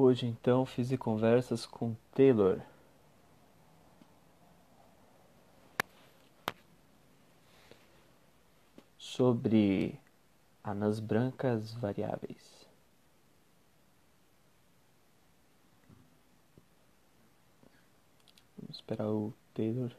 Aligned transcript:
Hoje 0.00 0.26
então 0.26 0.64
fiz 0.64 0.96
conversas 0.96 1.66
com 1.66 1.96
Taylor. 2.14 2.60
Sobre 8.96 9.98
anãs 10.62 11.00
brancas 11.00 11.72
variáveis. 11.72 12.64
Vamos 18.56 18.76
esperar 18.76 19.08
o 19.08 19.34
Taylor. 19.52 19.90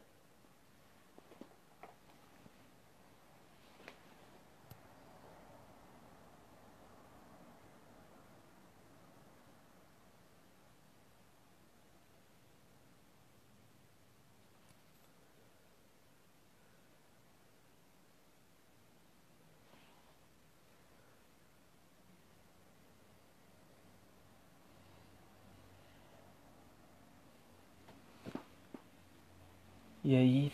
E 30.10 30.16
aí, 30.16 30.52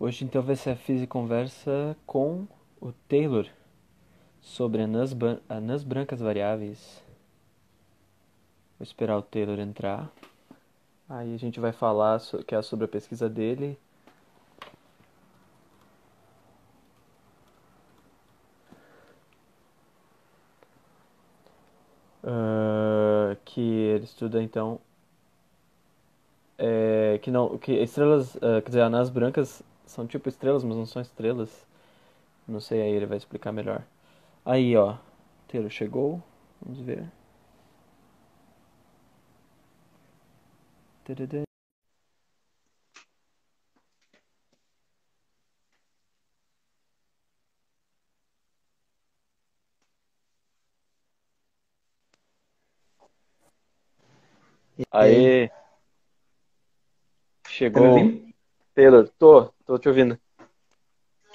hoje 0.00 0.24
então 0.24 0.42
vai 0.42 0.56
ser 0.56 0.70
a 0.70 0.76
Fiz 0.76 1.06
Conversa 1.06 1.96
com 2.04 2.48
o 2.80 2.90
Taylor 3.08 3.46
sobre 4.40 4.82
anãs, 4.82 5.12
anãs 5.48 5.84
brancas 5.84 6.18
variáveis. 6.18 7.00
Vou 8.76 8.82
esperar 8.82 9.16
o 9.16 9.22
Taylor 9.22 9.60
entrar. 9.60 10.10
Aí 11.08 11.32
a 11.32 11.38
gente 11.38 11.60
vai 11.60 11.70
falar 11.70 12.20
que 12.44 12.56
é 12.56 12.60
sobre 12.60 12.86
a 12.86 12.88
pesquisa 12.88 13.28
dele. 13.28 13.78
Uh, 22.24 23.36
que 23.44 23.60
ele 23.60 24.04
estuda 24.06 24.42
então 24.42 24.80
é, 26.58 26.93
que 27.18 27.30
não, 27.30 27.58
que 27.58 27.72
estrelas, 27.72 28.34
uh, 28.36 28.62
quer 28.62 28.68
dizer, 28.68 28.80
anãs 28.82 29.10
brancas 29.10 29.62
são 29.86 30.06
tipo 30.06 30.28
estrelas, 30.28 30.64
mas 30.64 30.76
não 30.76 30.86
são 30.86 31.02
estrelas. 31.02 31.66
Não 32.48 32.60
sei, 32.60 32.82
aí 32.82 32.92
ele 32.92 33.06
vai 33.06 33.18
explicar 33.18 33.52
melhor. 33.52 33.84
Aí, 34.44 34.76
ó, 34.76 34.96
Teiro 35.48 35.70
chegou, 35.70 36.22
vamos 36.62 36.80
ver. 36.80 37.10
Aê! 54.90 55.50
Chegou. 57.54 57.94
Tá? 57.94 58.34
Taylor, 58.74 59.08
tô, 59.16 59.44
tô 59.64 59.78
te 59.78 59.88
ouvindo. 59.88 60.18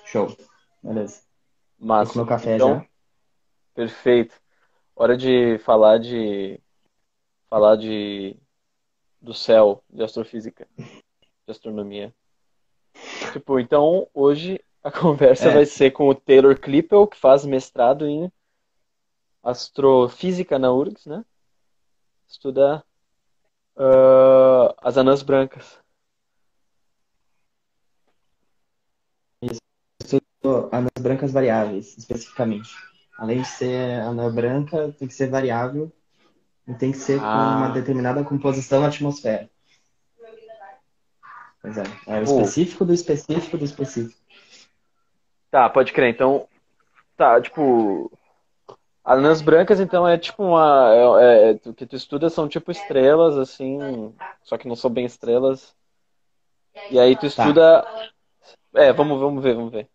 Show. 0.03 0.35
Beleza. 0.83 1.21
Com 1.79 1.85
meu 2.15 2.25
café 2.25 2.55
então, 2.55 2.75
já. 2.75 2.85
Perfeito. 3.73 4.35
Hora 4.93 5.15
de 5.15 5.57
falar 5.59 5.97
de. 5.97 6.59
Falar 7.49 7.77
de. 7.77 8.35
Do 9.21 9.33
céu, 9.33 9.81
de 9.89 10.03
astrofísica, 10.03 10.67
de 10.77 11.51
astronomia. 11.51 12.13
Tipo, 13.31 13.57
então 13.57 14.05
hoje 14.13 14.59
a 14.83 14.91
conversa 14.91 15.49
é. 15.49 15.53
vai 15.53 15.65
ser 15.65 15.91
com 15.91 16.09
o 16.09 16.15
Taylor 16.15 16.59
Klippel, 16.59 17.07
que 17.07 17.15
faz 17.15 17.45
mestrado 17.45 18.05
em 18.05 18.29
astrofísica 19.41 20.59
na 20.59 20.69
URGS, 20.69 21.05
né? 21.05 21.23
Estuda 22.27 22.83
uh, 23.77 24.75
as 24.81 24.97
anãs 24.97 25.23
brancas. 25.23 25.79
Anãs 30.71 30.91
brancas 30.99 31.31
variáveis, 31.31 31.97
especificamente. 31.97 32.69
Além 33.17 33.41
de 33.41 33.47
ser 33.47 34.01
anã 34.01 34.33
branca, 34.33 34.93
tem 34.97 35.07
que 35.07 35.13
ser 35.13 35.29
variável 35.29 35.91
e 36.67 36.73
tem 36.73 36.91
que 36.91 36.97
ser 36.97 37.19
ah. 37.19 37.21
com 37.21 37.57
uma 37.57 37.69
determinada 37.69 38.23
composição 38.23 38.81
na 38.81 38.87
atmosfera. 38.87 39.49
Pois 41.61 41.77
é, 41.77 41.83
é 42.07 42.19
o 42.19 42.23
específico 42.23 42.85
do 42.85 42.93
específico 42.93 43.57
do 43.57 43.65
específico. 43.65 44.17
Tá, 45.51 45.69
pode 45.69 45.91
crer. 45.91 46.13
Então, 46.13 46.47
tá, 47.17 47.41
tipo, 47.41 48.11
anãs 49.03 49.41
brancas, 49.41 49.79
então, 49.79 50.07
é 50.07 50.17
tipo 50.17 50.43
uma. 50.43 51.19
É, 51.21 51.51
é, 51.51 51.59
o 51.65 51.73
que 51.73 51.85
tu 51.85 51.95
estuda 51.95 52.29
são 52.29 52.47
tipo 52.47 52.71
estrelas, 52.71 53.37
assim, 53.37 54.13
só 54.43 54.57
que 54.57 54.67
não 54.67 54.75
são 54.75 54.89
bem 54.89 55.05
estrelas. 55.05 55.75
E 56.89 56.99
aí 56.99 57.15
tu 57.15 57.21
tá. 57.21 57.27
estuda. 57.27 57.81
Tá. 57.81 58.09
É, 58.75 58.93
vamos, 58.93 59.19
vamos 59.19 59.43
ver, 59.43 59.55
vamos 59.55 59.71
ver. 59.71 59.89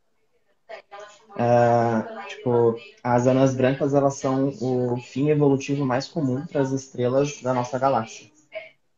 Uh, 1.35 2.29
tipo, 2.29 2.77
as 3.03 3.27
anãs 3.27 3.55
brancas 3.55 3.93
elas 3.93 4.15
são 4.15 4.53
o 4.61 4.97
fim 4.99 5.31
evolutivo 5.31 5.85
mais 5.85 6.07
comum 6.07 6.47
para 6.47 6.61
as 6.61 6.71
estrelas 6.71 7.41
da 7.43 7.53
nossa 7.53 7.79
galáxia. 7.79 8.31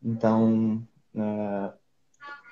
Então, 0.03 0.83
uh, 1.15 1.73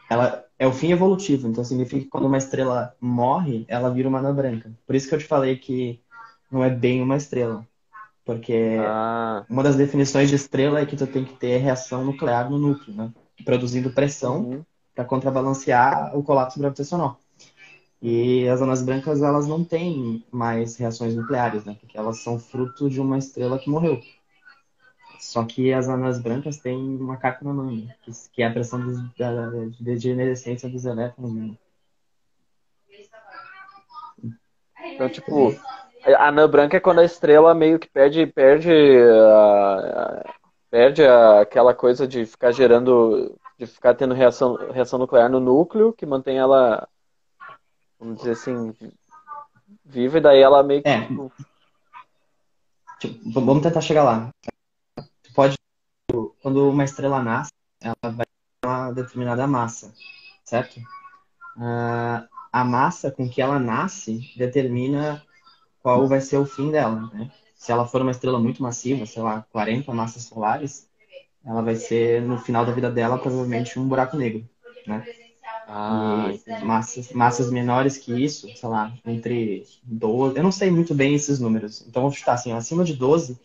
ela 0.08 0.44
é 0.58 0.66
o 0.66 0.72
fim 0.72 0.92
evolutivo. 0.92 1.48
Então 1.48 1.64
significa 1.64 2.02
que 2.02 2.08
quando 2.08 2.26
uma 2.26 2.38
estrela 2.38 2.94
morre, 3.00 3.64
ela 3.68 3.90
vira 3.90 4.08
uma 4.08 4.18
anã 4.18 4.34
branca. 4.34 4.72
Por 4.86 4.94
isso 4.94 5.08
que 5.08 5.14
eu 5.14 5.18
te 5.18 5.26
falei 5.26 5.56
que 5.56 6.00
não 6.50 6.62
é 6.62 6.70
bem 6.70 7.02
uma 7.02 7.16
estrela, 7.16 7.66
porque 8.24 8.76
ah. 8.80 9.44
uma 9.48 9.62
das 9.62 9.76
definições 9.76 10.28
de 10.28 10.36
estrela 10.36 10.80
é 10.80 10.86
que 10.86 10.96
tu 10.96 11.06
tem 11.06 11.24
que 11.24 11.34
ter 11.34 11.58
reação 11.58 12.04
nuclear 12.04 12.48
no 12.48 12.58
núcleo, 12.58 12.96
né? 12.96 13.12
Produzindo 13.44 13.90
pressão 13.90 14.40
uhum. 14.42 14.64
para 14.94 15.04
contrabalancear 15.04 16.16
o 16.16 16.22
colapso 16.22 16.58
gravitacional. 16.58 17.18
E 18.06 18.46
as 18.50 18.60
anãs 18.60 18.82
brancas, 18.82 19.22
elas 19.22 19.48
não 19.48 19.64
têm 19.64 20.22
mais 20.30 20.76
reações 20.76 21.16
nucleares, 21.16 21.64
né? 21.64 21.74
Porque 21.80 21.96
elas 21.96 22.18
são 22.18 22.38
fruto 22.38 22.90
de 22.90 23.00
uma 23.00 23.16
estrela 23.16 23.58
que 23.58 23.70
morreu. 23.70 23.98
Só 25.18 25.42
que 25.42 25.72
as 25.72 25.88
anãs 25.88 26.20
brancas 26.20 26.58
têm 26.58 26.76
uma 26.76 27.16
carga 27.16 27.38
na 27.42 27.54
manga, 27.54 27.96
que 28.30 28.42
é 28.42 28.46
a 28.46 28.52
pressão 28.52 28.78
de, 28.86 29.18
da, 29.18 29.48
de 29.48 29.82
degenerescência 29.82 30.68
dos 30.68 30.84
elétrons. 30.84 31.32
Né? 31.32 31.56
Então, 34.84 35.08
tipo, 35.08 35.58
a 36.04 36.28
anã 36.28 36.46
branca 36.46 36.76
é 36.76 36.80
quando 36.80 36.98
a 36.98 37.06
estrela 37.06 37.54
meio 37.54 37.78
que 37.78 37.88
perde, 37.88 38.26
perde, 38.26 38.70
perde 40.70 41.06
aquela 41.06 41.72
coisa 41.72 42.06
de 42.06 42.26
ficar 42.26 42.52
gerando, 42.52 43.34
de 43.58 43.66
ficar 43.66 43.94
tendo 43.94 44.12
reação, 44.12 44.56
reação 44.70 44.98
nuclear 44.98 45.30
no 45.30 45.40
núcleo, 45.40 45.94
que 45.94 46.04
mantém 46.04 46.36
ela 46.36 46.86
vamos 48.04 48.18
dizer 48.18 48.32
assim, 48.32 48.74
viva, 49.84 50.18
e 50.18 50.20
daí 50.20 50.40
ela 50.40 50.62
meio 50.62 50.82
que. 50.82 50.88
É. 50.88 51.06
Tipo... 51.06 51.32
Tipo, 53.00 53.40
vamos 53.40 53.62
tentar 53.62 53.80
chegar 53.80 54.04
lá. 54.04 54.30
Pode. 55.34 55.56
Quando 56.42 56.70
uma 56.70 56.84
estrela 56.84 57.22
nasce, 57.22 57.50
ela 57.80 57.96
vai 58.02 58.26
ter 58.26 58.66
uma 58.68 58.92
determinada 58.92 59.46
massa, 59.46 59.92
certo? 60.44 60.78
Uh, 61.56 62.26
a 62.52 62.64
massa 62.64 63.10
com 63.10 63.28
que 63.28 63.42
ela 63.42 63.58
nasce 63.58 64.32
determina 64.36 65.24
qual 65.82 66.06
vai 66.06 66.20
ser 66.20 66.36
o 66.36 66.46
fim 66.46 66.70
dela, 66.70 67.10
né? 67.12 67.30
Se 67.56 67.72
ela 67.72 67.86
for 67.86 68.02
uma 68.02 68.10
estrela 68.10 68.38
muito 68.38 68.62
massiva, 68.62 69.06
sei 69.06 69.22
lá, 69.22 69.46
40 69.50 69.92
massas 69.92 70.24
solares, 70.24 70.88
ela 71.44 71.62
vai 71.62 71.76
ser, 71.76 72.22
no 72.22 72.38
final 72.38 72.64
da 72.64 72.72
vida 72.72 72.90
dela, 72.90 73.18
provavelmente 73.18 73.78
um 73.78 73.88
buraco 73.88 74.16
negro, 74.16 74.48
né? 74.86 75.04
Ah, 75.66 76.30
massas, 76.62 77.12
massas 77.12 77.50
menores 77.50 77.96
que 77.96 78.12
isso, 78.12 78.48
sei 78.54 78.68
lá, 78.68 78.92
entre 79.04 79.64
12. 79.82 80.36
Eu 80.36 80.42
não 80.42 80.52
sei 80.52 80.70
muito 80.70 80.94
bem 80.94 81.14
esses 81.14 81.40
números. 81.40 81.84
Então 81.88 82.02
vou 82.02 82.12
chutar 82.12 82.34
assim, 82.34 82.52
acima 82.52 82.84
de 82.84 82.94
12, 82.94 83.32
uh, 83.32 83.38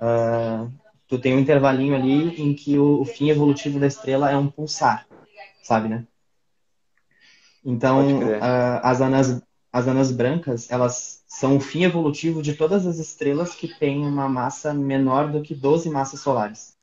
ah, 0.00 0.68
tu 1.08 1.18
tem 1.18 1.34
um 1.34 1.40
intervalinho 1.40 1.94
ali 1.94 2.40
em 2.40 2.54
que 2.54 2.78
o, 2.78 3.00
o, 3.00 3.04
fim 3.04 3.30
evolutivo 3.30 3.80
da 3.80 3.86
estrela 3.86 4.30
é 4.30 4.36
um 4.36 4.48
pulsar, 4.48 5.06
sabe, 5.62 5.88
né? 5.88 6.06
Então, 7.64 8.20
uh, 8.20 8.80
as, 8.82 9.00
anãs, 9.00 9.42
as 9.72 9.88
anãs 9.88 10.12
brancas, 10.12 10.70
elas 10.70 11.24
são 11.26 11.56
o 11.56 11.60
fim 11.60 11.82
evolutivo 11.82 12.40
de 12.40 12.54
todas 12.54 12.86
as 12.86 12.98
estrelas 12.98 13.56
que 13.56 13.66
têm 13.66 14.06
uma 14.06 14.28
massa 14.28 14.72
menor 14.72 15.32
do 15.32 15.42
que 15.42 15.54
12 15.54 15.90
massas 15.90 16.20
solares. 16.20 16.76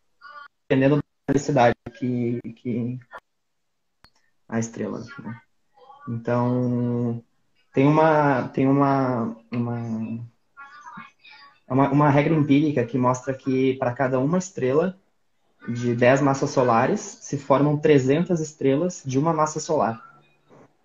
Dependendo 0.68 0.97
da 0.97 1.01
velocidade 1.30 1.75
que, 1.97 2.39
que 2.56 3.00
a 4.54 4.60
estrela. 4.60 5.04
Né? 5.20 5.42
Então, 6.08 7.24
tem 7.74 7.88
uma, 7.88 8.48
tem 8.50 8.68
uma, 8.68 9.36
uma, 9.52 10.20
uma, 11.68 11.90
uma 11.90 12.10
regra 12.10 12.36
empírica 12.36 12.86
que 12.86 12.98
mostra 12.98 13.34
que 13.34 13.74
para 13.76 13.94
cada 13.94 14.20
uma 14.20 14.38
estrela 14.38 14.96
de 15.68 15.96
10 15.96 16.22
massas 16.22 16.52
solares 16.52 17.00
se 17.22 17.38
formam 17.38 17.78
300 17.78 18.40
estrelas 18.40 19.02
de 19.04 19.18
uma 19.18 19.34
massa 19.34 19.60
solar. 19.60 20.02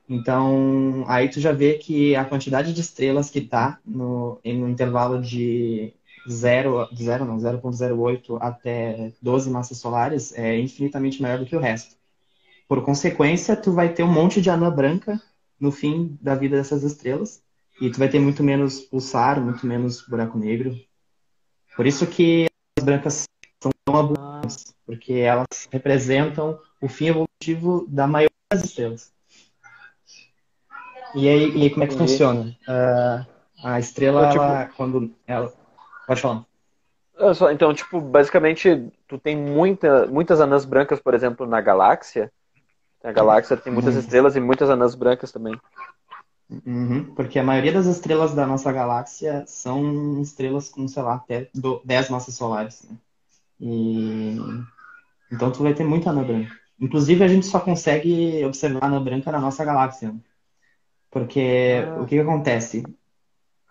Então, 0.08 1.04
aí 1.06 1.28
tu 1.28 1.38
já 1.38 1.52
vê 1.52 1.74
que 1.74 2.16
a 2.16 2.24
quantidade 2.24 2.72
de 2.72 2.80
estrelas 2.80 3.28
que 3.28 3.40
está 3.40 3.78
no, 3.84 4.40
no 4.42 4.68
intervalo 4.68 5.20
de 5.20 5.92
0, 6.26 6.88
0 6.94 7.24
não, 7.26 7.36
0.08 7.36 8.38
até 8.40 9.12
12 9.20 9.50
massas 9.50 9.76
solares 9.76 10.32
é 10.32 10.58
infinitamente 10.58 11.20
maior 11.20 11.38
do 11.38 11.44
que 11.44 11.54
o 11.54 11.60
resto. 11.60 11.97
Por 12.68 12.84
consequência, 12.84 13.56
tu 13.56 13.72
vai 13.72 13.88
ter 13.88 14.02
um 14.02 14.12
monte 14.12 14.42
de 14.42 14.50
anã 14.50 14.70
branca 14.70 15.20
no 15.58 15.72
fim 15.72 16.18
da 16.20 16.34
vida 16.34 16.56
dessas 16.56 16.82
estrelas 16.82 17.42
e 17.80 17.90
tu 17.90 17.98
vai 17.98 18.08
ter 18.08 18.18
muito 18.18 18.42
menos 18.44 18.80
pulsar, 18.80 19.40
muito 19.40 19.66
menos 19.66 20.02
buraco 20.06 20.38
negro. 20.38 20.74
Por 21.74 21.86
isso 21.86 22.06
que 22.06 22.46
as 22.78 22.84
brancas 22.84 23.24
são 23.60 23.72
tão 23.84 23.96
abundantes, 23.96 24.74
porque 24.84 25.14
elas 25.14 25.68
representam 25.70 26.60
o 26.80 26.88
fim 26.88 27.06
evolutivo 27.06 27.86
da 27.88 28.06
maioria 28.06 28.36
das 28.52 28.64
estrelas. 28.64 29.12
E 31.14 31.26
aí, 31.26 31.56
e 31.56 31.62
aí 31.62 31.70
como 31.70 31.84
é 31.84 31.86
que 31.86 31.96
funciona? 31.96 32.56
Uh, 32.68 33.26
a 33.64 33.80
estrela, 33.80 34.28
então, 34.28 34.32
tipo... 34.32 34.44
ela, 34.44 34.66
quando 34.76 35.14
ela... 35.26 35.52
Pode 36.06 36.20
falar. 36.20 36.44
Então, 37.52 37.74
tipo, 37.74 38.00
basicamente, 38.00 38.92
tu 39.08 39.18
tem 39.18 39.36
muita, 39.36 40.06
muitas 40.06 40.40
anãs 40.40 40.64
brancas, 40.64 41.00
por 41.00 41.14
exemplo, 41.14 41.46
na 41.46 41.60
galáxia. 41.60 42.30
A 43.02 43.12
galáxia 43.12 43.56
tem 43.56 43.72
muitas 43.72 43.94
uhum. 43.94 44.00
estrelas 44.00 44.36
e 44.36 44.40
muitas 44.40 44.68
anãs 44.68 44.94
brancas 44.94 45.30
também. 45.30 45.58
Uhum, 46.50 47.14
porque 47.14 47.38
a 47.38 47.44
maioria 47.44 47.72
das 47.72 47.86
estrelas 47.86 48.34
da 48.34 48.46
nossa 48.46 48.72
galáxia 48.72 49.44
são 49.46 50.20
estrelas 50.22 50.68
com, 50.68 50.88
sei 50.88 51.02
lá, 51.02 51.16
até 51.16 51.50
10 51.84 52.10
massas 52.10 52.34
solares. 52.34 52.84
Né? 52.88 52.96
E... 53.60 54.36
Então 55.30 55.52
tu 55.52 55.62
vai 55.62 55.74
ter 55.74 55.84
muita 55.84 56.10
anã 56.10 56.24
branca. 56.24 56.56
Inclusive, 56.80 57.22
a 57.22 57.28
gente 57.28 57.44
só 57.44 57.60
consegue 57.60 58.44
observar 58.44 58.84
anã 58.84 59.02
branca 59.02 59.30
na 59.30 59.40
nossa 59.40 59.64
galáxia. 59.64 60.12
Né? 60.12 60.20
Porque 61.10 61.84
ah. 61.86 62.00
o 62.00 62.06
que, 62.06 62.16
que, 62.16 62.20
acontece? 62.20 62.82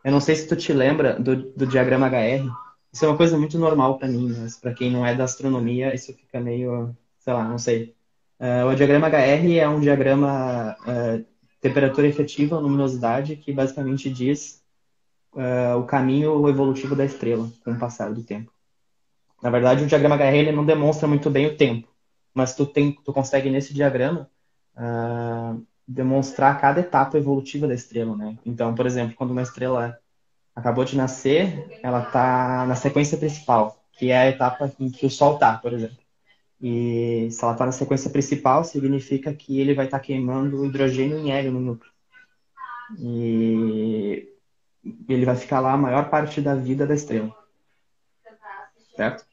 Eu 0.03 0.11
não 0.11 0.19
sei 0.19 0.35
se 0.35 0.47
tu 0.47 0.55
te 0.55 0.71
lembra 0.71 1.19
do, 1.19 1.35
do 1.35 1.65
diagrama 1.65 2.07
HR. 2.07 2.47
Isso 2.93 3.05
é 3.05 3.07
uma 3.07 3.17
coisa 3.17 3.37
muito 3.37 3.57
normal 3.57 3.97
para 3.97 4.07
mim, 4.07 4.33
mas 4.37 4.55
para 4.55 4.73
quem 4.73 4.91
não 4.91 5.05
é 5.05 5.15
da 5.15 5.23
astronomia, 5.23 5.93
isso 5.93 6.13
fica 6.13 6.39
meio, 6.39 6.95
sei 7.19 7.33
lá, 7.33 7.43
não 7.43 7.57
sei. 7.57 7.96
Uh, 8.39 8.67
o 8.71 8.75
diagrama 8.75 9.07
HR 9.07 9.57
é 9.57 9.67
um 9.67 9.79
diagrama 9.79 10.75
uh, 10.81 11.25
temperatura 11.59 12.07
efetiva, 12.07 12.59
luminosidade, 12.59 13.35
que 13.35 13.51
basicamente 13.51 14.11
diz 14.11 14.63
uh, 15.33 15.77
o 15.79 15.85
caminho 15.85 16.47
evolutivo 16.47 16.95
da 16.95 17.03
estrela 17.03 17.49
com 17.63 17.71
o 17.71 17.79
passar 17.79 18.13
do 18.13 18.23
tempo. 18.23 18.51
Na 19.41 19.49
verdade, 19.49 19.83
o 19.83 19.87
diagrama 19.87 20.15
HR 20.15 20.35
ele 20.35 20.51
não 20.51 20.65
demonstra 20.65 21.07
muito 21.07 21.29
bem 21.29 21.47
o 21.47 21.57
tempo, 21.57 21.87
mas 22.33 22.55
tu, 22.55 22.65
tem, 22.65 22.91
tu 23.03 23.11
consegue 23.11 23.49
nesse 23.49 23.73
diagrama 23.73 24.29
demonstrar 25.87 26.59
cada 26.61 26.81
etapa 26.81 27.17
evolutiva 27.17 27.67
da 27.67 27.73
estrela, 27.73 28.15
né? 28.15 28.37
Então, 28.45 28.75
por 28.75 28.85
exemplo, 28.85 29.15
quando 29.15 29.31
uma 29.31 29.41
estrela 29.41 29.97
acabou 30.55 30.85
de 30.85 30.95
nascer, 30.95 31.79
ela 31.81 32.03
está 32.03 32.65
na 32.67 32.75
sequência 32.75 33.17
principal, 33.17 33.83
que 33.93 34.11
é 34.11 34.17
a 34.19 34.29
etapa 34.29 34.71
em 34.79 34.91
que 34.91 35.05
o 35.05 35.09
Sol 35.09 35.35
está, 35.35 35.57
por 35.57 35.73
exemplo. 35.73 35.97
E 36.61 37.29
se 37.29 37.43
ela 37.43 37.53
está 37.53 37.65
na 37.65 37.71
sequência 37.71 38.09
principal, 38.09 38.63
significa 38.63 39.33
que 39.33 39.59
ele 39.59 39.73
vai 39.73 39.85
estar 39.85 39.99
tá 39.99 40.03
queimando 40.03 40.65
hidrogênio 40.65 41.19
e 41.19 41.29
hélio 41.29 41.51
no 41.51 41.59
núcleo. 41.59 41.91
E 42.97 44.27
ele 45.07 45.25
vai 45.25 45.35
ficar 45.35 45.59
lá 45.59 45.73
a 45.73 45.77
maior 45.77 46.09
parte 46.09 46.41
da 46.41 46.55
vida 46.55 46.87
da 46.87 46.95
estrela. 46.95 47.35
Certo? 48.95 49.25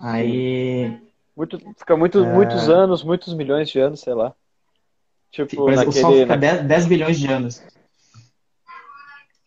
Aí. 0.00 0.98
Muito, 1.36 1.58
fica 1.78 1.96
muito, 1.96 2.24
é... 2.24 2.32
muitos 2.32 2.68
anos, 2.68 3.02
muitos 3.02 3.34
milhões 3.34 3.68
de 3.68 3.78
anos, 3.78 4.00
sei 4.00 4.14
lá. 4.14 4.34
Tipo, 5.30 5.56
Por 5.56 5.72
exemplo, 5.72 5.92
naquele, 5.92 6.06
o 6.06 6.10
Sol 6.10 6.20
fica 6.20 6.36
10, 6.36 6.62
10 6.66 6.86
bilhões 6.86 7.18
de 7.18 7.26
anos. 7.28 7.62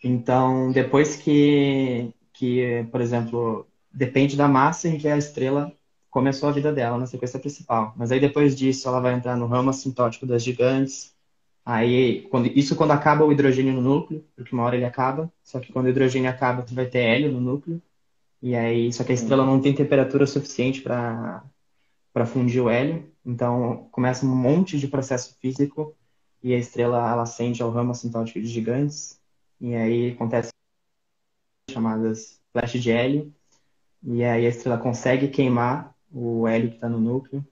Então, 0.03 0.71
depois 0.71 1.15
que, 1.15 2.13
que, 2.33 2.87
por 2.91 3.01
exemplo, 3.01 3.67
depende 3.91 4.37
da 4.37 4.47
massa 4.47 4.87
em 4.87 4.97
que 4.97 5.07
a 5.07 5.17
estrela 5.17 5.71
começou 6.13 6.47
a 6.47 6.51
vida 6.51 6.71
dela 6.71 6.95
na 6.95 7.07
sequência 7.07 7.39
principal. 7.39 7.91
Mas 7.97 8.11
aí 8.11 8.19
depois 8.19 8.55
disso 8.55 8.87
ela 8.87 8.99
vai 8.99 9.15
entrar 9.15 9.35
no 9.35 9.47
ramo 9.47 9.71
assintótico 9.71 10.27
das 10.27 10.43
gigantes. 10.43 11.11
Aí, 11.65 12.21
quando, 12.29 12.47
isso 12.47 12.75
quando 12.75 12.91
acaba 12.91 13.25
o 13.25 13.31
hidrogênio 13.31 13.73
no 13.73 13.81
núcleo, 13.81 14.23
porque 14.35 14.53
uma 14.53 14.63
hora 14.63 14.75
ele 14.75 14.85
acaba. 14.85 15.31
Só 15.43 15.59
que 15.59 15.73
quando 15.73 15.87
o 15.87 15.89
hidrogênio 15.89 16.29
acaba, 16.29 16.61
tu 16.61 16.75
vai 16.75 16.85
ter 16.85 16.99
hélio 16.99 17.31
no 17.31 17.41
núcleo. 17.41 17.81
E 18.43 18.55
aí, 18.55 18.93
só 18.93 19.03
que 19.03 19.11
a 19.11 19.15
estrela 19.15 19.43
não 19.43 19.59
tem 19.59 19.73
temperatura 19.73 20.27
suficiente 20.27 20.81
para 20.81 21.43
para 22.13 22.27
fundir 22.27 22.61
o 22.61 22.69
hélio. 22.69 23.11
Então, 23.25 23.87
começa 23.91 24.23
um 24.25 24.35
monte 24.35 24.77
de 24.77 24.87
processo 24.87 25.35
físico 25.39 25.95
e 26.43 26.53
a 26.53 26.57
estrela 26.59 26.97
ela 26.97 27.23
acende 27.23 27.63
ao 27.63 27.71
ramo 27.71 27.91
assintótico 27.91 28.39
de 28.39 28.47
gigantes. 28.47 29.19
E 29.59 29.73
aí 29.73 30.11
acontece 30.11 30.51
chamadas 31.71 32.39
flash 32.51 32.73
de 32.73 32.91
hélio. 32.91 33.33
E 34.03 34.23
aí 34.23 34.45
a 34.45 34.49
estrela 34.49 34.77
consegue 34.77 35.29
queimar 35.29 35.92
o 36.13 36.47
hélio 36.47 36.69
que 36.69 36.75
está 36.75 36.87
no 36.87 36.99
núcleo. 36.99 37.45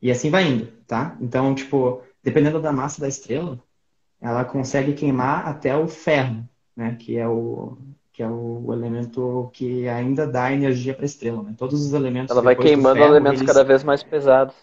E 0.00 0.10
assim 0.10 0.30
vai 0.30 0.46
indo, 0.46 0.66
tá? 0.86 1.16
Então, 1.20 1.54
tipo, 1.54 2.02
dependendo 2.22 2.60
da 2.60 2.72
massa 2.72 3.00
da 3.00 3.08
estrela, 3.08 3.58
ela 4.20 4.44
consegue 4.44 4.94
queimar 4.94 5.46
até 5.46 5.76
o 5.76 5.86
ferro, 5.86 6.48
né? 6.76 6.96
Que 6.98 7.18
é 7.18 7.28
o, 7.28 7.76
que 8.12 8.22
é 8.22 8.28
o 8.28 8.72
elemento 8.72 9.50
que 9.52 9.88
ainda 9.88 10.26
dá 10.26 10.52
energia 10.52 10.94
para 10.94 11.04
a 11.04 11.06
estrela. 11.06 11.42
Né? 11.42 11.54
Todos 11.56 11.84
os 11.84 11.92
elementos. 11.92 12.30
Ela 12.30 12.42
vai 12.42 12.56
queimando 12.56 12.96
ferro, 12.96 13.12
elementos 13.12 13.40
eles... 13.40 13.52
cada 13.52 13.64
vez 13.64 13.84
mais 13.84 14.02
pesados. 14.02 14.54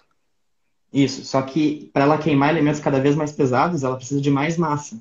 Isso, 0.92 1.26
só 1.26 1.42
que 1.42 1.90
para 1.94 2.04
ela 2.04 2.18
queimar 2.18 2.50
elementos 2.50 2.80
cada 2.80 3.00
vez 3.00 3.16
mais 3.16 3.32
pesados, 3.32 3.84
ela 3.84 3.98
precisa 3.98 4.22
de 4.22 4.32
mais 4.32 4.58
massa, 4.58 4.98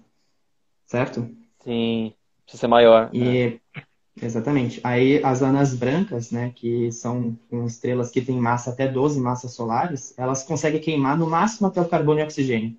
certo? 0.87 1.29
Sim, 1.63 2.13
precisa 2.43 2.63
ser 2.63 2.67
maior. 2.67 3.11
E 3.13 3.61
né? 3.75 3.83
Exatamente. 4.21 4.81
Aí 4.83 5.23
as 5.25 5.43
anãs 5.43 5.75
brancas, 5.75 6.31
né, 6.31 6.53
que 6.55 6.91
são 6.93 7.39
estrelas 7.67 8.11
que 8.11 8.23
têm 8.23 8.39
massa 8.39 8.71
até 8.71 8.89
12 8.89 9.21
massas 9.21 9.53
solares, 9.53 10.15
elas 10.17 10.43
conseguem 10.45 10.81
queimar 10.81 11.19
no 11.19 11.29
máximo 11.29 11.69
até 11.69 11.81
o 11.81 11.89
carbono 11.89 12.21
e 12.21 12.23
oxigênio. 12.23 12.77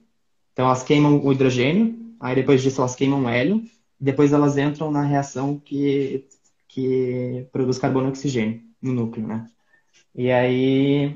Então 0.54 0.65
elas 0.65 0.84
queimam 0.84 1.24
o 1.24 1.34
hidrogênio, 1.34 2.15
aí 2.20 2.36
depois 2.36 2.62
disso 2.62 2.82
elas 2.82 2.96
queimam 2.96 3.24
o 3.24 3.30
hélio, 3.30 3.63
depois 4.00 4.34
elas 4.34 4.58
entram 4.58 4.92
na 4.92 5.01
reação 5.04 5.60
que, 5.60 6.27
que 6.68 7.48
produz 7.51 7.77
carbono 7.77 8.08
e 8.08 8.12
oxigênio 8.12 8.62
no 8.82 8.94
núcleo, 8.94 9.27
né? 9.27 9.50
E 10.13 10.32
aí, 10.32 11.08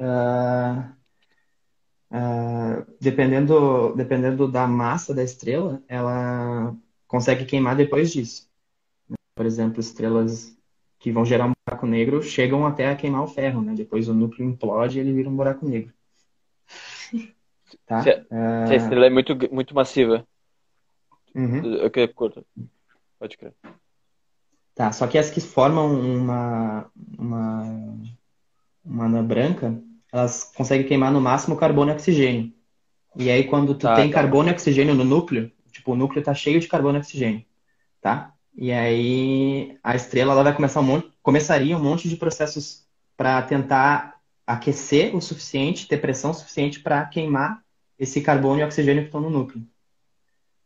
uh, 0.00 0.92
uh, 2.10 2.86
dependendo, 3.00 3.94
dependendo 3.94 4.48
da 4.50 4.66
massa 4.66 5.14
da 5.14 5.22
estrela, 5.22 5.82
ela 5.88 6.76
consegue 7.06 7.44
queimar 7.44 7.76
depois 7.76 8.12
disso. 8.12 8.45
Por 9.36 9.44
exemplo, 9.46 9.80
estrelas 9.80 10.56
que 10.98 11.12
vão 11.12 11.24
gerar 11.24 11.46
um 11.46 11.52
buraco 11.64 11.86
negro 11.86 12.22
chegam 12.22 12.66
até 12.66 12.88
a 12.88 12.96
queimar 12.96 13.22
o 13.22 13.28
ferro, 13.28 13.60
né? 13.60 13.74
Depois 13.74 14.08
o 14.08 14.14
núcleo 14.14 14.48
implode 14.48 14.98
e 14.98 15.00
ele 15.00 15.12
vira 15.12 15.28
um 15.28 15.36
buraco 15.36 15.68
negro. 15.68 15.92
Tá? 17.84 18.02
Se, 18.02 18.10
uh... 18.10 18.66
se 18.66 18.72
a 18.72 18.76
estrela 18.76 19.06
é 19.06 19.10
muito, 19.10 19.36
muito 19.52 19.74
massiva. 19.74 20.26
Uhum. 21.34 21.84
Ok, 21.84 22.08
curto. 22.08 22.44
Pode 23.18 23.36
crer. 23.36 23.52
Tá, 24.74 24.92
só 24.92 25.06
que 25.06 25.18
as 25.18 25.30
que 25.30 25.40
formam 25.40 25.86
uma, 25.90 26.90
uma, 27.18 27.62
uma 28.84 29.04
anã 29.04 29.24
branca, 29.24 29.78
elas 30.12 30.52
conseguem 30.54 30.86
queimar 30.86 31.12
no 31.12 31.20
máximo 31.20 31.56
carbono 31.56 31.90
e 31.90 31.94
oxigênio. 31.94 32.52
E 33.14 33.30
aí, 33.30 33.44
quando 33.44 33.74
tu 33.74 33.86
tá, 33.86 33.96
tem 33.96 34.08
tá. 34.08 34.14
carbono 34.14 34.48
e 34.48 34.52
oxigênio 34.52 34.94
no 34.94 35.04
núcleo, 35.04 35.50
tipo, 35.72 35.92
o 35.92 35.96
núcleo 35.96 36.22
tá 36.22 36.34
cheio 36.34 36.60
de 36.60 36.68
carbono 36.68 36.98
e 36.98 37.00
oxigênio, 37.00 37.44
tá? 38.00 38.35
E 38.56 38.72
aí, 38.72 39.78
a 39.84 39.94
estrela 39.94 40.32
ela 40.32 40.42
vai 40.42 40.54
começar 40.54 40.80
um 40.80 40.84
monte, 40.84 41.12
começaria 41.22 41.76
um 41.76 41.82
monte 41.82 42.08
de 42.08 42.16
processos 42.16 42.86
para 43.14 43.42
tentar 43.42 44.16
aquecer 44.46 45.14
o 45.14 45.20
suficiente, 45.20 45.86
ter 45.86 45.98
pressão 45.98 46.32
suficiente 46.32 46.80
para 46.80 47.04
queimar 47.04 47.62
esse 47.98 48.20
carbono 48.22 48.60
e 48.60 48.64
oxigênio 48.64 49.02
que 49.02 49.08
estão 49.08 49.20
no 49.20 49.28
núcleo. 49.28 49.62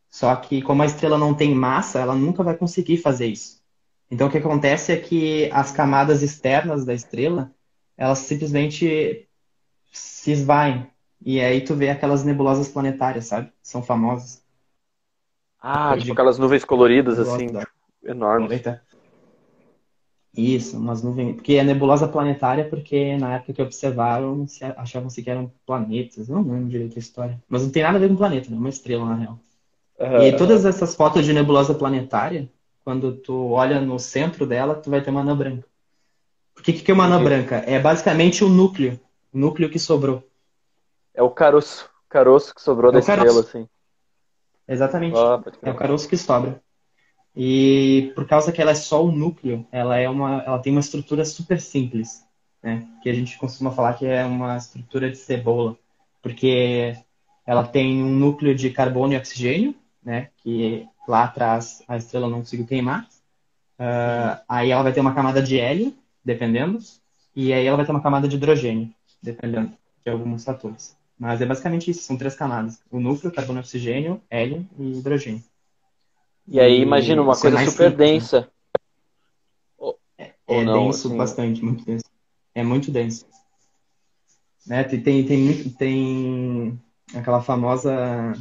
Só 0.09 0.35
que 0.35 0.61
como 0.61 0.83
a 0.83 0.85
estrela 0.85 1.17
não 1.17 1.33
tem 1.33 1.53
massa, 1.53 1.99
ela 1.99 2.15
nunca 2.15 2.43
vai 2.43 2.55
conseguir 2.55 2.97
fazer 2.97 3.27
isso. 3.27 3.61
Então 4.09 4.27
o 4.27 4.31
que 4.31 4.37
acontece 4.37 4.91
é 4.91 4.97
que 4.97 5.49
as 5.51 5.71
camadas 5.71 6.21
externas 6.21 6.85
da 6.85 6.93
estrela, 6.93 7.51
elas 7.97 8.19
simplesmente 8.19 9.27
se 9.91 10.31
esvaem. 10.31 10.87
E 11.21 11.39
aí 11.39 11.61
tu 11.61 11.75
vê 11.75 11.89
aquelas 11.89 12.23
nebulosas 12.23 12.67
planetárias, 12.67 13.25
sabe? 13.25 13.51
São 13.61 13.81
famosas. 13.81 14.43
Ah, 15.59 15.95
tipo 15.97 16.11
aquelas 16.11 16.37
nuvens 16.37 16.65
coloridas 16.65 17.19
assim, 17.19 17.47
da... 17.47 17.65
enormes. 18.03 18.61
Isso, 20.35 20.77
umas 20.77 21.03
nuvens. 21.03 21.35
Porque 21.35 21.55
é 21.55 21.63
nebulosa 21.63 22.07
planetária, 22.07 22.67
porque 22.69 23.17
na 23.17 23.35
época 23.35 23.53
que 23.53 23.61
observaram, 23.61 24.45
achavam-se 24.77 25.21
que 25.21 25.29
eram 25.29 25.51
planetas. 25.65 26.29
Eu 26.29 26.35
não 26.35 26.53
lembro 26.53 26.69
direito 26.69 26.95
a 26.95 26.99
história. 26.99 27.41
Mas 27.49 27.63
não 27.63 27.69
tem 27.69 27.83
nada 27.83 27.97
a 27.97 27.99
ver 27.99 28.07
com 28.07 28.15
planeta, 28.15 28.49
né? 28.49 28.55
É 28.55 28.59
uma 28.59 28.69
estrela, 28.69 29.05
na 29.05 29.15
real. 29.15 29.39
Uhum. 29.99 30.21
E 30.23 30.35
todas 30.35 30.65
essas 30.65 30.95
fotos 30.95 31.25
de 31.25 31.33
nebulosa 31.33 31.73
planetária, 31.73 32.49
quando 32.83 33.13
tu 33.17 33.51
olha 33.51 33.81
no 33.81 33.99
centro 33.99 34.45
dela, 34.47 34.75
tu 34.75 34.89
vai 34.89 35.01
ter 35.01 35.11
uma 35.11 35.21
anã 35.21 35.35
branca. 35.35 35.67
Por 36.53 36.63
que, 36.63 36.73
que 36.73 36.91
é 36.91 36.93
uma 36.93 37.05
anã 37.05 37.23
branca? 37.23 37.57
É 37.57 37.79
basicamente 37.79 38.43
o 38.43 38.49
núcleo, 38.49 38.99
o 39.33 39.37
núcleo 39.37 39.69
que 39.69 39.79
sobrou. 39.79 40.23
É 41.13 41.21
o 41.21 41.29
caroço, 41.29 41.89
caroço 42.07 42.55
que 42.55 42.61
sobrou 42.61 42.89
é 42.89 42.93
da 42.93 42.99
estrela, 42.99 43.41
assim. 43.41 43.67
Exatamente. 44.67 45.17
Ah, 45.17 45.41
é 45.61 45.71
o 45.71 45.75
caroço 45.75 46.07
que 46.07 46.15
sobra. 46.15 46.61
E 47.35 48.11
por 48.13 48.27
causa 48.27 48.51
que 48.51 48.61
ela 48.61 48.71
é 48.71 48.75
só 48.75 49.03
o 49.03 49.11
núcleo, 49.11 49.65
ela 49.71 49.97
é 49.97 50.09
uma, 50.09 50.41
ela 50.43 50.59
tem 50.59 50.71
uma 50.71 50.81
estrutura 50.81 51.23
super 51.23 51.61
simples, 51.61 52.25
né? 52.61 52.87
Que 53.01 53.09
a 53.09 53.13
gente 53.13 53.37
costuma 53.37 53.71
falar 53.71 53.93
que 53.93 54.05
é 54.05 54.25
uma 54.25 54.57
estrutura 54.57 55.09
de 55.09 55.17
cebola, 55.17 55.77
porque 56.21 56.95
ela 57.45 57.65
tem 57.65 58.03
um 58.03 58.09
núcleo 58.09 58.53
de 58.53 58.69
carbono 58.69 59.13
e 59.13 59.17
oxigênio, 59.17 59.75
né? 60.03 60.29
Que 60.43 60.85
lá 61.07 61.23
atrás 61.23 61.83
a 61.87 61.97
estrela 61.97 62.29
não 62.29 62.39
conseguiu 62.39 62.67
queimar. 62.67 63.07
Uh, 63.79 64.39
aí 64.47 64.69
ela 64.71 64.83
vai 64.83 64.93
ter 64.93 64.99
uma 64.99 65.15
camada 65.15 65.41
de 65.41 65.59
hélio, 65.59 65.95
dependendo, 66.23 66.79
e 67.35 67.51
aí 67.53 67.65
ela 67.65 67.77
vai 67.77 67.85
ter 67.85 67.91
uma 67.91 68.01
camada 68.01 68.27
de 68.27 68.35
hidrogênio, 68.35 68.93
dependendo 69.23 69.71
de 70.05 70.11
alguns 70.11 70.43
fatores. 70.43 70.95
Mas 71.17 71.41
é 71.41 71.45
basicamente 71.45 71.89
isso, 71.89 72.03
são 72.03 72.17
três 72.17 72.35
camadas: 72.35 72.79
o 72.91 72.99
núcleo, 72.99 73.31
carbono, 73.31 73.59
oxigênio, 73.59 74.21
hélio 74.29 74.67
e 74.77 74.99
hidrogênio. 74.99 75.43
E 76.47 76.59
aí 76.59 76.81
imagina 76.81 77.21
uma 77.21 77.33
é 77.33 77.39
coisa 77.39 77.57
super 77.57 77.69
simples, 77.69 77.91
né? 77.91 77.95
densa. 77.97 78.41
Né? 78.41 78.47
Ou, 79.77 79.99
é, 80.17 80.33
é 80.47 80.63
não, 80.63 80.85
denso 80.85 81.07
assim... 81.07 81.17
bastante, 81.17 81.63
muito 81.63 81.85
denso. 81.85 82.05
É 82.53 82.63
muito 82.63 82.91
denso. 82.91 83.25
Né? 84.65 84.83
Tem, 84.83 85.01
tem, 85.01 85.25
tem, 85.25 85.69
tem 85.69 86.81
aquela 87.15 87.41
famosa. 87.41 88.33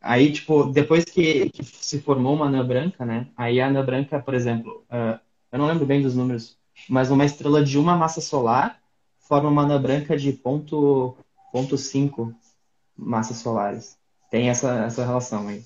Aí, 0.00 0.32
tipo, 0.32 0.64
depois 0.64 1.04
que, 1.04 1.50
que, 1.50 1.64
se 1.64 2.00
formou 2.00 2.34
uma 2.34 2.46
anã 2.46 2.66
branca, 2.66 3.04
né? 3.04 3.28
Aí 3.36 3.60
a 3.60 3.68
anã 3.68 3.84
branca, 3.84 4.18
por 4.20 4.34
exemplo, 4.34 4.84
uh, 4.90 5.18
eu 5.52 5.58
não 5.58 5.66
lembro 5.66 5.86
bem 5.86 6.02
dos 6.02 6.16
números, 6.16 6.58
mas 6.88 7.10
uma 7.10 7.24
estrela 7.24 7.64
de 7.64 7.78
uma 7.78 7.96
massa 7.96 8.20
solar 8.20 8.80
forma 9.20 9.48
uma 9.48 9.62
anã 9.62 9.80
branca 9.80 10.16
de 10.16 10.32
ponto 10.32 11.16
0,5 11.54 12.34
massas 12.96 13.38
solares. 13.38 13.96
Tem 14.30 14.48
essa, 14.48 14.84
essa 14.84 15.04
relação 15.04 15.48
aí. 15.48 15.64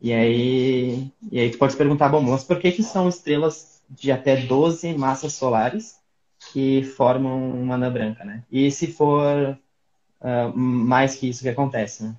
E 0.00 0.12
aí, 0.12 1.12
e 1.30 1.38
aí 1.38 1.50
tu 1.50 1.58
pode 1.58 1.72
se 1.72 1.78
perguntar, 1.78 2.08
bom, 2.08 2.22
mas 2.22 2.44
por 2.44 2.58
que, 2.58 2.72
que 2.72 2.82
são 2.82 3.08
estrelas 3.08 3.82
de 3.88 4.10
até 4.10 4.36
12 4.36 4.94
massas 4.94 5.34
solares 5.34 5.98
que 6.52 6.82
formam 6.82 7.50
uma 7.50 7.74
anã 7.74 7.92
branca, 7.92 8.24
né? 8.24 8.42
E 8.50 8.70
se 8.70 8.86
for 8.86 9.58
uh, 10.20 10.56
mais 10.56 11.16
que 11.16 11.28
isso 11.28 11.42
que 11.42 11.48
acontece, 11.48 12.04
né? 12.04 12.16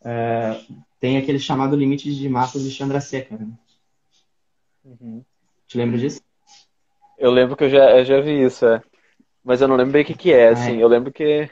Uh, 0.00 0.74
tem 1.00 1.16
aquele 1.16 1.38
chamado 1.38 1.74
limite 1.74 2.14
de 2.14 2.28
massas 2.28 2.62
de 2.62 2.70
Chandrasekhar. 2.70 3.38
Né? 3.40 3.48
Uhum. 4.84 5.24
Te 5.66 5.76
lembra 5.76 5.98
disso? 5.98 6.20
Eu 7.18 7.30
lembro 7.30 7.56
que 7.56 7.64
eu 7.64 7.70
já, 7.70 7.98
eu 7.98 8.04
já 8.04 8.20
vi 8.20 8.44
isso, 8.44 8.66
é. 8.66 8.82
Mas 9.42 9.60
eu 9.60 9.68
não 9.68 9.76
lembro 9.76 9.92
bem 9.92 10.02
o 10.02 10.04
que, 10.04 10.14
que 10.14 10.32
é, 10.32 10.48
assim. 10.48 10.76
Eu 10.76 10.88
lembro 10.88 11.12
que 11.12 11.50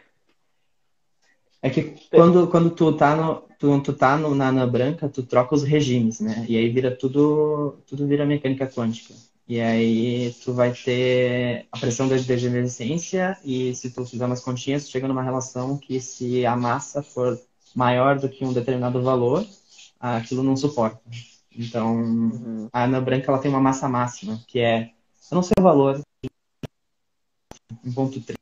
é 1.62 1.70
que 1.70 1.94
quando, 2.10 2.48
quando 2.48 2.70
tu 2.70 2.92
tá, 2.92 3.14
no, 3.14 3.44
tu, 3.62 3.80
tu 3.80 3.92
tá 3.92 4.16
no, 4.16 4.34
na 4.34 4.48
Ana 4.48 4.66
Branca, 4.66 5.08
tu 5.08 5.22
troca 5.22 5.54
os 5.54 5.62
regimes, 5.62 6.18
né? 6.18 6.44
E 6.48 6.56
aí 6.56 6.68
vira 6.68 6.90
tudo, 6.90 7.78
tudo 7.86 8.08
vira 8.08 8.26
mecânica 8.26 8.66
quântica. 8.66 9.14
E 9.48 9.60
aí 9.60 10.34
tu 10.42 10.52
vai 10.52 10.72
ter 10.72 11.68
a 11.70 11.78
pressão 11.78 12.08
da 12.08 12.16
degenerescência 12.16 13.38
e 13.44 13.72
se 13.74 13.90
tu 13.90 14.04
fizer 14.04 14.26
umas 14.26 14.40
continhas, 14.40 14.84
tu 14.84 14.90
chega 14.90 15.06
numa 15.06 15.22
relação 15.22 15.78
que 15.78 16.00
se 16.00 16.44
a 16.44 16.56
massa 16.56 17.04
for 17.04 17.40
maior 17.72 18.18
do 18.18 18.28
que 18.28 18.44
um 18.44 18.52
determinado 18.52 19.00
valor, 19.00 19.46
aquilo 20.00 20.42
não 20.42 20.56
suporta. 20.56 21.00
Então, 21.56 21.94
uhum. 21.94 22.68
a 22.72 22.84
Ana 22.84 23.00
Branca 23.00 23.30
ela 23.30 23.38
tem 23.38 23.50
uma 23.50 23.60
massa 23.60 23.88
máxima, 23.88 24.42
que 24.48 24.58
é, 24.58 24.90
eu 25.30 25.34
não 25.36 25.42
sei 25.42 25.54
o 25.58 25.62
valor, 25.62 26.00
1.3 27.86 28.41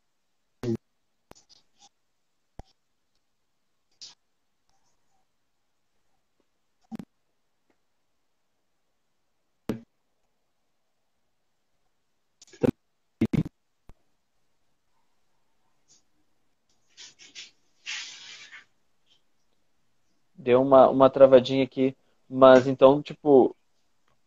Deu 20.50 20.60
uma, 20.62 20.88
uma 20.88 21.08
travadinha 21.08 21.62
aqui. 21.62 21.96
Mas 22.28 22.66
então, 22.66 23.00
tipo. 23.00 23.54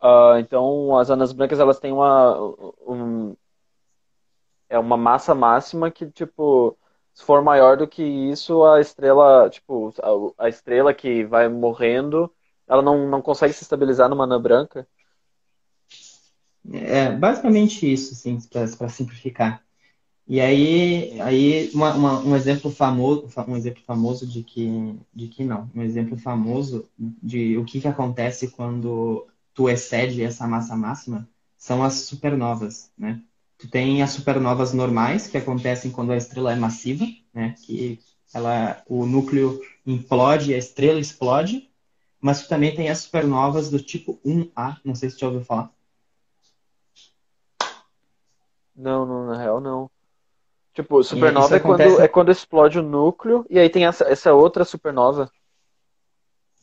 Uh, 0.02 0.38
então 0.40 0.98
as 0.98 1.10
anãs 1.10 1.34
brancas 1.34 1.60
elas 1.60 1.80
têm 1.80 1.92
uma. 1.92 2.40
Um, 2.88 3.36
é 4.70 4.80
uma 4.80 4.96
massa 4.96 5.36
máxima 5.36 5.92
que, 5.92 6.10
tipo, 6.10 6.78
se 7.14 7.26
for 7.26 7.44
maior 7.44 7.76
do 7.76 7.86
que 7.86 8.02
isso, 8.02 8.64
a 8.64 8.80
estrela, 8.80 9.50
tipo, 9.50 9.94
a, 10.38 10.46
a 10.46 10.50
estrela 10.50 10.94
que 10.94 11.26
vai 11.26 11.50
morrendo, 11.50 12.34
ela 12.66 12.82
não, 12.82 13.06
não 13.10 13.22
consegue 13.22 13.54
se 13.54 13.64
estabilizar 13.64 14.08
numa 14.08 14.24
anã 14.24 14.42
branca? 14.42 14.88
É 16.72 17.12
basicamente 17.12 17.92
isso, 17.92 18.14
assim, 18.14 18.40
para 18.78 18.88
simplificar. 18.88 19.62
E 20.26 20.40
aí, 20.40 21.20
aí 21.22 21.70
uma, 21.74 21.94
uma, 21.94 22.20
um 22.22 22.36
exemplo 22.36 22.72
famoso, 22.72 23.28
um 23.48 23.58
exemplo 23.58 23.84
famoso 23.86 24.26
de 24.26 24.42
que, 24.42 24.98
de 25.14 25.28
que 25.28 25.44
não, 25.44 25.70
um 25.76 25.82
exemplo 25.82 26.18
famoso 26.18 26.90
de 26.98 27.58
o 27.58 27.66
que, 27.66 27.82
que 27.82 27.88
acontece 27.88 28.50
quando 28.50 29.28
tu 29.54 29.70
excede 29.70 30.24
essa 30.24 30.48
massa 30.48 30.76
máxima 30.76 31.28
são 31.58 31.84
as 31.84 31.94
supernovas, 31.96 32.92
né? 32.98 33.22
Tu 33.58 33.70
tem 33.70 34.02
as 34.02 34.12
supernovas 34.12 34.74
normais 34.74 35.28
que 35.28 35.38
acontecem 35.38 35.92
quando 35.92 36.12
a 36.12 36.18
estrela 36.18 36.54
é 36.54 36.56
massiva, 36.56 37.06
né? 37.34 37.56
Que 37.62 38.00
ela, 38.34 38.82
o 38.88 39.06
núcleo 39.06 39.62
implode, 39.86 40.54
a 40.54 40.58
estrela 40.58 41.00
explode, 41.00 41.70
mas 42.20 42.42
tu 42.42 42.50
também 42.50 42.74
tem 42.74 42.90
as 42.90 43.00
supernovas 43.00 43.70
do 43.70 43.80
tipo 43.80 44.20
1A, 44.26 44.78
não 44.84 44.96
sei 44.96 45.10
se 45.10 45.18
tu 45.18 45.20
já 45.20 45.28
ouviu 45.28 45.44
falar. 45.44 45.72
Não, 48.76 49.06
não, 49.06 49.28
na 49.28 49.38
real 49.38 49.62
não. 49.62 49.90
Tipo, 50.74 51.04
supernova 51.04 51.56
é 51.56 51.60
quando, 51.60 51.82
é 52.02 52.08
quando 52.08 52.32
explode 52.32 52.80
o 52.80 52.84
núcleo 52.84 53.46
e 53.50 53.60
aí 53.60 53.70
tem 53.70 53.86
essa, 53.86 54.06
essa 54.06 54.34
outra 54.34 54.66
supernova. 54.66 55.30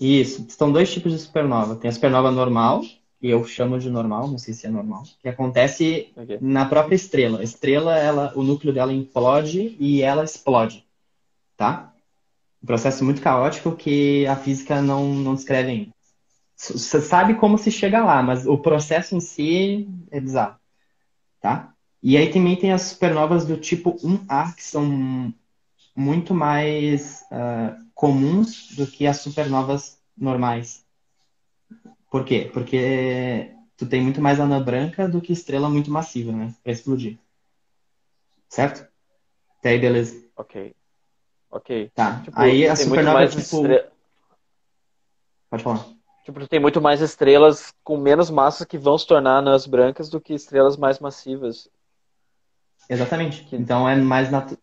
Isso, 0.01 0.47
são 0.49 0.73
dois 0.73 0.93
tipos 0.93 1.13
de 1.13 1.19
supernova. 1.19 1.77
Tem 1.77 1.89
a 1.89 1.93
supernova 1.93 2.31
normal, 2.31 2.81
que 3.21 3.29
eu 3.29 3.45
chamo 3.45 3.79
de 3.79 3.91
normal, 3.91 4.27
não 4.29 4.39
sei 4.39 4.55
se 4.55 4.67
é 4.67 4.71
normal, 4.71 5.05
que 5.21 5.29
acontece 5.29 6.11
okay. 6.17 6.39
na 6.41 6.65
própria 6.65 6.97
estrela. 6.97 7.41
A 7.41 7.45
estrela, 7.45 7.97
ela, 7.97 8.33
o 8.35 8.43
núcleo 8.43 8.73
dela 8.73 8.93
implode 8.93 9.77
e 9.79 10.03
ela 10.03 10.25
explode, 10.25 10.85
tá? 11.57 11.93
Um 12.63 12.67
processo 12.67 13.05
muito 13.05 13.23
caótico 13.23 13.77
que 13.77 14.27
a 14.27 14.35
física 14.37 14.83
não, 14.83 15.15
não 15.15 15.35
descreve 15.35 15.71
ainda. 15.71 15.91
Você 16.57 17.01
sabe 17.01 17.35
como 17.35 17.57
se 17.57 17.71
chega 17.71 18.05
lá, 18.05 18.23
mas 18.23 18.47
o 18.47 18.59
processo 18.59 19.15
em 19.15 19.21
si 19.21 19.89
é 20.11 20.21
bizarro, 20.21 20.57
tá? 21.41 21.73
E 22.03 22.17
aí 22.17 22.33
também 22.33 22.57
tem 22.57 22.73
as 22.73 22.83
supernovas 22.83 23.45
do 23.45 23.57
tipo 23.57 23.95
1A, 23.97 24.55
que 24.55 24.63
são 24.63 25.35
muito 25.95 26.33
mais 26.33 27.23
uh, 27.31 27.85
comuns 27.95 28.75
do 28.75 28.87
que 28.87 29.07
as 29.07 29.19
supernovas 29.19 30.01
normais. 30.17 30.85
Por 32.11 32.25
quê? 32.25 32.51
Porque 32.53 33.55
tu 33.77 33.87
tem 33.87 34.01
muito 34.01 34.21
mais 34.21 34.41
anã 34.41 34.63
branca 34.63 35.09
do 35.09 35.21
que 35.21 35.33
estrela 35.33 35.69
muito 35.69 35.91
massiva, 35.91 36.33
né? 36.33 36.55
Pra 36.63 36.73
explodir. 36.73 37.19
Certo? 38.49 38.87
Até 39.59 39.71
aí, 39.71 39.79
beleza. 39.79 40.25
Ok. 40.37 40.75
Ok. 41.51 41.91
Tá. 41.95 42.21
Tipo, 42.23 42.41
aí 42.41 42.67
a 42.67 42.75
supernova, 42.75 43.27
tipo... 43.29 43.41
Estre... 43.41 43.87
Pode 45.51 45.63
falar. 45.63 45.87
Tipo, 46.25 46.41
tu 46.41 46.49
tem 46.49 46.61
muito 46.61 46.81
mais 46.81 47.01
estrelas 47.01 47.75
com 47.85 47.97
menos 47.97 48.31
massa 48.31 48.65
que 48.65 48.79
vão 48.79 48.97
se 48.97 49.07
tornar 49.07 49.39
anãs 49.39 49.67
brancas 49.67 50.09
do 50.09 50.21
que 50.21 50.33
estrelas 50.33 50.77
mais 50.77 50.99
massivas. 50.99 51.69
Exatamente. 52.91 53.47
Então 53.53 53.89
é 53.89 53.95
mais 53.95 54.31
natural. 54.31 54.61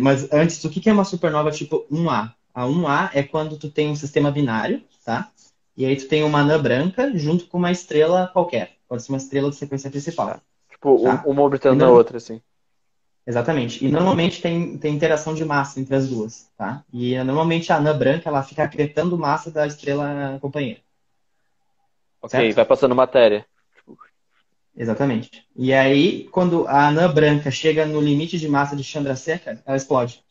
Mas 0.00 0.32
antes, 0.32 0.62
o 0.64 0.70
que 0.70 0.88
é 0.88 0.92
uma 0.92 1.04
supernova 1.04 1.50
tipo 1.50 1.84
1A? 1.90 2.32
A 2.54 2.64
1A 2.64 3.10
é 3.12 3.22
quando 3.22 3.58
tu 3.58 3.68
tem 3.68 3.90
um 3.90 3.96
sistema 3.96 4.30
binário, 4.30 4.82
tá? 5.04 5.28
E 5.76 5.84
aí 5.84 5.96
tu 5.96 6.06
tem 6.06 6.22
uma 6.22 6.38
anã 6.38 6.62
branca 6.62 7.10
junto 7.18 7.46
com 7.48 7.58
uma 7.58 7.72
estrela 7.72 8.30
qualquer. 8.32 8.76
Pode 8.88 9.02
ser 9.02 9.10
uma 9.10 9.18
estrela 9.18 9.50
de 9.50 9.56
sequência 9.56 9.90
principal. 9.90 10.40
Tipo, 10.70 11.02
tá? 11.02 11.22
uma 11.26 11.42
orbitando 11.42 11.84
a 11.84 11.90
outra, 11.90 12.16
assim. 12.16 12.40
Exatamente. 13.26 13.84
E 13.84 13.90
normalmente 13.90 14.40
tem, 14.40 14.78
tem 14.78 14.94
interação 14.94 15.34
de 15.34 15.44
massa 15.44 15.80
entre 15.80 15.96
as 15.96 16.08
duas, 16.08 16.48
tá? 16.56 16.84
E 16.92 17.18
normalmente 17.24 17.72
a 17.72 17.76
anã 17.76 17.96
branca, 17.96 18.28
ela 18.28 18.42
fica 18.42 18.62
acretando 18.62 19.18
massa 19.18 19.50
da 19.50 19.66
estrela 19.66 20.38
companheira. 20.40 20.80
Ok, 22.22 22.30
certo? 22.30 22.54
vai 22.54 22.64
passando 22.64 22.94
matéria. 22.94 23.44
Exatamente. 24.76 25.46
E 25.54 25.72
aí, 25.72 26.24
quando 26.30 26.66
a 26.66 26.88
anã 26.88 27.12
branca 27.12 27.50
chega 27.50 27.86
no 27.86 28.00
limite 28.00 28.38
de 28.38 28.48
massa 28.48 28.74
de 28.74 28.82
Chandrasekhar, 28.82 29.62
ela 29.64 29.76
explode. 29.76 30.22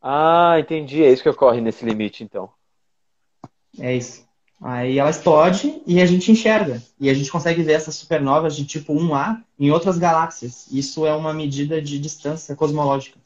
Ah, 0.00 0.56
entendi. 0.58 1.02
É 1.02 1.12
isso 1.12 1.22
que 1.22 1.28
ocorre 1.28 1.60
nesse 1.60 1.84
limite, 1.84 2.22
então. 2.22 2.50
É 3.78 3.94
isso. 3.94 4.24
Aí 4.62 4.98
ela 4.98 5.10
explode 5.10 5.82
e 5.86 6.00
a 6.00 6.06
gente 6.06 6.30
enxerga. 6.30 6.80
E 6.98 7.10
a 7.10 7.14
gente 7.14 7.30
consegue 7.30 7.62
ver 7.62 7.72
essas 7.72 7.96
supernovas 7.96 8.56
de 8.56 8.64
tipo 8.64 8.94
1A 8.94 9.42
em 9.58 9.70
outras 9.70 9.98
galáxias. 9.98 10.66
Isso 10.72 11.04
é 11.04 11.12
uma 11.12 11.34
medida 11.34 11.82
de 11.82 11.98
distância 11.98 12.54
cosmológica. 12.56 13.18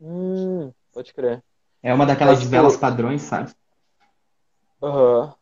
Hum, 0.00 0.70
pode 0.92 1.12
crer. 1.12 1.42
É 1.82 1.92
uma 1.92 2.06
daquelas 2.06 2.42
velas 2.44 2.76
padrões, 2.76 3.22
sabe? 3.22 3.52
Aham. 4.82 5.24
Uhum. 5.24 5.39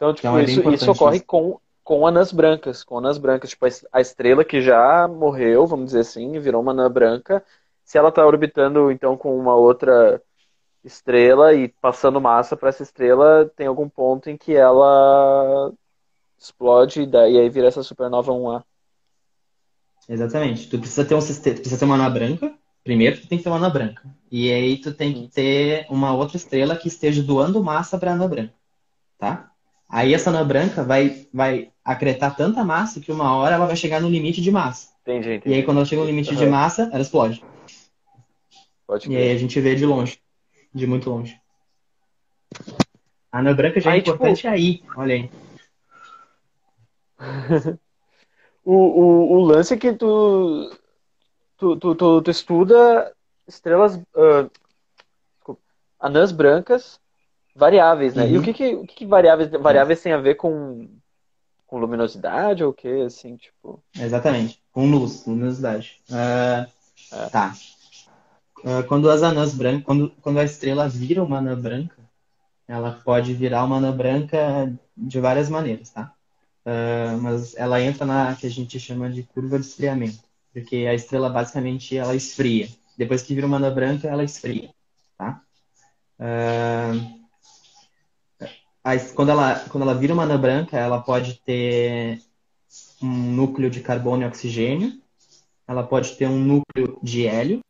Então, 0.00 0.14
tipo, 0.14 0.28
então, 0.28 0.40
isso, 0.40 0.70
isso 0.70 0.90
ocorre 0.90 1.16
isso. 1.16 1.26
com, 1.26 1.60
com 1.84 2.06
anãs 2.06 2.32
brancas. 2.32 2.82
Com 2.82 2.96
anãs 2.96 3.18
brancas. 3.18 3.50
Tipo, 3.50 3.66
a 3.92 4.00
estrela 4.00 4.42
que 4.42 4.62
já 4.62 5.06
morreu, 5.06 5.66
vamos 5.66 5.86
dizer 5.86 6.00
assim, 6.00 6.38
virou 6.40 6.62
uma 6.62 6.72
anã 6.72 6.90
branca. 6.90 7.44
Se 7.84 7.98
ela 7.98 8.08
está 8.08 8.26
orbitando, 8.26 8.90
então, 8.90 9.14
com 9.14 9.38
uma 9.38 9.54
outra 9.54 10.22
estrela 10.82 11.52
e 11.52 11.68
passando 11.68 12.18
massa 12.18 12.56
para 12.56 12.70
essa 12.70 12.82
estrela, 12.82 13.52
tem 13.54 13.66
algum 13.66 13.90
ponto 13.90 14.30
em 14.30 14.38
que 14.38 14.56
ela 14.56 15.70
explode 16.38 17.02
e, 17.02 17.06
daí, 17.06 17.38
aí 17.38 17.50
vira 17.50 17.68
essa 17.68 17.82
supernova 17.82 18.32
1A. 18.32 18.64
Exatamente. 20.08 20.70
Tu 20.70 20.78
precisa 20.78 21.04
ter 21.04 21.14
um 21.14 21.20
sistema, 21.20 21.56
precisa 21.56 21.78
ter 21.78 21.84
uma 21.84 21.96
anã 21.96 22.10
branca. 22.10 22.54
Primeiro, 22.82 23.20
tu 23.20 23.28
tem 23.28 23.36
que 23.36 23.44
ter 23.44 23.50
uma 23.50 23.58
anã 23.58 23.68
branca. 23.70 24.02
E 24.30 24.50
aí 24.50 24.78
tu 24.78 24.94
tem 24.94 25.12
que 25.12 25.28
ter 25.28 25.86
uma 25.90 26.14
outra 26.14 26.38
estrela 26.38 26.74
que 26.74 26.88
esteja 26.88 27.22
doando 27.22 27.62
massa 27.62 27.98
para 27.98 28.12
a 28.12 28.14
anã 28.14 28.26
branca, 28.26 28.54
tá? 29.18 29.49
Aí 29.90 30.14
essa 30.14 30.30
anã 30.30 30.46
branca 30.46 30.84
vai 30.84 31.26
vai 31.34 31.72
acretar 31.84 32.36
tanta 32.36 32.64
massa 32.64 33.00
que 33.00 33.10
uma 33.10 33.34
hora 33.36 33.56
ela 33.56 33.66
vai 33.66 33.76
chegar 33.76 34.00
no 34.00 34.08
limite 34.08 34.40
de 34.40 34.50
massa. 34.50 34.90
Entendi, 35.02 35.34
entendi. 35.34 35.54
E 35.54 35.58
aí 35.58 35.62
quando 35.64 35.78
ela 35.78 35.86
chega 35.86 36.02
no 36.02 36.06
limite 36.06 36.30
uhum. 36.30 36.36
de 36.36 36.46
massa, 36.46 36.88
ela 36.92 37.02
explode. 37.02 37.42
Pode 38.86 39.10
e 39.10 39.16
aí 39.16 39.32
a 39.32 39.38
gente 39.38 39.60
vê 39.60 39.74
de 39.74 39.84
longe 39.84 40.20
de 40.72 40.86
muito 40.86 41.10
longe. 41.10 41.40
A 43.32 43.38
anã 43.38 43.54
branca 43.54 43.80
já 43.80 43.90
é 43.90 43.94
aí, 43.94 43.98
é 43.98 44.02
importante 44.02 44.36
tipo... 44.36 44.48
aí, 44.48 44.82
olha 44.96 45.14
aí. 45.14 45.30
o, 48.64 48.74
o, 48.74 49.32
o 49.32 49.40
lance 49.40 49.74
é 49.74 49.76
que 49.76 49.92
tu, 49.92 50.70
tu, 51.56 51.76
tu, 51.76 51.94
tu, 51.94 52.22
tu 52.22 52.30
estuda 52.30 53.12
estrelas. 53.46 53.96
Uh, 54.14 54.50
anãs 55.98 56.32
brancas 56.32 56.99
variáveis, 57.60 58.14
né? 58.14 58.24
Uhum. 58.24 58.30
E 58.30 58.38
o 58.38 58.42
que 58.42 58.52
que, 58.52 58.74
o 58.74 58.86
que, 58.86 58.94
que 58.96 59.06
variáveis, 59.06 59.50
variáveis 59.50 60.02
tem 60.02 60.12
a 60.12 60.18
ver 60.18 60.34
com, 60.34 60.88
com 61.66 61.78
luminosidade 61.78 62.64
ou 62.64 62.70
o 62.70 62.74
que, 62.74 63.02
assim, 63.02 63.36
tipo... 63.36 63.80
Exatamente, 63.96 64.60
com 64.72 64.90
luz, 64.90 65.26
luminosidade. 65.26 66.00
Uh, 66.10 66.66
é. 67.12 67.26
Tá. 67.30 67.54
Uh, 68.58 68.82
quando 68.88 69.10
as 69.10 69.22
anãs 69.22 69.54
brancas, 69.54 69.84
quando, 69.84 70.10
quando 70.22 70.38
a 70.38 70.44
estrela 70.44 70.88
vira 70.88 71.22
uma 71.22 71.38
anã 71.38 71.58
branca, 71.58 71.96
ela 72.66 73.00
pode 73.04 73.34
virar 73.34 73.64
uma 73.64 73.76
anã 73.76 73.92
branca 73.94 74.72
de 74.96 75.20
várias 75.20 75.48
maneiras, 75.48 75.90
tá? 75.90 76.12
Uh, 76.64 77.20
mas 77.20 77.56
ela 77.56 77.80
entra 77.80 78.06
na 78.06 78.34
que 78.34 78.46
a 78.46 78.50
gente 78.50 78.78
chama 78.78 79.10
de 79.10 79.22
curva 79.22 79.58
de 79.58 79.66
esfriamento, 79.66 80.20
porque 80.52 80.86
a 80.88 80.94
estrela 80.94 81.28
basicamente 81.28 81.96
ela 81.96 82.14
esfria. 82.14 82.68
Depois 82.96 83.22
que 83.22 83.34
vira 83.34 83.46
uma 83.46 83.56
anã 83.56 83.72
branca, 83.72 84.08
ela 84.08 84.24
esfria, 84.24 84.70
tá? 85.16 85.40
Uh, 86.18 87.19
a, 88.82 88.98
quando, 89.14 89.30
ela, 89.30 89.60
quando 89.68 89.82
ela 89.82 89.94
vira 89.94 90.14
uma 90.14 90.22
anã 90.24 90.40
branca, 90.40 90.76
ela 90.78 91.00
pode 91.00 91.34
ter 91.40 92.20
um 93.02 93.08
núcleo 93.08 93.70
de 93.70 93.80
carbono 93.80 94.22
e 94.22 94.26
oxigênio, 94.26 95.00
ela 95.66 95.82
pode 95.82 96.16
ter 96.16 96.26
um 96.26 96.38
núcleo 96.38 96.98
de 97.02 97.26
hélio, 97.26 97.60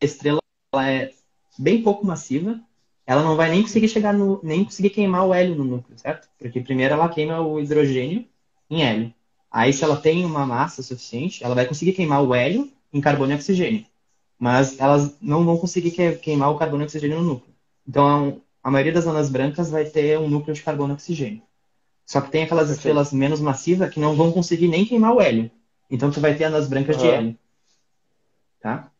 estrela 0.00 0.40
ela 0.72 0.90
é 0.90 1.12
bem 1.58 1.82
pouco 1.82 2.06
massiva, 2.06 2.60
ela 3.06 3.22
não 3.22 3.36
vai 3.36 3.50
nem 3.50 3.62
conseguir 3.62 3.88
chegar 3.88 4.12
no, 4.12 4.40
nem 4.42 4.64
conseguir 4.64 4.90
queimar 4.90 5.26
o 5.26 5.34
hélio 5.34 5.54
no 5.54 5.64
núcleo, 5.64 5.98
certo? 5.98 6.28
Porque 6.38 6.60
primeiro 6.60 6.94
ela 6.94 7.08
queima 7.08 7.40
o 7.40 7.60
hidrogênio 7.60 8.26
em 8.70 8.82
hélio. 8.82 9.14
Aí 9.50 9.72
se 9.72 9.84
ela 9.84 9.96
tem 9.96 10.24
uma 10.24 10.46
massa 10.46 10.82
suficiente, 10.82 11.44
ela 11.44 11.54
vai 11.54 11.66
conseguir 11.66 11.92
queimar 11.92 12.22
o 12.22 12.34
hélio 12.34 12.72
em 12.92 13.00
carbono 13.00 13.32
e 13.32 13.34
oxigênio. 13.34 13.86
Mas 14.38 14.78
elas 14.80 15.16
não 15.20 15.44
vão 15.44 15.56
conseguir 15.58 15.92
queimar 16.18 16.50
o 16.50 16.58
carbono 16.58 16.82
e 16.82 16.86
oxigênio 16.86 17.18
no 17.20 17.24
núcleo. 17.24 17.54
Então 17.86 18.42
a 18.64 18.70
maioria 18.70 18.94
das 18.94 19.06
anãs 19.06 19.28
brancas 19.28 19.70
vai 19.70 19.84
ter 19.84 20.18
um 20.18 20.26
núcleo 20.26 20.54
de 20.54 20.62
carbono 20.62 20.94
e 20.94 20.96
oxigênio. 20.96 21.42
Só 22.06 22.22
que 22.22 22.30
tem 22.30 22.44
aquelas 22.44 22.70
estrelas 22.70 23.12
menos 23.12 23.38
massivas 23.38 23.90
que 23.90 24.00
não 24.00 24.16
vão 24.16 24.32
conseguir 24.32 24.68
nem 24.68 24.86
queimar 24.86 25.12
o 25.12 25.20
hélio. 25.20 25.50
Então 25.90 26.10
tu 26.10 26.18
vai 26.18 26.34
ter 26.34 26.44
anãs 26.44 26.66
brancas 26.66 26.96
uhum. 26.96 27.02
de 27.02 27.08
hélio. 27.08 27.38
Tá? 28.60 28.90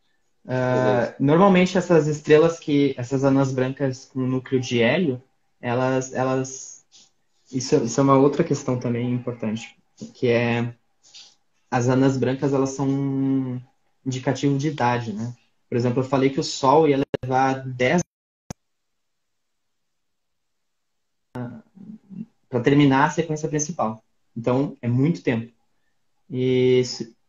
Uh, 0.45 1.15
normalmente 1.19 1.79
essas 1.79 2.07
estrelas 2.07 2.59
que 2.61 2.95
essas 2.99 3.25
anãs 3.25 3.51
brancas 3.51 4.05
com 4.05 4.21
núcleo 4.21 4.61
de 4.61 4.83
hélio, 4.83 5.23
elas 5.59 6.13
elas 6.13 6.85
isso, 7.51 7.77
isso 7.77 8.01
é 8.01 8.03
uma 8.03 8.19
outra 8.19 8.45
questão 8.45 8.79
também 8.79 9.11
importante, 9.11 9.75
que 10.13 10.29
é 10.29 10.75
as 11.71 11.89
anãs 11.89 12.19
brancas 12.19 12.53
elas 12.53 12.71
são 12.71 12.87
um 12.87 13.61
indicativo 14.05 14.59
de 14.59 14.69
idade, 14.69 15.15
né? 15.15 15.35
Por 15.69 15.77
exemplo, 15.77 16.03
eu 16.03 16.07
falei 16.07 16.29
que 16.29 16.41
o 16.41 16.45
Sol 16.45 16.87
ia 16.87 17.03
levar 17.23 17.67
10 17.67 18.04
para 22.55 22.63
terminar 22.63 23.07
a 23.07 23.11
sequência 23.11 23.49
principal. 23.49 24.01
Então, 24.37 24.77
é 24.81 24.87
muito 24.87 25.25
tempo. 25.25 25.53
E 26.31 26.83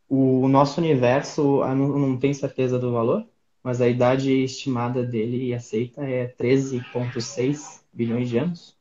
o 0.08 0.48
nosso 0.48 0.80
universo, 0.80 1.64
eu 1.64 1.76
não, 1.76 2.16
tenho 2.16 2.36
certeza 2.36 2.78
do 2.78 2.92
valor, 2.92 3.28
mas 3.64 3.82
a 3.82 3.90
idade 3.90 4.32
estimada 4.32 5.04
dele 5.04 5.48
e 5.48 5.56
aceita 5.56 6.04
é 6.04 6.28
13,6 6.28 7.82
bilhões 7.92 8.30
de 8.30 8.38
anos. 8.38 8.78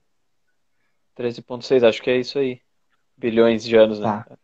13,6, 1.18 1.82
acho 1.82 2.02
que 2.02 2.10
é 2.10 2.18
isso 2.18 2.38
aí. 2.38 2.60
Bilhões 3.16 3.64
de 3.64 3.74
anos, 3.74 3.98
né? 3.98 4.22
Tá. 4.28 4.36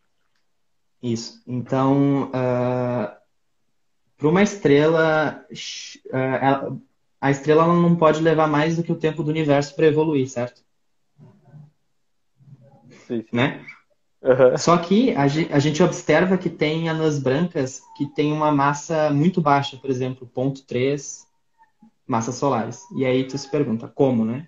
Isso. 1.03 1.43
Então, 1.47 2.29
uh, 2.29 2.31
ah, 2.33 3.19
para 4.17 4.29
uma 4.29 4.43
estrela, 4.43 5.45
uh, 5.51 6.81
a 7.21 7.31
estrela 7.31 7.67
não 7.67 7.95
pode 7.95 8.23
levar 8.23 8.47
mais 8.47 8.79
do 8.79 8.83
que 8.83 8.93
o 8.93 8.99
tempo 8.99 9.23
do 9.23 9.29
universo 9.29 9.77
para 9.77 9.87
evoluir, 9.87 10.27
certo? 10.31 10.63
Sim, 13.11 13.23
sim. 13.23 13.37
Né? 13.37 13.65
Uhum. 14.23 14.57
Só 14.57 14.77
que 14.77 15.15
a 15.17 15.59
gente 15.59 15.83
observa 15.83 16.39
que 16.39 16.51
tem 16.51 16.89
anãs 16.89 17.19
brancas 17.19 17.83
que 17.97 18.07
tem 18.15 18.33
uma 18.33 18.53
massa 18.53 19.11
muito 19.11 19.41
baixa, 19.41 19.77
por 19.79 19.91
exemplo, 19.91 20.31
0.3 20.35 21.27
massas 22.07 22.35
solares. 22.35 22.83
E 22.97 23.05
aí 23.05 23.25
tu 23.25 23.37
se 23.37 23.51
pergunta, 23.51 23.89
como, 23.89 24.25
né? 24.25 24.47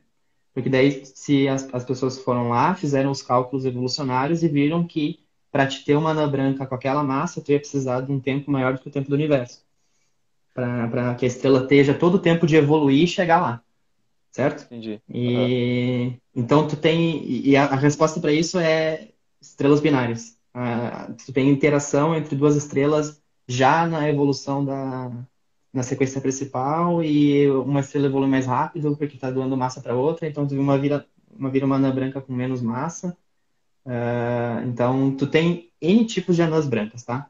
Porque 0.53 0.69
daí, 0.69 1.05
se 1.07 1.49
as, 1.49 1.73
as 1.73 1.85
pessoas 1.85 2.19
foram 2.19 2.51
lá, 2.51 2.75
fizeram 2.75 3.11
os 3.11 3.23
cálculos 3.23 3.65
evolucionários 3.65 4.43
e 4.43 4.49
viram 4.49 4.87
que 4.87 5.21
para 5.51 5.67
te 5.67 5.85
ter 5.85 5.97
uma 5.97 6.11
anã 6.11 6.29
branca 6.29 6.67
com 6.67 6.75
aquela 6.75 7.03
massa, 7.03 7.41
tu 7.41 7.53
ia 7.53 7.59
precisar 7.59 8.03
de 8.03 8.13
um 8.13 8.21
tempo 8.21 8.51
maior 8.51 8.75
do 8.75 8.81
que 8.81 8.89
o 8.89 8.93
tempo 8.93 9.09
do 9.09 9.15
universo. 9.15 9.65
Para 10.55 11.15
que 11.15 11.25
a 11.25 11.29
estrela 11.29 11.63
esteja 11.63 11.95
todo 11.95 12.17
o 12.17 12.19
tempo 12.19 12.47
de 12.47 12.57
evoluir 12.57 13.05
e 13.05 13.09
chegar 13.09 13.41
lá. 13.41 13.63
Certo? 14.31 14.65
Entendi. 14.65 15.01
E 15.09 16.07
uhum. 16.07 16.19
Então 16.35 16.67
tu 16.67 16.77
tem. 16.77 17.25
E 17.25 17.57
a, 17.57 17.75
resposta 17.77 18.21
para 18.21 18.33
isso 18.33 18.59
é 18.59 19.11
estrelas 19.41 19.81
binárias. 19.81 20.37
Uh, 20.55 21.15
tu 21.25 21.33
tem 21.33 21.49
interação 21.51 22.15
entre 22.15 22.37
duas 22.37 22.57
estrelas 22.57 23.21
já 23.47 23.87
na 23.87 24.09
evolução 24.09 24.65
da 24.65 25.11
na 25.73 25.83
sequência 25.83 26.21
principal 26.21 27.03
e 27.03 27.51
uma 27.51 27.81
estrela 27.81 28.07
evolui 28.07 28.29
mais 28.29 28.47
rápido 28.47 28.95
porque 28.97 29.15
está 29.15 29.31
doando 29.31 29.57
massa 29.57 29.81
para 29.81 29.95
outra, 29.95 30.29
então 30.29 30.47
tu 30.47 30.55
uma 30.61 30.79
vira 30.79 31.07
uma 31.35 31.51
vira 31.51 31.65
uma 31.65 31.77
anã 31.77 31.95
branca 31.95 32.21
com 32.21 32.33
menos 32.33 32.61
massa. 32.61 33.17
Uh, 33.87 34.67
então 34.69 35.15
tu 35.17 35.27
tem 35.27 35.71
n 35.81 36.05
tipos 36.07 36.37
de 36.37 36.43
anãs 36.43 36.67
brancas, 36.67 37.05
tá? 37.05 37.29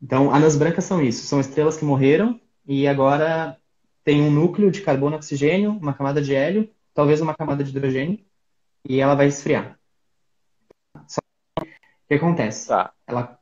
Então 0.00 0.32
anãs 0.32 0.56
brancas 0.56 0.84
são 0.84 1.02
isso, 1.02 1.26
são 1.26 1.40
estrelas 1.40 1.76
que 1.76 1.84
morreram 1.84 2.40
e 2.66 2.86
agora 2.88 3.58
tem 4.04 4.22
um 4.22 4.30
núcleo 4.30 4.70
de 4.70 4.80
carbono 4.82 5.16
oxigênio, 5.16 5.72
uma 5.72 5.94
camada 5.94 6.22
de 6.22 6.34
hélio, 6.34 6.68
talvez 6.94 7.20
uma 7.20 7.34
camada 7.34 7.62
de 7.64 7.70
hidrogênio 7.70 8.18
e 8.88 9.00
ela 9.00 9.14
vai 9.14 9.26
esfriar 9.28 9.78
que 12.12 12.16
acontece? 12.16 12.68
Tá. 12.68 12.92
Ela, 13.06 13.38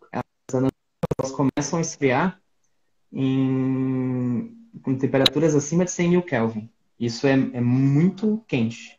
elas 0.53 1.33
começam 1.33 1.79
a 1.79 1.83
esfriar 1.83 2.41
em, 3.13 4.57
com 4.83 4.97
temperaturas 4.97 5.55
acima 5.55 5.85
de 5.85 5.91
100 5.91 6.09
mil 6.09 6.23
Kelvin. 6.23 6.71
Isso 6.99 7.27
é, 7.27 7.33
é 7.33 7.61
muito 7.61 8.45
quente, 8.47 8.99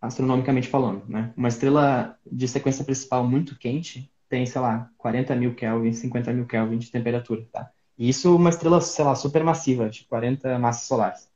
astronomicamente 0.00 0.68
falando. 0.68 1.04
Né? 1.08 1.32
Uma 1.36 1.48
estrela 1.48 2.18
de 2.30 2.46
sequência 2.46 2.84
principal 2.84 3.24
muito 3.26 3.58
quente 3.58 4.10
tem, 4.28 4.44
sei 4.44 4.60
lá, 4.60 4.90
40 4.98 5.34
mil 5.36 5.54
Kelvin, 5.54 5.92
50 5.92 6.32
mil 6.34 6.46
Kelvin 6.46 6.78
de 6.78 6.90
temperatura. 6.90 7.46
Tá? 7.50 7.70
E 7.96 8.08
isso 8.08 8.36
uma 8.36 8.50
estrela, 8.50 8.80
sei 8.80 9.04
lá, 9.04 9.14
supermassiva, 9.14 9.88
de 9.88 10.04
40 10.04 10.58
massas 10.58 10.86
solares. 10.86 11.28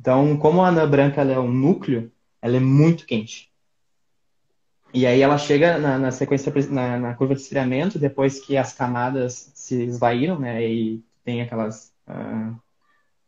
Então, 0.00 0.36
como 0.38 0.62
a 0.62 0.68
anã 0.68 0.88
branca 0.88 1.20
é 1.20 1.38
um 1.38 1.52
núcleo, 1.52 2.10
ela 2.42 2.56
é 2.56 2.60
muito 2.60 3.06
quente. 3.06 3.50
E 4.92 5.06
aí 5.06 5.22
ela 5.22 5.38
chega 5.38 5.78
na, 5.78 5.98
na 5.98 6.10
sequência, 6.10 6.52
na, 6.68 6.98
na, 6.98 7.14
curva 7.14 7.34
de 7.34 7.40
esfriamento, 7.40 7.98
depois 7.98 8.40
que 8.40 8.58
as 8.58 8.74
camadas 8.74 9.50
se 9.54 9.84
esvaíram, 9.84 10.38
né? 10.38 10.62
E 10.62 11.02
tem 11.24 11.40
aquelas 11.40 11.94
uh, 12.06 12.54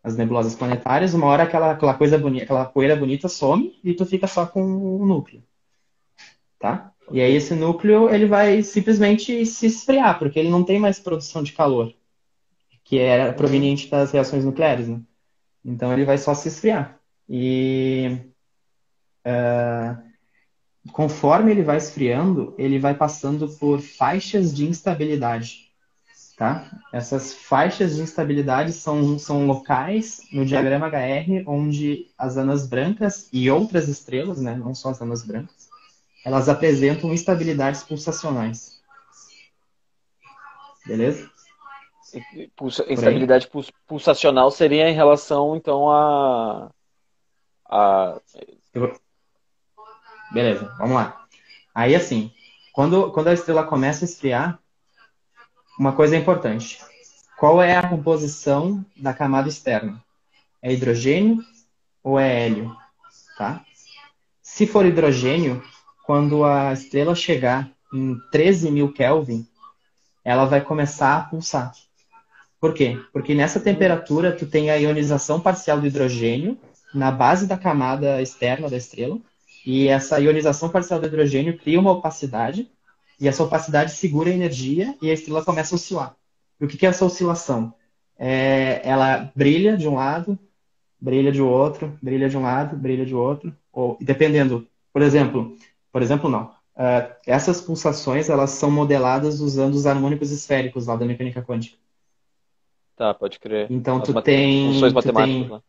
as 0.02 0.16
nebulosas 0.16 0.54
planetárias, 0.54 1.14
uma 1.14 1.26
hora 1.26 1.44
aquela, 1.44 1.72
aquela 1.72 1.94
coisa 1.94 2.18
bonita, 2.18 2.44
aquela 2.44 2.66
poeira 2.66 2.94
bonita 2.94 3.26
some 3.26 3.80
e 3.82 3.94
tu 3.94 4.04
fica 4.04 4.26
só 4.26 4.44
com 4.44 4.62
o 4.62 5.06
núcleo. 5.06 5.42
Tá? 6.58 6.92
E 7.10 7.22
aí 7.22 7.34
esse 7.34 7.54
núcleo 7.54 8.10
ele 8.10 8.26
vai 8.26 8.62
simplesmente 8.62 9.46
se 9.46 9.66
esfriar, 9.66 10.18
porque 10.18 10.38
ele 10.38 10.50
não 10.50 10.62
tem 10.62 10.78
mais 10.78 11.00
produção 11.00 11.42
de 11.42 11.52
calor, 11.52 11.94
que 12.84 12.98
era 12.98 13.32
proveniente 13.32 13.88
das 13.88 14.12
reações 14.12 14.44
nucleares. 14.44 14.88
Né? 14.88 15.00
Então 15.64 15.90
ele 15.90 16.04
vai 16.04 16.18
só 16.18 16.34
se 16.34 16.48
esfriar. 16.48 17.00
E 17.26 18.18
uh, 19.26 20.02
conforme 20.92 21.50
ele 21.50 21.62
vai 21.62 21.76
esfriando, 21.76 22.54
ele 22.58 22.78
vai 22.78 22.94
passando 22.94 23.48
por 23.48 23.80
faixas 23.80 24.54
de 24.54 24.66
instabilidade. 24.66 25.64
Tá? 26.36 26.68
Essas 26.92 27.32
faixas 27.32 27.94
de 27.94 28.02
instabilidade 28.02 28.72
são, 28.72 29.18
são 29.20 29.46
locais 29.46 30.20
no 30.32 30.44
diagrama 30.44 30.88
HR 30.88 31.44
onde 31.46 32.10
as 32.18 32.36
anãs 32.36 32.66
brancas 32.66 33.28
e 33.32 33.48
outras 33.48 33.88
estrelas, 33.88 34.40
né, 34.40 34.56
não 34.56 34.74
só 34.74 34.90
as 34.90 35.00
anãs 35.00 35.24
brancas, 35.24 35.68
elas 36.24 36.48
apresentam 36.48 37.12
instabilidades 37.12 37.84
pulsacionais. 37.84 38.82
Beleza? 40.84 41.30
Pulsa, 42.54 42.84
instabilidade 42.92 43.48
pulsacional 43.86 44.50
seria 44.50 44.88
em 44.88 44.94
relação, 44.94 45.56
então, 45.56 45.90
a. 45.90 46.70
a... 47.68 48.20
Beleza, 50.34 50.74
vamos 50.76 50.96
lá. 50.96 51.24
Aí, 51.72 51.94
assim, 51.94 52.32
quando, 52.72 53.12
quando 53.12 53.28
a 53.28 53.32
estrela 53.32 53.62
começa 53.62 54.04
a 54.04 54.08
esfriar, 54.08 54.58
uma 55.78 55.92
coisa 55.92 56.16
importante. 56.16 56.80
Qual 57.38 57.62
é 57.62 57.76
a 57.76 57.88
composição 57.88 58.84
da 58.96 59.14
camada 59.14 59.48
externa? 59.48 60.02
É 60.60 60.72
hidrogênio 60.72 61.38
ou 62.02 62.18
é 62.18 62.46
hélio? 62.46 62.76
Tá? 63.38 63.64
Se 64.42 64.66
for 64.66 64.84
hidrogênio, 64.84 65.62
quando 66.04 66.44
a 66.44 66.72
estrela 66.72 67.14
chegar 67.14 67.70
em 67.92 68.18
13 68.32 68.72
mil 68.72 68.92
Kelvin, 68.92 69.46
ela 70.24 70.46
vai 70.46 70.60
começar 70.60 71.16
a 71.16 71.22
pulsar. 71.22 71.72
Por 72.60 72.74
quê? 72.74 73.00
Porque 73.12 73.36
nessa 73.36 73.60
temperatura 73.60 74.32
tu 74.32 74.46
tem 74.46 74.70
a 74.70 74.76
ionização 74.76 75.40
parcial 75.40 75.80
do 75.80 75.86
hidrogênio 75.86 76.58
na 76.92 77.12
base 77.12 77.46
da 77.46 77.56
camada 77.56 78.20
externa 78.20 78.68
da 78.68 78.76
estrela, 78.76 79.16
e 79.64 79.88
essa 79.88 80.20
ionização 80.20 80.68
parcial 80.68 81.00
do 81.00 81.06
hidrogênio 81.06 81.58
cria 81.58 81.80
uma 81.80 81.92
opacidade, 81.92 82.70
e 83.20 83.28
essa 83.28 83.42
opacidade 83.42 83.92
segura 83.92 84.30
a 84.30 84.34
energia 84.34 84.94
e 85.00 85.10
a 85.10 85.14
estrela 85.14 85.44
começa 85.44 85.74
a 85.74 85.76
oscilar. 85.76 86.16
E 86.60 86.64
o 86.64 86.68
que 86.68 86.84
é 86.84 86.88
essa 86.88 87.04
oscilação? 87.04 87.72
É, 88.18 88.80
ela 88.84 89.30
brilha 89.34 89.76
de 89.76 89.88
um 89.88 89.94
lado, 89.94 90.38
brilha 91.00 91.32
de 91.32 91.40
outro, 91.40 91.96
brilha 92.02 92.28
de 92.28 92.36
um 92.36 92.42
lado, 92.42 92.76
brilha 92.76 93.04
de 93.04 93.14
outro, 93.14 93.54
ou 93.72 93.96
dependendo, 94.00 94.66
por 94.92 95.02
exemplo, 95.02 95.56
por 95.92 96.02
exemplo 96.02 96.28
não. 96.28 96.52
Uh, 96.76 97.14
essas 97.24 97.60
pulsações 97.60 98.28
elas 98.28 98.50
são 98.50 98.68
modeladas 98.68 99.40
usando 99.40 99.74
os 99.74 99.86
harmônicos 99.86 100.32
esféricos 100.32 100.86
lá 100.86 100.96
da 100.96 101.06
mecânica 101.06 101.40
quântica. 101.40 101.76
Tá, 102.96 103.14
pode 103.14 103.38
crer. 103.38 103.70
Então 103.70 103.98
As 103.98 104.04
tu 104.04 104.22
tem. 104.22 104.72
Funções 104.72 104.92
tu 104.92 104.96
matemáticas 104.96 105.48
tem... 105.48 105.62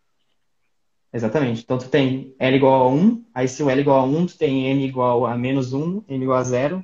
Exatamente. 1.16 1.64
Então 1.64 1.78
tu 1.78 1.88
tem 1.88 2.36
L 2.38 2.58
igual 2.58 2.84
a 2.84 2.90
1, 2.90 3.24
aí 3.34 3.48
se 3.48 3.64
o 3.64 3.70
L 3.70 3.80
igual 3.80 4.02
a 4.02 4.04
1, 4.04 4.26
tu 4.26 4.38
tem 4.38 4.68
N 4.68 4.86
igual 4.86 5.26
a 5.26 5.38
menos 5.38 5.72
1, 5.72 6.04
N 6.10 6.24
igual 6.24 6.38
a 6.38 6.44
0, 6.44 6.84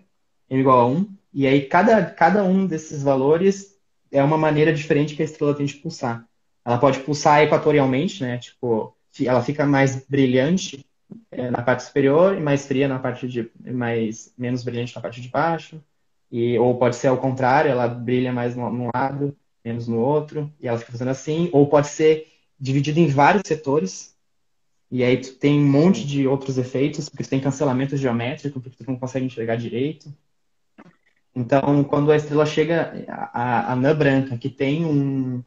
N 0.49 0.59
igual 0.61 0.79
a 0.79 0.87
1. 0.87 1.05
E 1.33 1.45
aí 1.45 1.63
cada, 1.63 2.05
cada 2.05 2.41
um 2.45 2.65
desses 2.65 3.03
valores 3.03 3.77
é 4.09 4.23
uma 4.23 4.37
maneira 4.37 4.71
diferente 4.71 5.15
que 5.17 5.21
a 5.21 5.25
estrela 5.25 5.53
tem 5.53 5.65
de 5.65 5.73
pulsar. 5.73 6.25
Ela 6.63 6.77
pode 6.77 6.99
pulsar 7.01 7.41
equatorialmente, 7.41 8.23
né? 8.23 8.37
Tipo, 8.37 8.95
ela 9.21 9.43
fica 9.43 9.65
mais 9.65 10.05
brilhante 10.07 10.85
é, 11.29 11.51
na 11.51 11.61
parte 11.61 11.83
superior 11.83 12.37
e 12.37 12.39
mais 12.39 12.65
fria 12.65 12.87
na 12.87 12.99
parte 12.99 13.27
de 13.27 13.51
mais 13.69 14.33
menos 14.37 14.63
brilhante 14.63 14.95
na 14.95 15.01
parte 15.01 15.19
de 15.19 15.27
baixo. 15.27 15.83
E 16.31 16.57
ou 16.57 16.77
pode 16.77 16.95
ser 16.95 17.07
ao 17.07 17.17
contrário, 17.17 17.69
ela 17.69 17.85
brilha 17.85 18.31
mais 18.31 18.55
num 18.55 18.87
lado 18.95 19.35
menos 19.63 19.89
no 19.89 19.99
outro, 19.99 20.49
e 20.57 20.69
ela 20.69 20.77
fica 20.79 20.93
fazendo 20.93 21.09
assim, 21.11 21.49
ou 21.51 21.67
pode 21.67 21.87
ser 21.89 22.27
dividido 22.57 22.99
em 22.99 23.07
vários 23.07 23.43
setores, 23.45 24.15
e 24.91 25.05
aí 25.05 25.17
tu 25.17 25.35
tem 25.35 25.57
um 25.57 25.71
monte 25.71 26.05
de 26.05 26.27
outros 26.27 26.57
efeitos, 26.57 27.07
porque 27.07 27.23
tu 27.23 27.29
tem 27.29 27.39
cancelamento 27.39 27.95
geométrico, 27.95 28.59
porque 28.59 28.83
tu 28.83 28.91
não 28.91 28.99
consegue 28.99 29.25
enxergar 29.25 29.55
direito. 29.55 30.13
Então, 31.33 31.81
quando 31.85 32.11
a 32.11 32.17
estrela 32.17 32.45
chega, 32.45 33.05
a, 33.07 33.69
a 33.69 33.71
anã 33.71 33.95
branca, 33.95 34.37
que 34.37 34.49
tem 34.49 34.85
um, 34.85 35.41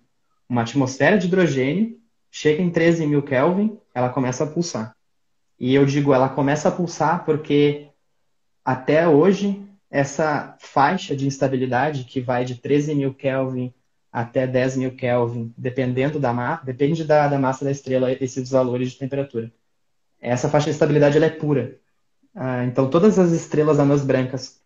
uma 0.48 0.62
atmosfera 0.62 1.18
de 1.18 1.26
hidrogênio, 1.26 2.00
chega 2.30 2.62
em 2.62 2.70
13 2.70 3.06
mil 3.06 3.22
Kelvin, 3.22 3.78
ela 3.94 4.08
começa 4.08 4.44
a 4.44 4.46
pulsar. 4.46 4.96
E 5.60 5.74
eu 5.74 5.84
digo, 5.84 6.14
ela 6.14 6.30
começa 6.30 6.70
a 6.70 6.72
pulsar 6.72 7.26
porque 7.26 7.88
até 8.64 9.06
hoje, 9.06 9.62
essa 9.90 10.56
faixa 10.58 11.14
de 11.14 11.26
instabilidade, 11.26 12.04
que 12.04 12.18
vai 12.18 12.46
de 12.46 12.54
13 12.54 12.94
mil 12.94 13.12
Kelvin 13.12 13.74
até 14.14 14.46
10 14.46 14.76
mil 14.76 14.94
Kelvin, 14.94 15.52
dependendo 15.58 16.20
da 16.20 16.32
massa, 16.32 16.64
depende 16.64 17.02
da, 17.02 17.26
da, 17.26 17.36
massa 17.36 17.64
da 17.64 17.72
estrela, 17.72 18.12
esses 18.12 18.48
valores 18.48 18.92
de 18.92 18.98
temperatura. 18.98 19.52
Essa 20.20 20.48
faixa 20.48 20.66
de 20.66 20.70
estabilidade 20.70 21.18
é 21.18 21.28
pura. 21.28 21.80
Ah, 22.32 22.64
então, 22.64 22.88
todas 22.88 23.18
as 23.18 23.32
estrelas 23.32 23.80
anãs 23.80 24.04
brancas 24.04 24.62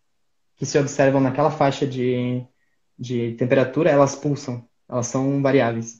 que 0.55 0.67
se 0.67 0.77
observam 0.77 1.19
naquela 1.19 1.49
faixa 1.49 1.87
de, 1.87 2.45
de 2.97 3.33
temperatura, 3.37 3.89
elas 3.89 4.15
pulsam, 4.15 4.63
elas 4.87 5.07
são 5.07 5.41
variáveis. 5.41 5.99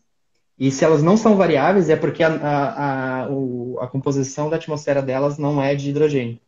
E 0.58 0.70
se 0.70 0.86
elas 0.86 1.02
não 1.02 1.18
são 1.18 1.36
variáveis, 1.36 1.90
é 1.90 1.96
porque 1.96 2.22
a, 2.22 2.30
a, 2.30 3.24
a, 3.24 3.30
o, 3.32 3.80
a 3.80 3.88
composição 3.88 4.48
da 4.48 4.58
atmosfera 4.58 5.02
delas 5.02 5.40
não 5.40 5.60
é 5.60 5.74
de 5.74 5.90
hidrogênio. 5.90 6.40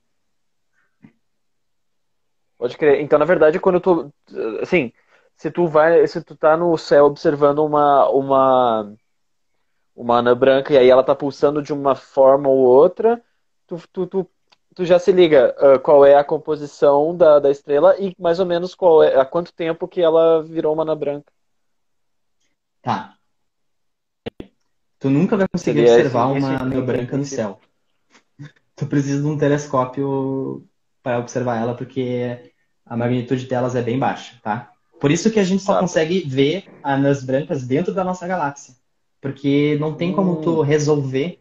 Pode 2.60 2.78
crer. 2.78 3.02
Então, 3.02 3.18
na 3.18 3.26
verdade, 3.26 3.60
quando 3.60 3.76
eu 3.76 3.82
tô. 3.82 4.12
Assim, 4.62 4.94
se 5.42 5.50
tu 5.50 5.68
vai, 5.68 6.06
se 6.06 6.22
tu 6.22 6.36
tá 6.36 6.56
no 6.56 6.78
céu 6.78 7.06
observando 7.06 7.66
uma 7.66 8.08
uma 8.10 8.94
uma 9.96 10.20
anã 10.20 10.38
branca 10.38 10.72
e 10.72 10.78
aí 10.78 10.88
ela 10.88 11.04
tá 11.04 11.16
pulsando 11.16 11.64
de 11.64 11.74
uma 11.74 11.96
forma 11.96 12.48
ou 12.48 12.60
outra, 12.60 13.20
tu, 13.66 13.82
tu, 13.92 14.06
tu, 14.06 14.30
tu 14.76 14.86
já 14.86 15.00
se 15.00 15.12
liga 15.12 15.56
uh, 15.58 15.80
qual 15.80 16.06
é 16.06 16.16
a 16.16 16.24
composição 16.24 17.18
da, 17.18 17.40
da 17.40 17.50
estrela 17.50 18.00
e 18.00 18.16
mais 18.20 18.40
ou 18.40 18.46
menos 18.46 18.76
qual 18.76 19.02
é, 19.02 19.20
há 19.20 19.26
quanto 19.26 19.52
tempo 19.52 19.88
que 19.88 20.00
ela 20.00 20.44
virou 20.44 20.76
uma 20.76 20.84
anã 20.84 20.96
branca. 20.96 21.34
Tá. 22.84 23.16
Tu 25.00 25.10
nunca 25.10 25.36
vai 25.38 25.48
conseguir 25.48 25.88
Seria 25.88 25.94
observar 25.94 26.30
esse, 26.30 26.38
uma 26.38 26.54
esse, 26.54 26.64
anã 26.64 26.86
branca 26.86 27.18
no 27.18 27.26
céu. 27.26 27.60
Tu 28.76 28.86
precisa 28.86 29.20
de 29.20 29.28
um 29.28 29.40
telescópio 29.40 30.68
para 31.02 31.18
observar 31.18 31.60
ela 31.60 31.76
porque 31.76 32.54
a 32.86 32.96
magnitude 32.96 33.48
delas 33.48 33.76
é 33.76 33.82
bem 33.82 33.98
baixa, 33.98 34.40
tá? 34.44 34.71
Por 35.02 35.10
isso 35.10 35.32
que 35.32 35.40
a 35.40 35.44
gente 35.44 35.64
só 35.64 35.80
consegue 35.80 36.22
ver 36.22 36.66
anãs 36.84 37.24
brancas 37.24 37.66
dentro 37.66 37.92
da 37.92 38.04
nossa 38.04 38.28
galáxia. 38.28 38.76
Porque 39.20 39.76
não 39.80 39.96
tem 39.96 40.14
como 40.14 40.44
tu 40.44 40.60
hum. 40.60 40.62
resolver 40.62 41.40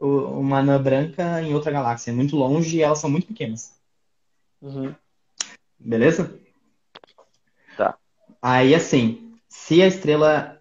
uma 0.00 0.58
anã 0.58 0.82
branca 0.82 1.40
em 1.40 1.54
outra 1.54 1.70
galáxia. 1.70 2.10
É 2.10 2.14
muito 2.14 2.34
longe 2.34 2.76
e 2.76 2.82
elas 2.82 2.98
são 2.98 3.08
muito 3.08 3.28
pequenas. 3.28 3.72
Uhum. 4.60 4.92
Beleza? 5.78 6.36
Tá. 7.76 7.96
Aí, 8.42 8.74
assim, 8.74 9.34
se 9.48 9.80
a 9.80 9.86
estrela 9.86 10.60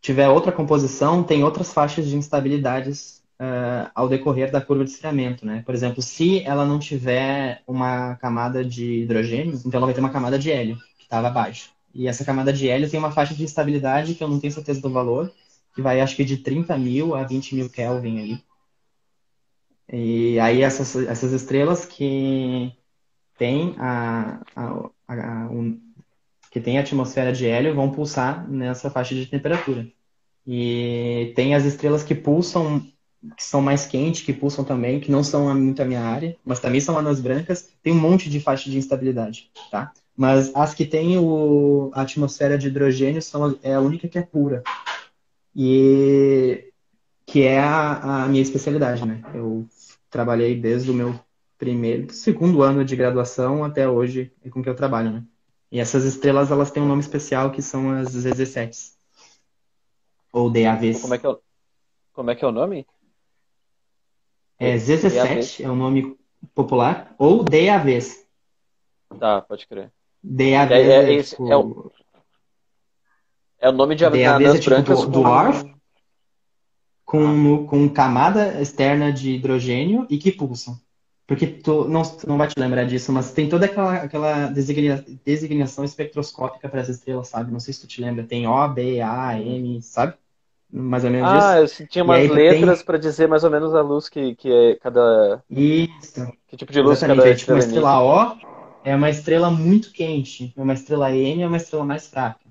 tiver 0.00 0.28
outra 0.30 0.52
composição, 0.52 1.22
tem 1.22 1.44
outras 1.44 1.70
faixas 1.70 2.06
de 2.06 2.16
instabilidades 2.16 3.22
uh, 3.38 3.90
ao 3.94 4.08
decorrer 4.08 4.50
da 4.50 4.60
curva 4.60 4.84
de 4.84 4.90
esfriamento, 4.90 5.44
né? 5.44 5.62
Por 5.66 5.74
exemplo, 5.74 6.00
se 6.00 6.42
ela 6.44 6.64
não 6.64 6.78
tiver 6.78 7.62
uma 7.66 8.16
camada 8.16 8.64
de 8.64 9.02
hidrogênio, 9.02 9.60
então 9.66 9.78
ela 9.78 9.86
vai 9.86 9.94
ter 9.94 10.00
uma 10.00 10.10
camada 10.10 10.38
de 10.38 10.50
hélio, 10.50 10.78
que 10.98 11.04
estava 11.04 11.28
abaixo. 11.28 11.73
E 11.94 12.08
essa 12.08 12.24
camada 12.24 12.52
de 12.52 12.68
hélio 12.68 12.90
tem 12.90 12.98
uma 12.98 13.12
faixa 13.12 13.34
de 13.34 13.44
instabilidade 13.44 14.14
que 14.14 14.24
eu 14.24 14.28
não 14.28 14.40
tenho 14.40 14.52
certeza 14.52 14.80
do 14.80 14.90
valor, 14.90 15.32
que 15.74 15.80
vai 15.80 16.00
acho 16.00 16.16
que 16.16 16.24
de 16.24 16.38
30 16.38 16.76
mil 16.76 17.14
a 17.14 17.22
20 17.22 17.54
mil 17.54 17.70
Kelvin 17.70 18.20
ali. 18.20 18.44
E 19.92 20.38
aí 20.40 20.62
essas, 20.62 20.96
essas 20.96 21.32
estrelas 21.32 21.84
que 21.84 22.72
têm 23.38 23.74
a, 23.78 24.40
a, 24.56 24.90
a, 25.08 25.48
um, 25.50 25.80
que 26.50 26.60
tem 26.60 26.78
a 26.78 26.80
atmosfera 26.80 27.32
de 27.32 27.46
hélio 27.46 27.74
vão 27.74 27.90
pulsar 27.90 28.48
nessa 28.48 28.90
faixa 28.90 29.14
de 29.14 29.26
temperatura. 29.26 29.86
E 30.46 31.32
tem 31.36 31.54
as 31.54 31.64
estrelas 31.64 32.02
que 32.02 32.14
pulsam, 32.14 32.80
que 33.36 33.42
são 33.42 33.62
mais 33.62 33.86
quentes, 33.86 34.22
que 34.22 34.32
pulsam 34.32 34.64
também, 34.64 35.00
que 35.00 35.10
não 35.10 35.24
são 35.24 35.54
muito 35.54 35.80
a 35.80 35.84
minha 35.84 36.02
área, 36.02 36.36
mas 36.44 36.60
também 36.60 36.80
são 36.80 36.98
anãs 36.98 37.20
brancas, 37.20 37.70
tem 37.82 37.92
um 37.92 38.00
monte 38.00 38.28
de 38.28 38.40
faixa 38.40 38.70
de 38.70 38.78
instabilidade, 38.78 39.50
tá? 39.70 39.92
Mas 40.16 40.54
as 40.54 40.74
que 40.74 40.84
têm 40.84 41.18
o, 41.18 41.90
a 41.92 42.02
atmosfera 42.02 42.56
de 42.56 42.68
hidrogênio 42.68 43.20
são, 43.20 43.58
é 43.62 43.74
a 43.74 43.80
única 43.80 44.08
que 44.08 44.18
é 44.18 44.22
pura. 44.22 44.62
E 45.54 46.72
que 47.26 47.42
é 47.42 47.58
a, 47.58 48.24
a 48.24 48.28
minha 48.28 48.42
especialidade, 48.42 49.04
né? 49.04 49.22
Eu 49.34 49.66
trabalhei 50.10 50.54
desde 50.54 50.90
o 50.90 50.94
meu 50.94 51.18
primeiro, 51.58 52.12
segundo 52.12 52.62
ano 52.62 52.84
de 52.84 52.94
graduação 52.94 53.64
até 53.64 53.88
hoje 53.88 54.32
é 54.44 54.50
com 54.50 54.62
que 54.62 54.68
eu 54.68 54.76
trabalho, 54.76 55.10
né? 55.10 55.24
E 55.70 55.80
essas 55.80 56.04
estrelas, 56.04 56.50
elas 56.50 56.70
têm 56.70 56.82
um 56.82 56.86
nome 56.86 57.00
especial 57.00 57.50
que 57.50 57.62
são 57.62 57.90
as 57.90 58.14
ZZ7. 58.14 58.92
Ou 60.32 60.50
DAVs. 60.50 61.00
Como 61.00 61.14
é 61.14 61.18
que 61.18 61.26
é 61.26 61.28
o, 61.28 61.40
Como 62.12 62.30
é 62.30 62.34
que 62.34 62.44
é 62.44 62.48
o 62.48 62.52
nome? 62.52 62.86
É 64.58 64.76
ZZ7, 64.76 65.64
é 65.64 65.68
o 65.68 65.74
nome 65.74 66.16
popular, 66.54 67.14
ou 67.18 67.42
DAVs. 67.42 68.24
Tá, 69.18 69.40
pode 69.40 69.66
crer. 69.66 69.90
DAVs 70.26 70.72
É, 70.72 70.80
é, 70.80 71.04
é, 71.04 71.12
esse 71.14 71.30
tipo, 71.30 71.52
é 71.52 71.56
o- 71.56 71.92
É 73.60 73.68
o 73.68 73.72
nome 73.72 73.94
de 73.94 74.04
DAVs 74.04 74.54
é 74.54 74.58
tipo 74.58 74.70
brancas 74.70 75.00
do- 75.00 75.06
com- 75.06 75.12
dwarf. 75.12 75.74
com, 77.04 77.66
com 77.66 77.88
camada 77.88 78.60
externa 78.60 79.12
de 79.12 79.32
hidrogênio 79.32 80.06
e 80.10 80.16
que 80.18 80.32
pulsam. 80.32 80.78
Porque 81.26 81.46
tu 81.46 81.86
não, 81.88 82.02
tu 82.02 82.28
não 82.28 82.36
vai 82.36 82.48
te 82.48 82.58
lembrar 82.58 82.84
disso, 82.84 83.10
mas 83.12 83.32
tem 83.32 83.48
toda 83.48 83.64
aquela, 83.66 83.94
aquela 83.94 84.46
designa- 84.48 85.04
designação 85.24 85.84
espectroscópica 85.84 86.68
para 86.68 86.80
as 86.80 86.88
estrelas, 86.88 87.28
sabe? 87.28 87.50
Não 87.52 87.60
sei 87.60 87.72
se 87.72 87.80
tu 87.80 87.86
te 87.86 88.00
lembra. 88.00 88.24
Tem 88.24 88.46
O, 88.46 88.68
B, 88.68 89.00
A, 89.00 89.38
M, 89.40 89.80
sabe? 89.80 90.14
Mais 90.70 91.04
ou 91.04 91.10
menos 91.10 91.30
Ah, 91.30 91.60
eu 91.60 91.68
tinha 91.88 92.04
umas 92.04 92.26
tu 92.26 92.34
tem- 92.34 92.50
letras 92.50 92.82
pra 92.82 92.98
dizer 92.98 93.28
mais 93.28 93.44
ou 93.44 93.50
menos 93.50 93.74
a 93.74 93.80
luz 93.80 94.08
que, 94.08 94.34
que 94.34 94.50
é 94.52 94.74
cada. 94.76 95.42
Isso. 95.48 96.26
Que 96.48 96.56
tipo 96.56 96.72
de 96.72 96.80
luz 96.82 96.98
Exatamente. 96.98 97.18
cada 97.18 97.28
Aí, 97.30 97.36
tipo, 97.36 97.52
uma 97.52 97.58
estrela. 97.60 98.00
O 98.02 98.36
é 98.84 98.94
uma 98.94 99.10
estrela 99.10 99.50
muito 99.50 99.90
quente, 99.92 100.52
e 100.56 100.60
uma 100.60 100.74
estrela 100.74 101.10
M 101.10 101.42
é 101.42 101.46
uma 101.46 101.56
estrela 101.56 101.84
mais 101.84 102.06
fraca. 102.06 102.44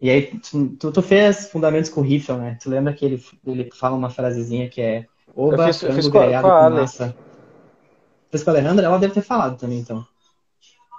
E 0.00 0.10
aí, 0.10 0.36
tu, 0.40 0.90
tu, 0.90 1.02
fez 1.02 1.48
fundamentos 1.48 1.88
com 1.88 2.00
o 2.00 2.04
Riffel, 2.04 2.36
né? 2.38 2.58
Tu 2.60 2.68
lembra 2.68 2.92
que 2.92 3.04
ele, 3.04 3.24
ele 3.46 3.70
fala 3.72 3.96
uma 3.96 4.10
frasezinha 4.10 4.68
que 4.68 4.80
é 4.80 5.06
Oba, 5.36 5.54
Eu 5.68 5.72
fiz- 5.72 5.82
eu 5.82 5.88
frango 5.88 6.02
fiz 6.02 6.08
com 6.08 6.18
grelhado 6.18 6.48
com 6.48 6.54
a 6.54 6.68
com 6.68 6.70
massa. 6.70 7.16
Fez 8.30 8.42
com 8.42 8.50
a 8.50 8.52
Alejandra? 8.54 8.86
Ela 8.86 8.98
deve 8.98 9.14
ter 9.14 9.22
falado 9.22 9.58
também, 9.58 9.78
então. 9.78 10.04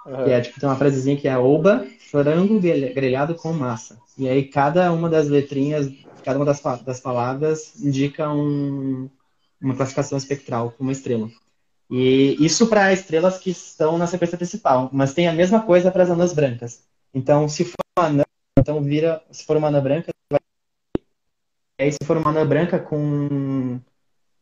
Aham. 0.06 0.24
Que 0.24 0.30
é, 0.30 0.40
tipo, 0.40 0.58
tem 0.60 0.68
uma 0.68 0.76
frasezinha 0.76 1.16
que 1.16 1.28
é 1.28 1.36
Oba, 1.36 1.86
frango 2.10 2.60
grelha- 2.60 2.94
grelhado 2.94 3.34
com 3.34 3.52
massa. 3.52 3.98
E 4.16 4.28
aí, 4.28 4.44
cada 4.44 4.92
uma 4.92 5.08
das 5.10 5.28
letrinhas, 5.28 5.90
cada 6.24 6.38
uma 6.38 6.46
das, 6.46 6.62
das 6.82 7.00
palavras 7.00 7.74
indica 7.80 8.32
um, 8.32 9.10
uma 9.60 9.74
classificação 9.74 10.16
espectral 10.16 10.70
com 10.72 10.82
uma 10.84 10.92
estrela. 10.92 11.28
E 11.90 12.36
isso 12.44 12.68
para 12.68 12.92
estrelas 12.92 13.38
que 13.38 13.50
estão 13.50 13.98
na 13.98 14.06
sequência 14.06 14.38
principal, 14.38 14.90
mas 14.92 15.14
tem 15.14 15.28
a 15.28 15.32
mesma 15.32 15.62
coisa 15.62 15.90
para 15.90 16.02
as 16.02 16.10
anãs 16.10 16.32
brancas. 16.32 16.84
Então, 17.12 17.48
se 17.48 17.64
for 17.64 17.76
uma 17.98 18.06
anã, 18.08 18.24
então 18.58 18.82
vira, 18.82 19.22
se 19.30 19.44
for 19.44 19.56
uma 19.56 19.68
anã 19.68 19.82
branca, 19.82 20.10
vai... 20.30 20.40
e 21.78 21.84
aí 21.84 21.92
se 21.92 21.98
for 22.04 22.16
uma 22.16 22.30
anã 22.30 22.46
branca 22.46 22.78
com 22.78 23.80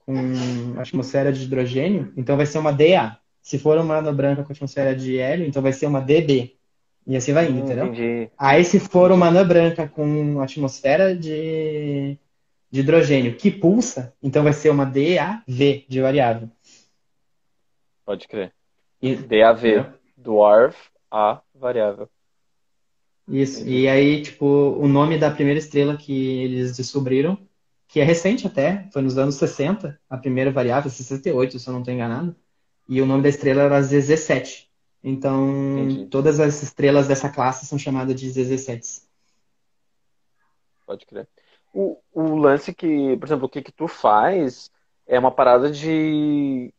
com 0.06 0.74
atmosfera 0.80 1.32
de 1.32 1.44
hidrogênio, 1.44 2.12
então 2.16 2.36
vai 2.36 2.46
ser 2.46 2.58
uma 2.58 2.72
DA. 2.72 3.18
Se 3.42 3.58
for 3.58 3.78
uma 3.78 3.98
anã 3.98 4.14
branca 4.14 4.44
com 4.44 4.52
atmosfera 4.52 4.96
de 4.96 5.18
hélio, 5.18 5.46
então 5.46 5.62
vai 5.62 5.72
ser 5.72 5.86
uma 5.86 6.00
DB. 6.00 6.56
E 7.06 7.16
assim 7.16 7.32
vai 7.32 7.48
indo, 7.50 7.60
Hum, 7.60 7.60
entendeu? 7.60 7.94
entendi. 7.94 8.30
Aí, 8.38 8.64
se 8.64 8.80
for 8.80 9.12
uma 9.12 9.28
anã 9.28 9.46
branca 9.46 9.88
com 9.88 10.40
atmosfera 10.40 11.16
de, 11.16 12.18
de 12.70 12.80
hidrogênio 12.80 13.36
que 13.36 13.50
pulsa, 13.50 14.14
então 14.22 14.44
vai 14.44 14.52
ser 14.52 14.70
uma 14.70 14.84
DAV 14.86 15.86
de 15.88 16.00
variável. 16.00 16.50
Pode 18.04 18.26
crer. 18.28 18.52
E- 19.00 19.16
DAV, 19.16 19.64
É. 19.78 19.92
dwarf, 20.16 20.76
A, 21.10 21.40
variável. 21.54 22.08
Isso. 23.28 23.66
E 23.66 23.86
aí, 23.88 24.22
tipo, 24.22 24.46
o 24.46 24.88
nome 24.88 25.18
da 25.18 25.30
primeira 25.30 25.58
estrela 25.58 25.96
que 25.96 26.42
eles 26.42 26.76
descobriram, 26.76 27.38
que 27.86 28.00
é 28.00 28.04
recente 28.04 28.46
até, 28.46 28.88
foi 28.92 29.02
nos 29.02 29.18
anos 29.18 29.34
60, 29.36 30.00
a 30.08 30.16
primeira 30.16 30.50
variável, 30.50 30.90
68, 30.90 31.58
se 31.58 31.68
eu 31.68 31.72
não 31.72 31.80
estou 31.80 31.92
enganado. 31.94 32.34
E 32.88 33.00
o 33.00 33.06
nome 33.06 33.22
da 33.22 33.28
estrela 33.28 33.62
era 33.62 33.80
ZZ7. 33.80 34.66
Então, 35.04 35.78
Entendi. 35.78 36.06
todas 36.06 36.40
as 36.40 36.62
estrelas 36.62 37.06
dessa 37.08 37.28
classe 37.28 37.66
são 37.66 37.78
chamadas 37.78 38.14
de 38.18 38.28
ZZ7s. 38.28 39.06
Pode 40.86 41.06
crer. 41.06 41.28
O, 41.74 41.98
o 42.12 42.36
lance 42.36 42.74
que, 42.74 43.16
por 43.16 43.26
exemplo, 43.26 43.46
o 43.46 43.48
que 43.48 43.62
que 43.62 43.72
tu 43.72 43.86
faz 43.88 44.70
é 45.06 45.18
uma 45.18 45.30
parada 45.30 45.70
de 45.70 46.72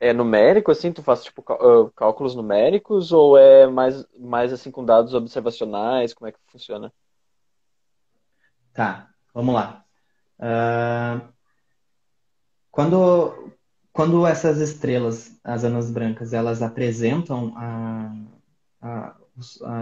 é 0.00 0.12
numérico, 0.12 0.70
assim, 0.70 0.92
tu 0.92 1.02
faz 1.02 1.24
tipo 1.24 1.44
ah, 1.52 1.90
cálculos 1.96 2.34
numéricos 2.34 3.12
ou 3.12 3.36
é 3.38 3.66
mais, 3.68 4.04
mais 4.18 4.52
assim 4.52 4.70
com 4.70 4.84
dados 4.84 5.14
observacionais? 5.14 6.14
Como 6.14 6.28
é 6.28 6.32
que 6.32 6.38
funciona? 6.48 6.92
Tá, 8.72 9.12
vamos 9.34 9.54
lá. 9.54 9.84
Ah, 10.38 11.32
quando, 12.70 13.52
quando 13.92 14.26
essas 14.26 14.58
estrelas, 14.58 15.38
as 15.44 15.64
anãs 15.64 15.90
brancas, 15.90 16.32
elas 16.32 16.62
apresentam 16.62 17.52
a, 17.56 18.14
a- 18.80 19.16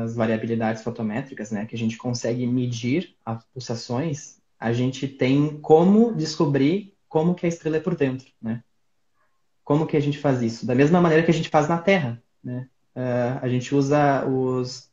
as 0.03 0.15
variabilidades 0.15 0.83
fotométricas, 0.85 1.51
né, 1.51 1.67
que 1.67 1.75
a 1.75 1.79
gente 1.79 1.97
consegue 1.99 2.47
medir 2.47 3.17
as 3.25 3.45
pulsações, 3.47 4.41
a 4.59 4.73
gente 4.73 5.09
tem 5.09 5.61
como 5.61 6.15
descobrir 6.15 6.95
como 7.09 7.35
que 7.35 7.47
a 7.47 7.49
estrela 7.49 7.79
é 7.79 7.81
por 7.81 7.97
dentro, 7.97 8.29
né? 8.41 8.63
Como 9.69 9.87
que 9.87 9.99
a 9.99 10.01
gente 10.01 10.17
faz 10.19 10.41
isso? 10.41 10.65
Da 10.65 10.75
mesma 10.75 10.99
maneira 10.99 11.23
que 11.23 11.31
a 11.31 11.35
gente 11.35 11.51
faz 11.51 11.69
na 11.69 11.77
Terra, 11.77 12.23
né? 12.43 12.71
Ah, 12.97 13.39
a 13.43 13.49
gente 13.51 13.75
usa 13.75 14.25
os, 14.27 14.91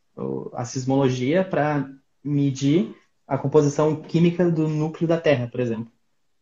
a 0.51 0.65
sismologia 0.65 1.45
para 1.45 1.89
medir 2.21 2.93
a 3.25 3.37
composição 3.37 4.01
química 4.01 4.51
do 4.51 4.67
núcleo 4.67 5.07
da 5.07 5.17
Terra, 5.17 5.47
por 5.47 5.61
exemplo. 5.61 5.89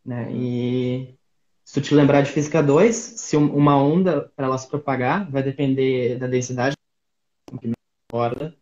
Né? 0.03 0.33
E 0.33 1.15
se 1.63 1.75
tu 1.75 1.81
te 1.81 1.95
lembrar 1.95 2.23
de 2.23 2.31
física 2.31 2.63
2, 2.63 2.95
se 2.95 3.37
um- 3.37 3.55
uma 3.55 3.77
onda, 3.77 4.31
para 4.35 4.47
ela 4.47 4.57
se 4.57 4.67
propagar, 4.67 5.29
vai 5.29 5.43
depender 5.43 6.17
da 6.17 6.25
densidade 6.25 6.75
corda, 8.09 8.55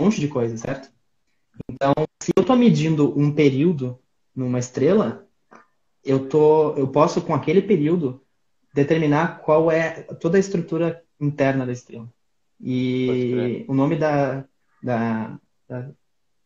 um 0.00 0.04
monte 0.04 0.20
de 0.20 0.28
coisa, 0.28 0.56
certo? 0.56 0.90
Então, 1.70 1.92
se 2.22 2.32
eu 2.36 2.42
estou 2.42 2.56
medindo 2.56 3.18
um 3.18 3.34
período 3.34 4.00
numa 4.34 4.58
estrela, 4.58 5.28
eu 6.04 6.28
tô, 6.28 6.74
eu 6.76 6.88
posso 6.88 7.22
com 7.22 7.34
aquele 7.34 7.62
período 7.62 8.24
determinar 8.72 9.40
qual 9.40 9.70
é 9.70 10.02
toda 10.20 10.36
a 10.36 10.40
estrutura 10.40 11.02
interna 11.20 11.66
da 11.66 11.72
estrela. 11.72 12.08
E 12.60 13.64
o 13.68 13.74
nome 13.74 13.96
da, 13.96 14.44
da, 14.82 15.38
da, 15.68 15.90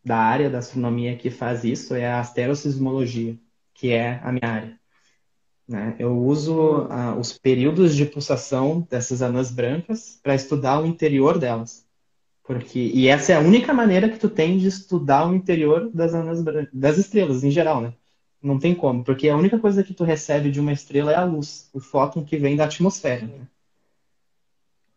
da 0.05 0.17
área 0.17 0.49
da 0.49 0.59
astronomia 0.59 1.17
que 1.17 1.31
faz 1.31 1.63
isso 1.63 1.95
é 1.95 2.07
a 2.07 2.21
asterosismologia, 2.21 3.39
que 3.75 3.93
é 3.93 4.21
a 4.23 4.33
minha 4.33 4.49
área. 4.51 4.81
né? 5.69 5.95
Eu 5.99 6.17
uso 6.19 6.87
ah, 6.91 7.15
os 7.19 7.37
períodos 7.37 7.95
de 7.95 8.07
pulsação 8.07 8.87
dessas 8.91 9.21
anãs 9.21 9.51
brancas 9.51 10.19
para 10.23 10.35
estudar 10.35 10.81
o 10.81 10.87
interior 10.87 11.39
delas. 11.39 11.87
Porque, 12.43 12.79
e 12.79 13.09
essa 13.09 13.33
é 13.33 13.37
a 13.37 13.41
única 13.41 13.75
maneira 13.75 14.09
que 14.09 14.19
tu 14.19 14.29
tem 14.29 14.57
de 14.57 14.69
estudar 14.69 15.29
o 15.29 15.35
interior 15.35 15.91
das 15.93 16.15
anãs 16.15 16.43
das 16.73 16.97
estrelas 16.97 17.43
em 17.43 17.51
geral, 17.51 17.81
né? 17.81 17.93
Não 18.47 18.61
tem 18.61 18.77
como, 18.77 19.03
porque 19.03 19.29
a 19.29 19.37
única 19.37 19.59
coisa 19.59 19.83
que 19.83 19.93
tu 19.93 20.05
recebe 20.05 20.53
de 20.53 20.61
uma 20.61 20.73
estrela 20.73 21.11
é 21.11 21.17
a 21.17 21.25
luz, 21.25 21.69
o 21.73 21.81
fóton 21.81 22.25
que 22.25 22.37
vem 22.37 22.55
da 22.55 22.65
atmosfera. 22.65 23.27
né? 23.27 23.49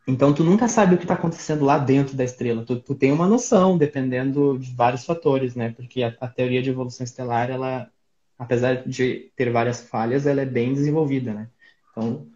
Então 0.08 0.32
tu 0.34 0.44
nunca 0.44 0.68
sabe 0.68 0.94
o 0.94 0.98
que 1.00 1.04
está 1.04 1.16
acontecendo 1.16 1.66
lá 1.66 1.80
dentro 1.80 2.16
da 2.16 2.24
estrela. 2.24 2.64
Tu, 2.64 2.80
tu 2.80 2.94
tem 2.94 3.12
uma 3.12 3.28
noção, 3.28 3.76
dependendo 3.76 4.60
de 4.60 4.72
vários 4.76 5.04
fatores, 5.04 5.56
né? 5.56 5.72
Porque 5.72 6.04
a, 6.04 6.16
a 6.22 6.28
teoria 6.28 6.62
de 6.62 6.70
evolução 6.70 7.04
estelar, 7.04 7.50
ela, 7.50 7.92
apesar 8.38 8.88
de 8.88 9.32
ter 9.36 9.52
várias 9.52 9.82
falhas, 9.82 10.28
ela 10.28 10.42
é 10.42 10.46
bem 10.46 10.72
desenvolvida, 10.74 11.34
né? 11.34 11.50
Então, 11.92 12.28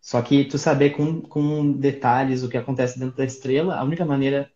só 0.00 0.22
que 0.22 0.44
tu 0.46 0.56
saber 0.56 0.90
com, 0.90 1.20
com 1.20 1.72
detalhes 1.72 2.42
o 2.42 2.48
que 2.48 2.56
acontece 2.56 2.98
dentro 2.98 3.16
da 3.16 3.24
estrela, 3.26 3.76
a 3.76 3.84
única 3.84 4.06
maneira 4.06 4.50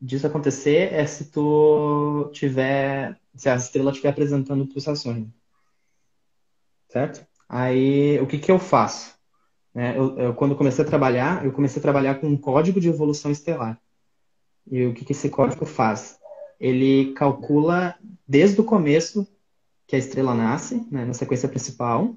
disso 0.00 0.26
acontecer 0.26 0.92
é 0.92 1.04
se 1.04 1.30
tu 1.32 2.30
tiver, 2.32 3.18
se 3.34 3.48
a 3.48 3.56
estrela 3.56 3.90
estiver 3.90 4.10
apresentando 4.10 4.66
pulsações, 4.66 5.26
certo? 6.88 7.26
Aí, 7.48 8.20
o 8.20 8.26
que 8.26 8.38
que 8.38 8.50
eu 8.50 8.58
faço? 8.58 9.18
né? 9.78 9.96
Eu, 9.96 10.18
eu, 10.18 10.34
quando 10.34 10.56
comecei 10.56 10.84
a 10.84 10.88
trabalhar, 10.88 11.44
eu 11.44 11.52
comecei 11.52 11.78
a 11.78 11.82
trabalhar 11.82 12.16
com 12.16 12.26
um 12.26 12.36
código 12.36 12.80
de 12.80 12.88
evolução 12.88 13.30
estelar. 13.30 13.80
E 14.68 14.84
o 14.86 14.92
que 14.92 15.04
que 15.04 15.12
esse 15.12 15.28
código 15.30 15.64
faz? 15.64 16.18
Ele 16.58 17.12
calcula 17.14 17.94
desde 18.26 18.60
o 18.60 18.64
começo 18.64 19.24
que 19.86 19.94
a 19.94 19.98
estrela 19.98 20.34
nasce, 20.34 20.84
né, 20.90 21.04
na 21.04 21.14
sequência 21.14 21.48
principal, 21.48 22.16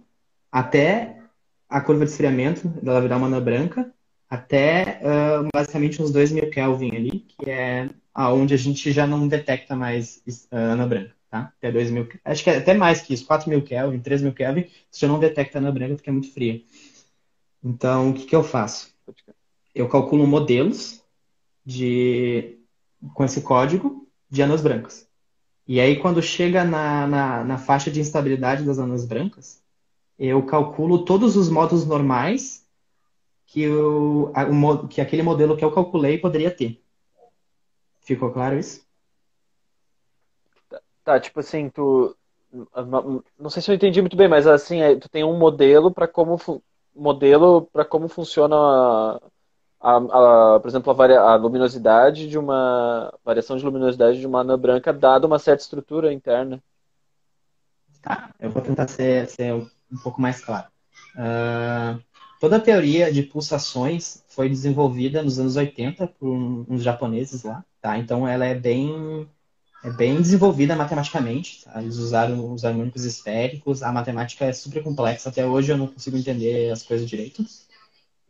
até 0.51 1.21
a 1.69 1.79
curva 1.79 2.03
de 2.03 2.12
esfriamento 2.12 2.67
dela 2.67 2.99
virar 2.99 3.17
uma 3.17 3.27
anã 3.27 3.39
branca, 3.39 3.93
até 4.27 4.99
uh, 5.03 5.47
basicamente 5.53 6.01
uns 6.01 6.12
2 6.12 6.31
mil 6.31 6.49
Kelvin 6.49 6.95
ali, 6.95 7.19
que 7.19 7.49
é 7.49 7.89
aonde 8.13 8.55
a 8.55 8.57
gente 8.57 8.91
já 8.91 9.05
não 9.05 9.27
detecta 9.27 9.75
mais 9.75 10.17
uh, 10.51 10.55
anã 10.73 10.88
branca, 10.88 11.15
tá? 11.31 11.53
Até 11.57 11.71
2 11.71 11.89
mil, 11.89 12.07
acho 12.25 12.43
que 12.43 12.49
é 12.49 12.57
até 12.57 12.73
mais 12.73 13.01
que 13.01 13.13
isso, 13.13 13.25
4 13.25 13.49
mil 13.49 13.63
Kelvin, 13.63 13.99
3 13.99 14.21
mil 14.21 14.33
Kelvin, 14.33 14.69
você 14.91 15.07
não 15.07 15.17
detecta 15.17 15.57
anã 15.57 15.73
branca 15.73 15.95
porque 15.95 16.09
é 16.09 16.13
muito 16.13 16.31
fria. 16.33 16.61
Então, 17.63 18.09
o 18.11 18.13
que, 18.13 18.25
que 18.25 18.35
eu 18.35 18.43
faço? 18.43 18.93
Eu 19.73 19.87
calculo 19.87 20.27
modelos 20.27 21.01
de 21.65 22.59
com 23.13 23.23
esse 23.23 23.41
código 23.41 24.07
de 24.29 24.43
anãs 24.43 24.61
brancas. 24.61 25.07
E 25.67 25.79
aí, 25.79 25.99
quando 25.99 26.21
chega 26.21 26.65
na, 26.65 27.07
na, 27.07 27.43
na 27.43 27.57
faixa 27.57 27.89
de 27.89 28.01
instabilidade 28.01 28.63
das 28.63 28.77
anãs 28.77 29.05
brancas, 29.05 29.63
eu 30.19 30.45
calculo 30.45 31.05
todos 31.05 31.37
os 31.37 31.49
modos 31.49 31.85
normais 31.85 32.65
que, 33.47 33.61
eu, 33.61 34.31
que 34.89 34.99
aquele 34.99 35.23
modelo 35.23 35.55
que 35.55 35.63
eu 35.63 35.71
calculei 35.71 36.17
poderia 36.17 36.51
ter. 36.51 36.83
Ficou 38.01 38.31
claro 38.31 38.59
isso? 38.59 38.85
Tá, 41.03 41.19
tipo 41.19 41.39
assim, 41.39 41.69
tu, 41.69 42.15
não 43.39 43.49
sei 43.49 43.61
se 43.61 43.71
eu 43.71 43.75
entendi 43.75 44.01
muito 44.01 44.15
bem, 44.15 44.27
mas 44.27 44.45
assim, 44.45 44.81
é, 44.81 44.95
tu 44.95 45.09
tem 45.09 45.23
um 45.23 45.37
modelo 45.37 45.91
para 45.91 46.07
como 46.07 46.37
modelo 46.93 47.69
para 47.71 47.85
como 47.85 48.07
funciona 48.09 48.55
a, 48.55 49.19
a, 49.79 50.55
a, 50.55 50.59
por 50.59 50.67
exemplo, 50.67 50.91
a, 50.91 50.93
varia, 50.93 51.19
a, 51.21 51.35
luminosidade 51.35 52.29
de 52.29 52.37
uma 52.37 53.13
variação 53.23 53.57
de 53.57 53.63
luminosidade 53.65 54.19
de 54.19 54.27
uma 54.27 54.41
anã 54.41 54.59
branca 54.59 54.91
dada 54.91 55.25
uma 55.25 55.39
certa 55.39 55.63
estrutura 55.63 56.13
interna. 56.13 56.61
Tá, 58.01 58.31
eu 58.39 58.49
vou 58.49 58.61
tentar 58.61 58.87
ser, 58.87 59.27
ser 59.27 59.53
um 59.53 59.97
pouco 60.03 60.21
mais 60.21 60.43
claro. 60.43 60.67
Uh, 61.15 62.01
toda 62.39 62.57
a 62.57 62.59
teoria 62.59 63.11
de 63.11 63.23
pulsações 63.23 64.23
foi 64.27 64.49
desenvolvida 64.49 65.23
nos 65.23 65.39
anos 65.39 65.55
80 65.55 66.07
por 66.07 66.27
uns 66.27 66.83
japoneses 66.83 67.43
lá, 67.43 67.63
tá? 67.79 67.97
Então 67.97 68.27
ela 68.27 68.45
é 68.45 68.55
bem 68.55 69.29
é 69.83 69.89
bem 69.89 70.21
desenvolvida 70.21 70.75
matematicamente. 70.75 71.63
Tá? 71.63 71.81
Eles 71.81 71.97
usaram 71.97 72.53
os 72.53 72.63
harmônicos 72.63 73.03
esféricos. 73.03 73.81
A 73.81 73.91
matemática 73.91 74.45
é 74.45 74.53
super 74.53 74.83
complexa. 74.83 75.29
Até 75.29 75.45
hoje 75.45 75.71
eu 75.71 75.77
não 75.77 75.87
consigo 75.87 76.17
entender 76.17 76.71
as 76.71 76.83
coisas 76.83 77.09
direito. 77.09 77.43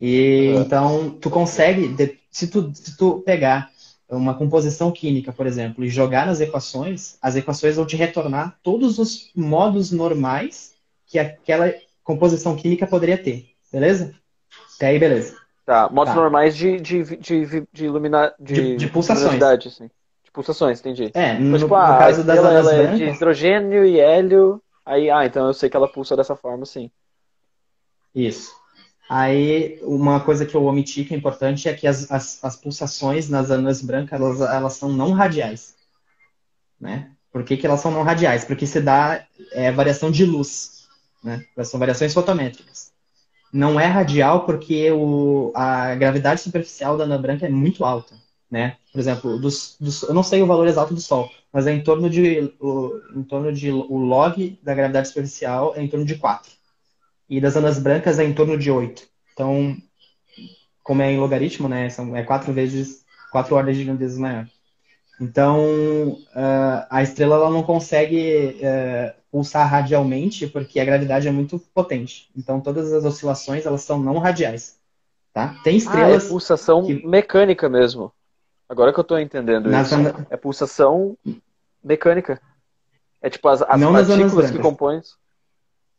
E 0.00 0.52
uhum. 0.54 0.62
então 0.62 1.10
tu 1.20 1.30
consegue, 1.30 2.16
se 2.30 2.48
tu, 2.48 2.72
se 2.74 2.96
tu 2.96 3.22
pegar 3.24 3.70
uma 4.08 4.34
composição 4.34 4.90
química, 4.90 5.32
por 5.32 5.46
exemplo, 5.46 5.84
e 5.84 5.88
jogar 5.88 6.26
nas 6.26 6.40
equações, 6.40 7.16
as 7.22 7.36
equações 7.36 7.76
vão 7.76 7.86
te 7.86 7.96
retornar 7.96 8.58
todos 8.62 8.98
os 8.98 9.30
modos 9.34 9.90
normais 9.90 10.74
que 11.06 11.18
aquela 11.18 11.72
composição 12.02 12.56
química 12.56 12.86
poderia 12.86 13.16
ter. 13.16 13.50
Beleza? 13.72 14.14
Até 14.76 14.88
aí, 14.88 14.98
beleza. 14.98 15.36
Tá, 15.64 15.88
modos 15.88 16.12
tá. 16.12 16.20
normais 16.20 16.56
de, 16.56 16.80
de, 16.80 17.16
de, 17.16 17.66
de, 17.72 17.84
iluminar, 17.84 18.34
de, 18.40 18.54
de, 18.54 18.76
de 18.76 18.86
pulsações. 18.88 19.40
Sim 19.70 19.88
pulsações, 20.32 20.80
entendi. 20.80 21.10
É, 21.14 21.38
no, 21.38 21.58
tipo, 21.58 21.70
no 21.70 21.76
ah, 21.76 21.98
caso 21.98 22.24
das 22.24 22.38
ela, 22.38 22.52
ela 22.52 22.74
é 22.74 22.94
de 22.94 23.04
hidrogênio 23.04 23.84
e 23.84 24.00
hélio, 24.00 24.62
aí, 24.84 25.10
ah, 25.10 25.24
então 25.24 25.46
eu 25.46 25.54
sei 25.54 25.68
que 25.68 25.76
ela 25.76 25.90
pulsa 25.90 26.16
dessa 26.16 26.34
forma, 26.34 26.64
sim. 26.64 26.90
Isso. 28.14 28.52
Aí, 29.08 29.78
uma 29.82 30.20
coisa 30.20 30.46
que 30.46 30.54
eu 30.54 30.64
omiti 30.64 31.04
que 31.04 31.14
é 31.14 31.16
importante 31.16 31.68
é 31.68 31.74
que 31.74 31.86
as, 31.86 32.10
as, 32.10 32.42
as 32.42 32.56
pulsações 32.56 33.28
nas 33.28 33.50
anãs 33.50 33.82
brancas, 33.82 34.18
elas, 34.18 34.40
elas 34.40 34.72
são 34.74 34.90
não 34.90 35.12
radiais. 35.12 35.74
Né? 36.80 37.10
Por 37.30 37.44
que, 37.44 37.56
que 37.56 37.66
elas 37.66 37.80
são 37.80 37.90
não 37.90 38.02
radiais? 38.02 38.44
Porque 38.44 38.66
se 38.66 38.80
dá 38.80 39.24
é, 39.52 39.70
variação 39.70 40.10
de 40.10 40.24
luz. 40.24 40.88
Né? 41.22 41.44
São 41.64 41.78
variações 41.78 42.14
fotométricas. 42.14 42.90
Não 43.52 43.78
é 43.78 43.86
radial 43.86 44.46
porque 44.46 44.90
o, 44.90 45.52
a 45.54 45.94
gravidade 45.94 46.40
superficial 46.40 46.96
da 46.96 47.04
anã 47.04 47.20
branca 47.20 47.44
é 47.44 47.50
muito 47.50 47.84
alta 47.84 48.14
né? 48.52 48.76
Por 48.92 49.00
exemplo, 49.00 49.38
dos, 49.38 49.76
dos, 49.80 50.02
eu 50.02 50.12
não 50.12 50.22
sei 50.22 50.42
o 50.42 50.46
valor 50.46 50.66
exato 50.66 50.92
do 50.92 51.00
Sol, 51.00 51.30
mas 51.50 51.66
é 51.66 51.72
em 51.72 51.82
torno 51.82 52.10
de 52.10 52.52
o, 52.60 52.92
em 53.16 53.22
torno 53.22 53.50
de 53.50 53.70
o 53.70 53.96
log 53.96 54.58
da 54.62 54.74
gravidade 54.74 55.08
superficial 55.08 55.72
é 55.74 55.82
em 55.82 55.88
torno 55.88 56.04
de 56.04 56.16
4. 56.16 56.52
E 57.28 57.40
das 57.40 57.56
anãs 57.56 57.78
brancas 57.78 58.18
é 58.18 58.24
em 58.24 58.34
torno 58.34 58.58
de 58.58 58.70
8. 58.70 59.08
Então, 59.32 59.74
como 60.82 61.00
é 61.00 61.10
em 61.10 61.18
logaritmo, 61.18 61.68
né? 61.68 61.88
São, 61.88 62.14
é 62.14 62.22
quatro 62.22 62.52
vezes, 62.52 63.02
quatro 63.30 63.56
ordens 63.56 63.78
de 63.78 63.84
grandeza 63.84 64.20
maior. 64.20 64.46
Então, 65.18 66.08
uh, 66.10 66.86
a 66.90 67.02
estrela 67.02 67.36
ela 67.36 67.50
não 67.50 67.62
consegue 67.62 68.56
uh, 68.58 69.14
pulsar 69.30 69.70
radialmente 69.70 70.46
porque 70.46 70.78
a 70.78 70.84
gravidade 70.84 71.28
é 71.28 71.32
muito 71.32 71.58
potente. 71.72 72.28
Então, 72.36 72.60
todas 72.60 72.92
as 72.92 73.04
oscilações 73.04 73.64
elas 73.64 73.82
são 73.82 73.98
não 73.98 74.18
radiais. 74.18 74.76
Tá? 75.32 75.54
Tem 75.64 75.76
estrelas. 75.78 76.24
Ah, 76.24 76.26
é 76.26 76.28
pulsação 76.28 76.84
que... 76.84 77.06
mecânica 77.06 77.68
mesmo. 77.68 78.12
Agora 78.72 78.90
que 78.90 78.98
eu 78.98 79.04
tô 79.04 79.18
entendendo 79.18 79.70
isso. 79.70 79.94
É 80.30 80.36
pulsação 80.38 81.14
mecânica. 81.84 82.40
É 83.20 83.28
tipo 83.28 83.46
as, 83.46 83.60
as 83.60 83.78
Não 83.78 83.92
partículas 83.92 84.50
que 84.50 84.58
compõem. 84.58 85.02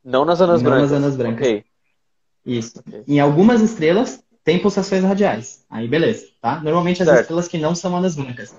Não 0.04 0.26
nas 0.26 0.42
anas 0.42 0.64
Não 0.64 0.72
brancas. 0.72 0.92
nas 0.92 1.00
anas 1.00 1.16
brancas. 1.16 1.48
Okay. 1.48 1.66
Isso. 2.44 2.80
Okay. 2.80 3.04
Em 3.08 3.20
algumas 3.20 3.62
estrelas 3.62 4.24
tem 4.44 4.60
pulsações 4.60 5.04
radiais. 5.04 5.64
Aí 5.70 5.88
beleza, 5.88 6.26
tá? 6.42 6.60
Normalmente 6.62 7.04
as 7.04 7.08
certo. 7.08 7.22
estrelas 7.22 7.48
que 7.48 7.60
não 7.60 7.76
são 7.76 7.96
anas 7.96 8.16
brancas. 8.16 8.56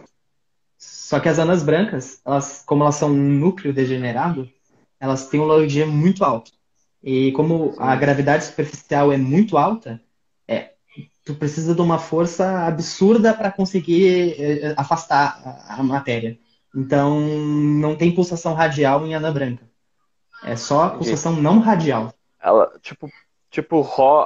Só 0.78 1.18
que 1.18 1.28
as 1.28 1.40
anas 1.40 1.64
brancas, 1.64 2.20
elas, 2.24 2.62
como 2.64 2.84
elas 2.84 2.94
são 2.94 3.10
um 3.10 3.14
núcleo 3.14 3.74
degenerado, 3.74 4.48
elas 5.00 5.28
têm 5.28 5.40
um 5.40 5.44
log 5.44 5.84
muito 5.86 6.24
alto. 6.24 6.52
E 7.02 7.32
como 7.32 7.72
Sim. 7.72 7.78
a 7.80 7.96
gravidade 7.96 8.44
superficial 8.44 9.12
é 9.12 9.16
muito 9.16 9.58
alta, 9.58 10.00
tu 11.24 11.34
precisa 11.34 11.74
de 11.74 11.80
uma 11.80 11.98
força 11.98 12.66
absurda 12.66 13.32
para 13.32 13.50
conseguir 13.50 14.36
eh, 14.38 14.74
afastar 14.76 15.64
a, 15.68 15.82
matéria. 15.82 16.38
Então, 16.74 17.20
não 17.20 17.96
tem 17.96 18.14
pulsação 18.14 18.52
radial 18.52 19.06
em 19.06 19.14
anã 19.14 19.32
branca. 19.32 19.64
É 20.44 20.54
só 20.54 20.90
pulsação 20.90 21.34
não 21.34 21.60
radial. 21.60 22.12
Ela, 22.40 22.70
tipo, 22.82 23.10
tipo 23.50 23.80
ro, 23.80 24.24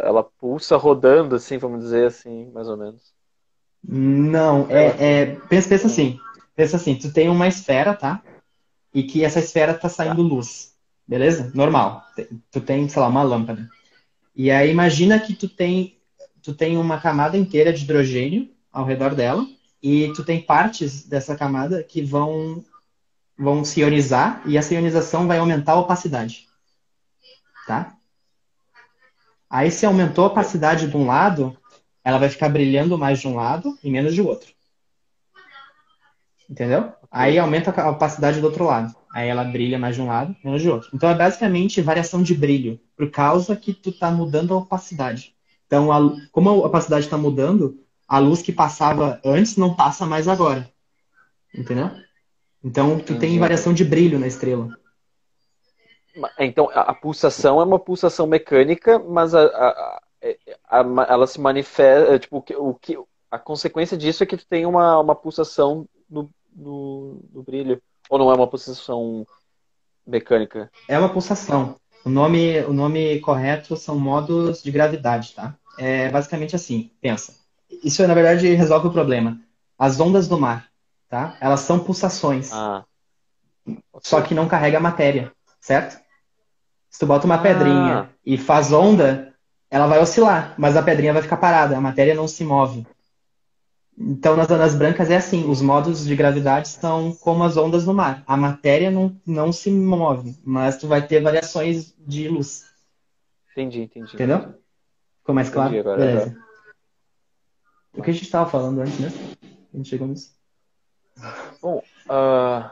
ela 0.00 0.22
pulsa 0.22 0.76
rodando, 0.76 1.36
assim, 1.36 1.56
vamos 1.56 1.80
dizer 1.80 2.08
assim, 2.08 2.50
mais 2.52 2.68
ou 2.68 2.76
menos. 2.76 3.14
Não, 3.82 4.66
é, 4.68 5.22
é 5.22 5.26
pensa, 5.48 5.68
pensa 5.68 5.86
assim. 5.86 6.20
Pensa 6.54 6.76
assim, 6.76 6.94
tu 6.94 7.10
tem 7.10 7.30
uma 7.30 7.48
esfera, 7.48 7.94
tá? 7.94 8.22
E 8.92 9.02
que 9.02 9.24
essa 9.24 9.38
esfera 9.38 9.72
tá 9.72 9.88
saindo 9.88 10.28
tá. 10.28 10.34
luz. 10.34 10.74
Beleza? 11.08 11.50
Normal. 11.54 12.04
Tu 12.50 12.60
tem, 12.60 12.86
sei 12.88 13.00
lá, 13.00 13.08
uma 13.08 13.22
lâmpada. 13.22 13.66
E 14.36 14.50
aí 14.50 14.70
imagina 14.70 15.18
que 15.18 15.34
tu 15.34 15.48
tem 15.48 15.98
tu 16.42 16.54
tem 16.54 16.76
uma 16.76 17.00
camada 17.00 17.36
inteira 17.36 17.72
de 17.72 17.84
hidrogênio 17.84 18.50
ao 18.72 18.84
redor 18.84 19.14
dela 19.14 19.46
e 19.82 20.12
tu 20.14 20.24
tem 20.24 20.40
partes 20.40 21.04
dessa 21.04 21.36
camada 21.36 21.82
que 21.82 22.02
vão 22.02 22.64
vão 23.38 23.64
se 23.64 23.80
ionizar 23.80 24.42
e 24.46 24.56
essa 24.56 24.74
ionização 24.74 25.26
vai 25.26 25.38
aumentar 25.38 25.72
a 25.72 25.80
opacidade. 25.80 26.46
Tá? 27.66 27.96
Aí 29.48 29.70
se 29.70 29.84
aumentou 29.84 30.24
a 30.24 30.28
opacidade 30.28 30.88
de 30.88 30.96
um 30.96 31.06
lado, 31.06 31.56
ela 32.04 32.18
vai 32.18 32.28
ficar 32.28 32.48
brilhando 32.48 32.96
mais 32.98 33.20
de 33.20 33.28
um 33.28 33.34
lado 33.34 33.76
e 33.82 33.90
menos 33.90 34.14
de 34.14 34.22
outro. 34.22 34.52
Entendeu? 36.48 36.92
Aí 37.10 37.38
aumenta 37.38 37.70
a 37.80 37.90
opacidade 37.90 38.40
do 38.40 38.46
outro 38.46 38.64
lado. 38.64 38.94
Aí 39.12 39.28
ela 39.28 39.44
brilha 39.44 39.78
mais 39.78 39.94
de 39.96 40.02
um 40.02 40.06
lado, 40.06 40.34
menos 40.42 40.62
de 40.62 40.70
outro. 40.70 40.88
Então 40.94 41.10
é 41.10 41.14
basicamente 41.14 41.82
variação 41.82 42.22
de 42.22 42.34
brilho, 42.34 42.80
por 42.96 43.10
causa 43.10 43.54
que 43.56 43.74
tu 43.74 43.92
tá 43.92 44.10
mudando 44.10 44.54
a 44.54 44.58
opacidade. 44.58 45.34
Então, 45.72 45.90
a, 45.90 45.98
como 46.30 46.50
a 46.50 46.52
opacidade 46.52 47.06
está 47.06 47.16
mudando, 47.16 47.82
a 48.06 48.18
luz 48.18 48.42
que 48.42 48.52
passava 48.52 49.18
antes 49.24 49.56
não 49.56 49.74
passa 49.74 50.04
mais 50.04 50.28
agora. 50.28 50.70
Entendeu? 51.54 51.90
Então, 52.62 52.98
tu 52.98 53.18
tem 53.18 53.38
variação 53.38 53.72
de 53.72 53.82
brilho 53.82 54.18
na 54.18 54.26
estrela. 54.26 54.68
Então, 56.38 56.68
a 56.74 56.92
pulsação 56.92 57.58
é 57.58 57.64
uma 57.64 57.78
pulsação 57.78 58.26
mecânica, 58.26 58.98
mas 58.98 59.34
a, 59.34 59.44
a, 59.46 60.02
a, 60.68 60.80
ela 61.08 61.26
se 61.26 61.40
manifesta. 61.40 62.18
Tipo, 62.18 62.44
o 62.58 62.74
que, 62.74 62.98
a 63.30 63.38
consequência 63.38 63.96
disso 63.96 64.22
é 64.22 64.26
que 64.26 64.36
tu 64.36 64.46
tem 64.46 64.66
uma, 64.66 64.98
uma 64.98 65.14
pulsação 65.14 65.88
no, 66.06 66.28
no, 66.54 67.18
no 67.32 67.42
brilho. 67.42 67.80
Ou 68.10 68.18
não 68.18 68.30
é 68.30 68.34
uma 68.34 68.46
pulsação 68.46 69.26
mecânica? 70.06 70.70
É 70.86 70.98
uma 70.98 71.08
pulsação. 71.08 71.76
O 72.04 72.10
nome, 72.10 72.60
o 72.64 72.74
nome 72.74 73.20
correto 73.20 73.74
são 73.74 73.98
modos 73.98 74.62
de 74.62 74.70
gravidade, 74.70 75.32
tá? 75.34 75.56
É 75.78 76.10
basicamente 76.10 76.56
assim, 76.56 76.90
pensa. 77.00 77.34
Isso, 77.82 78.06
na 78.06 78.14
verdade, 78.14 78.54
resolve 78.54 78.88
o 78.88 78.92
problema. 78.92 79.40
As 79.78 79.98
ondas 79.98 80.28
do 80.28 80.38
mar, 80.38 80.68
tá? 81.08 81.36
Elas 81.40 81.60
são 81.60 81.78
pulsações. 81.78 82.52
Ah. 82.52 82.84
Só 84.02 84.20
que 84.20 84.34
não 84.34 84.48
carrega 84.48 84.80
matéria, 84.80 85.32
certo? 85.60 86.00
Se 86.90 86.98
tu 86.98 87.06
bota 87.06 87.26
uma 87.26 87.36
ah. 87.36 87.42
pedrinha 87.42 88.10
e 88.24 88.36
faz 88.36 88.72
onda, 88.72 89.34
ela 89.70 89.86
vai 89.86 90.00
oscilar, 90.00 90.54
mas 90.58 90.76
a 90.76 90.82
pedrinha 90.82 91.12
vai 91.12 91.22
ficar 91.22 91.38
parada, 91.38 91.76
a 91.76 91.80
matéria 91.80 92.14
não 92.14 92.28
se 92.28 92.44
move. 92.44 92.86
Então, 93.98 94.36
nas 94.36 94.50
ondas 94.50 94.74
brancas 94.74 95.10
é 95.10 95.16
assim, 95.16 95.48
os 95.48 95.60
modos 95.60 96.04
de 96.04 96.16
gravidade 96.16 96.68
são 96.68 97.14
como 97.14 97.44
as 97.44 97.56
ondas 97.56 97.86
no 97.86 97.94
mar. 97.94 98.22
A 98.26 98.36
matéria 98.36 98.90
não, 98.90 99.14
não 99.26 99.52
se 99.52 99.70
move, 99.70 100.36
mas 100.44 100.76
tu 100.76 100.88
vai 100.88 101.06
ter 101.06 101.22
variações 101.22 101.94
de 101.98 102.28
luz. 102.28 102.64
Entendi, 103.52 103.82
entendi. 103.82 104.14
Entendeu? 104.14 104.54
Ficou 105.22 105.34
mais 105.34 105.48
claro? 105.48 105.78
Agora, 105.78 105.96
Beleza. 105.96 106.26
Agora. 106.26 106.44
O 107.94 108.02
que 108.02 108.10
a 108.10 108.12
gente 108.12 108.24
estava 108.24 108.50
falando 108.50 108.80
antes, 108.80 108.98
né? 108.98 109.08
A 109.72 109.76
gente 109.76 109.88
chegou 109.88 110.08
nisso. 110.08 110.34
Bom, 111.60 111.82
uh... 112.08 112.70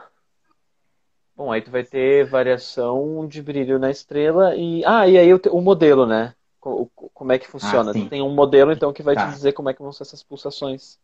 Bom, 1.35 1.51
aí 1.51 1.61
tu 1.61 1.71
vai 1.71 1.83
ter 1.83 2.25
variação 2.25 3.25
de 3.27 3.41
brilho 3.41 3.79
na 3.79 3.89
estrela 3.89 4.55
e. 4.55 4.83
Ah, 4.85 5.07
e 5.07 5.17
aí 5.17 5.33
o, 5.33 5.41
o 5.51 5.61
modelo, 5.61 6.05
né? 6.05 6.35
Como 6.59 7.31
é 7.31 7.39
que 7.39 7.47
funciona? 7.47 7.91
Ah, 7.91 7.93
tu 7.93 8.09
tem 8.09 8.21
um 8.21 8.29
modelo, 8.29 8.71
então, 8.71 8.93
que 8.93 9.01
vai 9.01 9.15
tá. 9.15 9.27
te 9.27 9.33
dizer 9.33 9.53
como 9.53 9.69
é 9.69 9.73
que 9.73 9.81
vão 9.81 9.91
ser 9.91 10.03
essas 10.03 10.21
pulsações. 10.21 10.99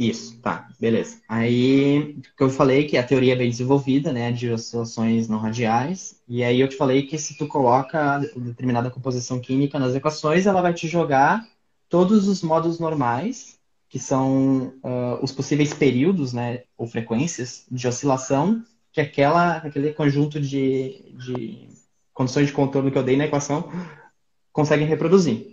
Isso, 0.00 0.40
tá, 0.40 0.66
beleza. 0.80 1.20
Aí, 1.28 2.16
que 2.34 2.42
eu 2.42 2.48
falei 2.48 2.86
que 2.86 2.96
a 2.96 3.02
teoria 3.02 3.34
é 3.34 3.36
bem 3.36 3.50
desenvolvida, 3.50 4.10
né, 4.10 4.32
de 4.32 4.50
oscilações 4.50 5.28
não 5.28 5.36
radiais, 5.36 6.22
e 6.26 6.42
aí 6.42 6.58
eu 6.58 6.68
te 6.70 6.74
falei 6.74 7.02
que 7.02 7.18
se 7.18 7.36
tu 7.36 7.46
coloca 7.46 8.18
determinada 8.34 8.90
composição 8.90 9.38
química 9.38 9.78
nas 9.78 9.94
equações, 9.94 10.46
ela 10.46 10.62
vai 10.62 10.72
te 10.72 10.88
jogar 10.88 11.46
todos 11.86 12.28
os 12.28 12.42
modos 12.42 12.80
normais, 12.80 13.58
que 13.90 13.98
são 13.98 14.68
uh, 14.82 15.22
os 15.22 15.32
possíveis 15.32 15.74
períodos, 15.74 16.32
né, 16.32 16.62
ou 16.78 16.86
frequências 16.86 17.66
de 17.70 17.86
oscilação 17.86 18.64
que 18.94 19.02
aquela, 19.02 19.58
aquele 19.58 19.92
conjunto 19.92 20.40
de, 20.40 21.14
de 21.26 21.68
condições 22.14 22.46
de 22.46 22.54
contorno 22.54 22.90
que 22.90 22.96
eu 22.96 23.04
dei 23.04 23.18
na 23.18 23.26
equação 23.26 23.70
conseguem 24.50 24.86
reproduzir. 24.86 25.46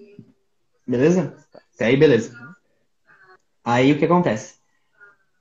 Beleza? 0.87 1.35
Até 1.75 1.87
aí, 1.87 1.97
beleza. 1.97 2.46
Aí 3.69 3.91
o 3.91 3.99
que 3.99 4.05
acontece? 4.05 4.55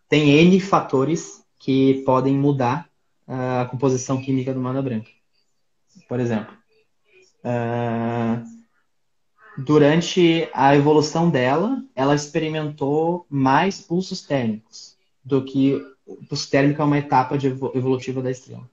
Tem 0.08 0.30
N 0.30 0.58
fatores 0.58 1.44
que 1.60 2.02
podem 2.04 2.34
mudar 2.34 2.90
a 3.24 3.66
composição 3.66 4.20
química 4.20 4.52
do 4.52 4.58
mana 4.58 4.82
branca. 4.82 5.08
Por 6.08 6.18
exemplo, 6.18 6.52
uh, 7.44 8.44
durante 9.56 10.50
a 10.52 10.74
evolução 10.74 11.30
dela, 11.30 11.80
ela 11.94 12.16
experimentou 12.16 13.24
mais 13.30 13.80
pulsos 13.80 14.22
térmicos 14.22 14.96
do 15.24 15.44
que 15.44 15.80
o 16.04 16.16
pulso 16.26 16.50
térmico 16.50 16.82
é 16.82 16.84
uma 16.84 16.98
etapa 16.98 17.38
de 17.38 17.46
evolutiva 17.46 18.20
da 18.20 18.32
estrela. 18.32 18.68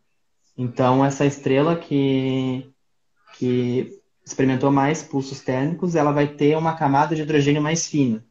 Então, 0.57 1.05
essa 1.05 1.27
estrela 1.27 1.75
que, 1.75 2.67
que 3.37 4.01
experimentou 4.25 4.71
mais 4.71 5.03
pulsos 5.03 5.41
térmicos, 5.41 5.93
ela 5.93 6.11
vai 6.11 6.27
ter 6.27 6.57
uma 6.57 6.75
camada 6.75 7.15
de 7.15 7.21
hidrogênio 7.21 7.61
mais 7.61 7.85
fina. 7.87 8.25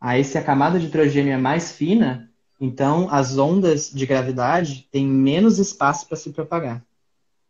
Aí, 0.00 0.24
se 0.24 0.38
a 0.38 0.42
camada 0.42 0.78
de 0.78 0.86
hidrogênio 0.86 1.32
é 1.32 1.36
mais 1.36 1.72
fina, 1.72 2.30
então 2.60 3.08
as 3.10 3.36
ondas 3.38 3.90
de 3.90 4.06
gravidade 4.06 4.88
têm 4.90 5.06
menos 5.06 5.58
espaço 5.58 6.06
para 6.06 6.16
se 6.16 6.30
propagar. 6.30 6.82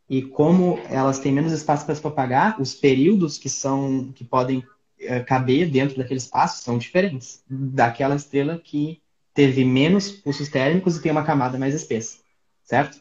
E 0.09 0.23
como 0.23 0.79
elas 0.89 1.19
têm 1.19 1.33
menos 1.33 1.53
espaço 1.53 1.85
para 1.85 1.95
se 1.95 2.01
propagar, 2.01 2.61
os 2.61 2.75
períodos 2.75 3.37
que 3.37 3.51
são 3.51 4.11
que 4.15 4.25
podem 4.25 4.65
é, 4.99 5.21
caber 5.21 5.71
dentro 5.71 5.99
daquele 5.99 6.19
espaço 6.19 6.63
são 6.63 6.79
diferentes 6.79 7.43
daquela 7.49 8.17
estrela 8.17 8.59
que 8.59 9.01
teve 9.35 9.65
menos 9.65 10.11
pulsos 10.11 10.49
térmicos 10.49 10.97
e 10.97 11.03
tem 11.03 11.13
uma 11.13 11.25
camada 11.25 11.59
mais 11.59 11.75
espessa, 11.75 12.19
certo? 12.65 13.01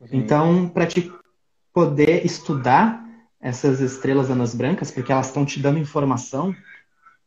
Uhum. 0.00 0.08
Então, 0.12 0.68
para 0.68 0.86
te 0.86 1.10
poder 1.72 2.24
estudar 2.24 3.04
essas 3.40 3.80
estrelas 3.80 4.30
anãs 4.30 4.54
brancas, 4.54 4.90
porque 4.90 5.10
elas 5.10 5.26
estão 5.26 5.44
te 5.44 5.58
dando 5.58 5.78
informação, 5.78 6.54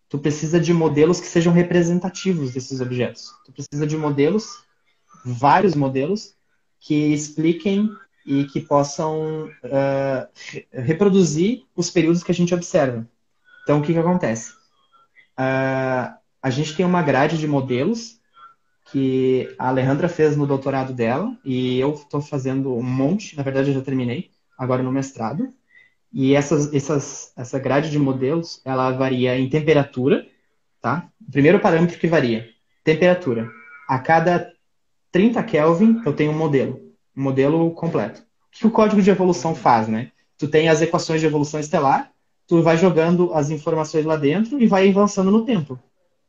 tu 0.10 0.18
precisa 0.18 0.60
de 0.60 0.74
modelos 0.74 1.22
que 1.22 1.28
sejam 1.28 1.54
representativos 1.54 2.52
desses 2.52 2.82
objetos. 2.82 3.32
Tu 3.46 3.52
precisa 3.52 3.86
de 3.86 3.96
modelos, 3.96 4.66
vários 5.24 5.76
modelos, 5.76 6.34
que 6.80 7.14
expliquem 7.14 7.90
e 8.26 8.46
que 8.46 8.60
possam 8.60 9.46
uh, 9.48 10.28
reproduzir 10.74 11.64
os 11.76 11.90
períodos 11.90 12.24
que 12.24 12.32
a 12.32 12.36
gente 12.36 12.54
observa. 12.54 13.08
Então, 13.64 13.80
o 13.80 13.82
que, 13.84 13.94
que 13.94 14.00
acontece? 14.00 14.52
Uh, 15.38 16.18
a 16.42 16.50
gente 16.50 16.76
tem 16.76 16.86
uma 16.86 17.04
grade 17.04 17.38
de 17.38 17.48
modelos 17.48 18.20
que 18.92 19.54
a 19.60 19.68
Alejandra 19.68 20.10
fez 20.10 20.36
no 20.36 20.48
doutorado 20.48 20.94
dela 20.94 21.38
e 21.46 21.80
eu 21.80 21.94
estou 21.94 22.22
fazendo 22.22 22.74
um 22.76 22.82
monte, 22.82 23.38
na 23.38 23.44
verdade 23.44 23.70
eu 23.70 23.76
já 23.76 23.82
terminei, 23.82 24.32
agora 24.58 24.82
no 24.82 24.92
mestrado. 24.92 25.54
E 26.12 26.34
essas, 26.34 26.74
essas, 26.74 27.32
essa 27.38 27.60
grade 27.60 27.92
de 27.92 28.00
modelos, 28.00 28.62
ela 28.66 28.92
varia 28.92 29.38
em 29.38 29.50
temperatura, 29.50 30.26
tá? 30.82 31.08
O 31.28 31.32
primeiro 31.32 31.60
parâmetro 31.60 32.00
que 32.00 32.08
varia, 32.08 32.50
temperatura. 32.84 33.50
A 33.88 34.00
cada 34.00 34.52
30 35.12 35.44
Kelvin 35.44 36.02
eu 36.06 36.14
tenho 36.14 36.32
um 36.32 36.38
modelo 36.38 36.90
um 37.16 37.24
modelo 37.24 37.72
completo. 37.72 38.22
O 38.22 38.52
que 38.52 38.66
o 38.66 38.72
código 38.72 39.02
de 39.02 39.10
evolução 39.10 39.54
faz, 39.54 39.88
né? 39.88 40.12
Tu 40.38 40.48
tem 40.48 40.70
as 40.70 40.82
equações 40.82 41.20
de 41.20 41.28
evolução 41.28 41.60
estelar, 41.60 42.12
tu 42.48 42.62
vai 42.62 42.78
jogando 42.78 43.34
as 43.34 43.50
informações 43.50 44.06
lá 44.06 44.16
dentro 44.16 44.60
e 44.60 44.66
vai 44.66 44.90
avançando 44.90 45.30
no 45.30 45.46
tempo. 45.46 45.78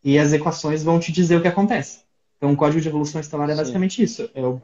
E 0.02 0.18
as 0.18 0.32
equações 0.32 0.82
vão 0.82 0.98
te 0.98 1.12
dizer 1.12 1.36
o 1.36 1.42
que 1.42 1.48
acontece. 1.48 2.00
Então, 2.36 2.52
o 2.52 2.56
código 2.56 2.80
de 2.80 2.88
evolução 2.88 3.20
estelar 3.20 3.48
é 3.50 3.54
basicamente 3.54 3.96
Sim. 3.96 4.02
isso. 4.02 4.30
Eu, 4.34 4.60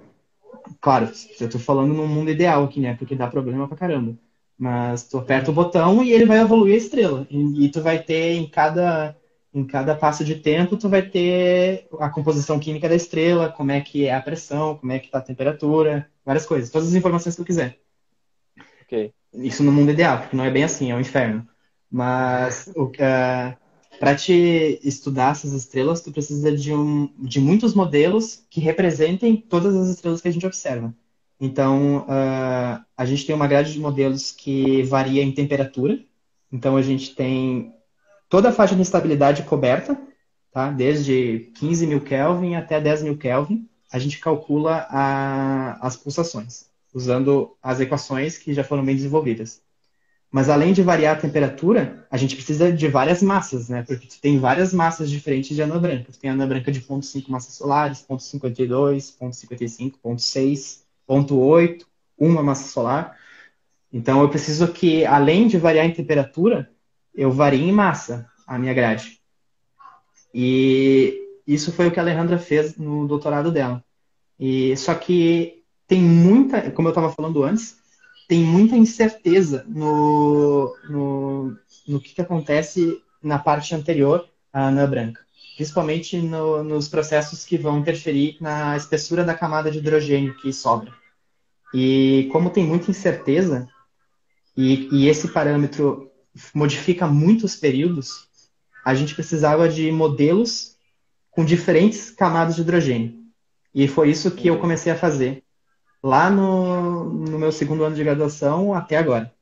claro, 0.81 1.11
eu 1.39 1.47
estou 1.47 1.61
falando 1.61 1.95
num 1.95 2.09
mundo 2.09 2.31
ideal 2.31 2.65
aqui, 2.65 2.81
né? 2.81 2.95
Porque 2.95 3.15
dá 3.15 3.29
problema 3.29 3.69
pra 3.69 3.77
caramba. 3.77 4.17
Mas 4.59 5.05
tu 5.05 5.19
aperta 5.19 5.51
o 5.51 5.55
botão 5.55 6.03
e 6.03 6.13
ele 6.13 6.25
vai 6.25 6.41
evoluir 6.41 6.75
a 6.75 6.79
estrela. 6.79 7.27
E, 7.31 7.67
e 7.67 7.69
tu 7.71 7.83
vai 7.83 8.03
ter 8.03 8.35
em 8.35 8.49
cada 8.49 9.17
em 9.55 9.65
cada 9.65 9.95
passo 9.95 10.23
de 10.23 10.35
tempo 10.35 10.77
tu 10.77 10.87
vai 10.87 11.01
ter 11.01 11.89
a 11.99 12.11
composição 12.11 12.61
química 12.61 12.91
da 12.91 12.95
estrela, 12.95 13.49
como 13.49 13.71
é 13.71 13.81
que 13.81 14.05
é 14.05 14.15
a 14.15 14.21
pressão, 14.21 14.77
como 14.77 14.93
é 14.93 14.99
que 14.99 15.07
está 15.07 15.17
a 15.17 15.23
temperatura, 15.23 16.11
várias 16.27 16.45
coisas, 16.45 16.69
todas 16.69 16.89
as 16.89 16.95
informações 16.95 17.35
que 17.35 17.43
tu 17.43 17.47
quiser. 17.47 17.79
Okay. 18.83 19.15
Isso 19.33 19.63
no 19.63 19.73
mundo 19.73 19.91
ideal, 19.91 20.19
porque 20.19 20.37
não 20.37 20.45
é 20.45 20.51
bem 20.51 20.63
assim, 20.63 20.91
é 20.91 20.95
um 20.95 21.01
inferno. 21.01 21.49
Mas 21.91 22.71
uh, 22.77 22.93
é, 22.99 23.57
para 23.99 24.15
te 24.15 24.79
estudar 24.85 25.33
essas 25.33 25.53
estrelas, 25.53 26.03
tu 26.03 26.13
precisa 26.13 26.55
de, 26.55 26.75
um, 26.75 27.11
de 27.19 27.41
muitos 27.41 27.75
modelos 27.75 28.45
que 28.51 28.61
representem 28.61 29.37
todas 29.37 29.75
as 29.75 29.89
estrelas 29.89 30.21
que 30.21 30.29
a 30.29 30.31
gente 30.31 30.47
observa. 30.47 30.95
Então, 31.41 32.07
uh, 32.09 32.85
a 32.97 33.05
gente 33.05 33.27
tem 33.27 33.35
uma 33.35 33.47
grade 33.47 33.73
de 33.73 33.79
modelos 33.79 34.31
que 34.31 34.83
varia 34.85 35.23
em 35.23 35.33
temperatura. 35.33 35.99
Então, 36.51 36.77
a 36.77 36.83
gente 36.83 37.15
tem 37.15 37.75
toda 38.29 38.49
a 38.49 38.53
faixa 38.53 38.75
de 38.75 38.81
instabilidade 38.81 39.43
coberta, 39.43 39.99
tá? 40.51 40.71
desde 40.71 41.51
15 41.59 41.87
mil 41.87 42.01
Kelvin 42.01 42.55
até 42.55 42.81
10 42.81 43.03
mil 43.03 43.19
Kelvin, 43.19 43.69
a 43.93 43.99
gente 43.99 44.19
calcula 44.19 44.87
a, 44.91 45.87
as 45.87 45.97
pulsações, 45.97 46.67
usando 46.93 47.57
as 47.63 47.81
equações 47.81 48.39
que 48.39 48.53
já 48.53 48.65
foram 48.65 48.85
bem 48.85 48.97
desenvolvidas. 48.97 49.63
Mas 50.31 50.49
além 50.49 50.73
de 50.73 50.83
variar 50.83 51.17
a 51.17 51.21
temperatura, 51.21 52.07
a 52.11 52.17
gente 52.17 52.35
precisa 52.35 52.73
de 52.73 52.89
várias 52.89 53.23
massas, 53.23 53.69
né? 53.69 53.85
Porque 53.85 54.09
tem 54.21 54.39
várias 54.39 54.75
massas 54.75 55.09
diferentes 55.09 55.55
de 55.55 55.63
anã 55.63 55.79
branca. 55.79 56.13
Tem 56.21 56.29
anã 56.29 56.47
branca 56.49 56.71
de 56.73 56.81
0,5 56.81 57.29
massas 57.29 57.55
solares, 57.55 58.05
0,52, 58.11 59.15
0,55, 59.19 59.95
0,6, 60.05 60.81
0,8, 61.09 61.85
uma 62.19 62.43
massa 62.43 62.69
solar. 62.69 63.17
Então 63.93 64.21
eu 64.21 64.29
preciso 64.29 64.73
que, 64.73 65.05
além 65.05 65.47
de 65.49 65.59
variar 65.59 65.87
em 65.87 65.93
temperatura, 65.93 66.71
eu 67.15 67.31
vario 67.31 67.61
em 67.61 67.73
massa 67.73 68.29
a 68.47 68.59
minha 68.59 68.75
grade. 68.75 69.21
E 70.35 71.19
isso 71.47 71.73
foi 71.73 71.89
o 71.89 71.91
que 71.91 71.99
a 71.99 72.03
Alejandra 72.03 72.39
fez 72.39 72.77
no 72.77 73.07
doutorado 73.07 73.51
dela. 73.51 73.83
E 74.39 74.77
só 74.77 74.95
que 74.95 75.63
tem 75.87 76.03
muita, 76.03 76.71
como 76.71 76.89
eu 76.89 76.91
estava 76.91 77.11
falando 77.11 77.43
antes, 77.43 77.79
tem 78.29 78.41
muita 78.41 78.77
incerteza 78.77 79.65
no, 79.69 80.77
no, 80.89 81.57
no 81.87 82.01
que, 82.01 82.15
que 82.15 82.21
acontece 82.21 83.01
na 83.23 83.39
parte 83.39 83.75
anterior 83.75 84.29
à 84.53 84.69
anã 84.69 84.89
branca, 84.89 85.26
principalmente 85.57 86.19
no, 86.19 86.63
nos 86.63 86.87
processos 86.87 87.45
que 87.45 87.57
vão 87.57 87.79
interferir 87.79 88.37
na 88.41 88.77
espessura 88.77 89.25
da 89.25 89.35
camada 89.35 89.71
de 89.71 89.79
hidrogênio 89.79 90.37
que 90.37 90.53
sobra. 90.53 90.93
E 91.73 92.29
como 92.31 92.51
tem 92.51 92.65
muita 92.65 92.91
incerteza, 92.91 93.67
e, 94.55 94.89
e 94.93 95.09
esse 95.09 95.29
parâmetro 95.29 96.11
modifica 96.55 97.07
muitos 97.07 97.57
períodos, 97.57 98.29
a 98.85 98.95
gente 98.95 99.15
precisava 99.15 99.67
de 99.67 99.91
modelos 99.91 100.77
com 101.31 101.45
diferentes 101.45 102.11
camadas 102.11 102.55
de 102.55 102.61
hidrogênio. 102.61 103.15
E 103.75 103.89
foi 103.89 104.11
isso 104.11 104.31
que 104.31 104.49
eu 104.49 104.59
comecei 104.59 104.93
a 104.93 104.97
fazer 104.97 105.43
lá 106.03 106.31
no, 106.31 107.05
no 107.05 107.39
meu 107.39 107.51
segundo 107.51 107.83
ano 107.83 107.97
de 107.97 108.05
graduação 108.05 108.75
até 108.75 108.99
agora. 108.99 109.33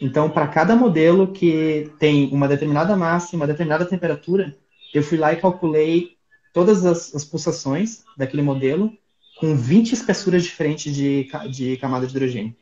Então, 0.00 0.28
para 0.28 0.48
cada 0.48 0.74
modelo 0.74 1.28
que 1.28 1.90
tem 2.00 2.28
uma 2.32 2.48
determinada 2.48 2.96
massa 2.96 3.34
e 3.34 3.36
uma 3.36 3.46
determinada 3.46 3.84
temperatura, 3.84 4.56
eu 4.98 5.02
fui 5.02 5.18
lá 5.18 5.32
e 5.32 5.40
calculei 5.40 6.16
todas 6.52 6.84
as, 6.84 7.14
as 7.14 7.24
pulsações 7.24 8.04
daquele 8.16 8.42
modelo 8.42 8.96
com 9.38 9.56
20 9.56 9.92
espessuras 9.92 10.42
diferentes 10.42 10.94
de, 10.94 11.28
de 11.50 11.76
camada 11.78 12.06
de 12.06 12.12
hidrogênio, 12.14 12.54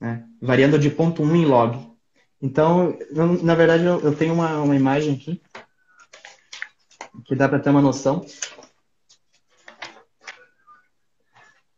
né? 0.00 0.26
variando 0.40 0.78
de 0.78 0.90
0.1 0.90 1.36
em 1.36 1.44
log. 1.44 1.88
Então, 2.40 2.96
na 3.42 3.54
verdade, 3.54 3.84
eu, 3.84 4.00
eu 4.00 4.16
tenho 4.16 4.32
uma, 4.32 4.62
uma 4.62 4.76
imagem 4.76 5.14
aqui 5.14 5.40
que 7.24 7.34
dá 7.34 7.48
para 7.48 7.58
ter 7.58 7.70
uma 7.70 7.82
noção. 7.82 8.20
Não 8.20 8.26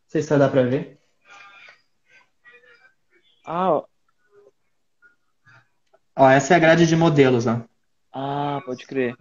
sei 0.07 0.21
se 0.21 0.37
dar 0.37 0.49
para 0.49 0.63
ver. 0.63 0.99
Ah. 3.45 3.83
Ó, 6.15 6.29
essa 6.29 6.53
é 6.53 6.57
a 6.57 6.59
grade 6.59 6.85
de 6.85 6.95
modelos, 6.95 7.47
ó. 7.47 7.61
Ah, 8.13 8.61
pode 8.65 8.85
crer. 8.85 9.15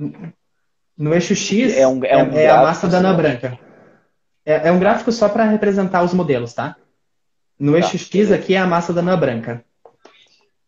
No 1.01 1.15
eixo 1.15 1.35
X 1.35 1.75
é, 1.75 1.89
um, 1.89 2.05
é, 2.05 2.23
um 2.23 2.37
é, 2.37 2.51
a 2.51 2.61
massa 2.61 2.87
da 2.87 2.99
anã 2.99 3.17
branca. 3.17 3.59
É, 4.45 4.69
é, 4.69 4.71
um 4.71 4.79
gráfico 4.79 5.11
só 5.11 5.31
para 5.31 5.45
representar 5.45 6.03
os 6.03 6.13
modelos, 6.13 6.53
tá? 6.53 6.77
No 7.59 7.75
eixo 7.75 7.93
tá. 7.93 8.05
X 8.05 8.31
aqui 8.31 8.55
é 8.55 8.59
a 8.59 8.67
massa 8.67 8.93
da 8.93 9.01
anã 9.01 9.19
branca. 9.19 9.65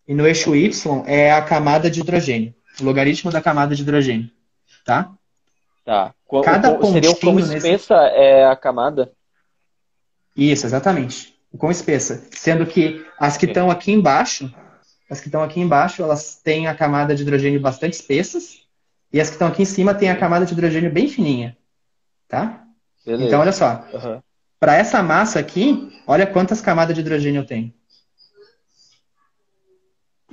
E 0.08 0.14
no 0.14 0.26
eixo 0.26 0.56
Y 0.56 1.04
é 1.06 1.30
a 1.30 1.42
camada 1.42 1.90
de 1.90 2.00
hidrogênio. 2.00 2.54
O 2.80 2.84
logaritmo 2.84 3.30
da 3.30 3.42
camada 3.42 3.74
de 3.74 3.82
hidrogênio. 3.82 4.30
Tá? 4.86 5.12
Tá. 5.84 6.14
Cada 6.42 6.70
o, 6.70 6.78
pontinho 6.78 6.92
seria 6.94 7.10
o 7.10 7.16
quão 7.16 7.38
espessa 7.38 7.68
nesse... 7.68 7.92
é 7.92 8.46
a 8.46 8.56
camada? 8.56 9.12
Isso, 10.34 10.64
exatamente. 10.64 11.38
O 11.52 11.58
quão 11.58 11.70
espessa. 11.70 12.26
Sendo 12.30 12.64
que 12.64 13.04
as 13.18 13.36
que 13.36 13.44
estão 13.44 13.70
aqui 13.70 13.92
embaixo, 13.92 14.50
as 15.10 15.20
que 15.20 15.28
estão 15.28 15.42
aqui 15.42 15.60
embaixo, 15.60 16.02
elas 16.02 16.36
têm 16.36 16.68
a 16.68 16.74
camada 16.74 17.14
de 17.14 17.20
hidrogênio 17.20 17.60
bastante 17.60 17.92
espessas. 17.92 18.61
E 19.12 19.20
as 19.20 19.28
que 19.28 19.34
estão 19.34 19.48
aqui 19.48 19.62
em 19.62 19.66
cima 19.66 19.94
têm 19.94 20.10
a 20.10 20.18
camada 20.18 20.46
de 20.46 20.52
hidrogênio 20.52 20.90
bem 20.90 21.06
fininha. 21.08 21.56
Tá? 22.28 22.64
Beleza. 23.04 23.24
Então, 23.24 23.40
olha 23.40 23.52
só. 23.52 23.86
Uhum. 23.92 24.22
para 24.58 24.76
essa 24.76 25.02
massa 25.02 25.38
aqui, 25.38 25.92
olha 26.06 26.26
quantas 26.26 26.60
camadas 26.60 26.94
de 26.94 27.00
hidrogênio 27.00 27.40
eu 27.40 27.46
tenho. 27.46 27.72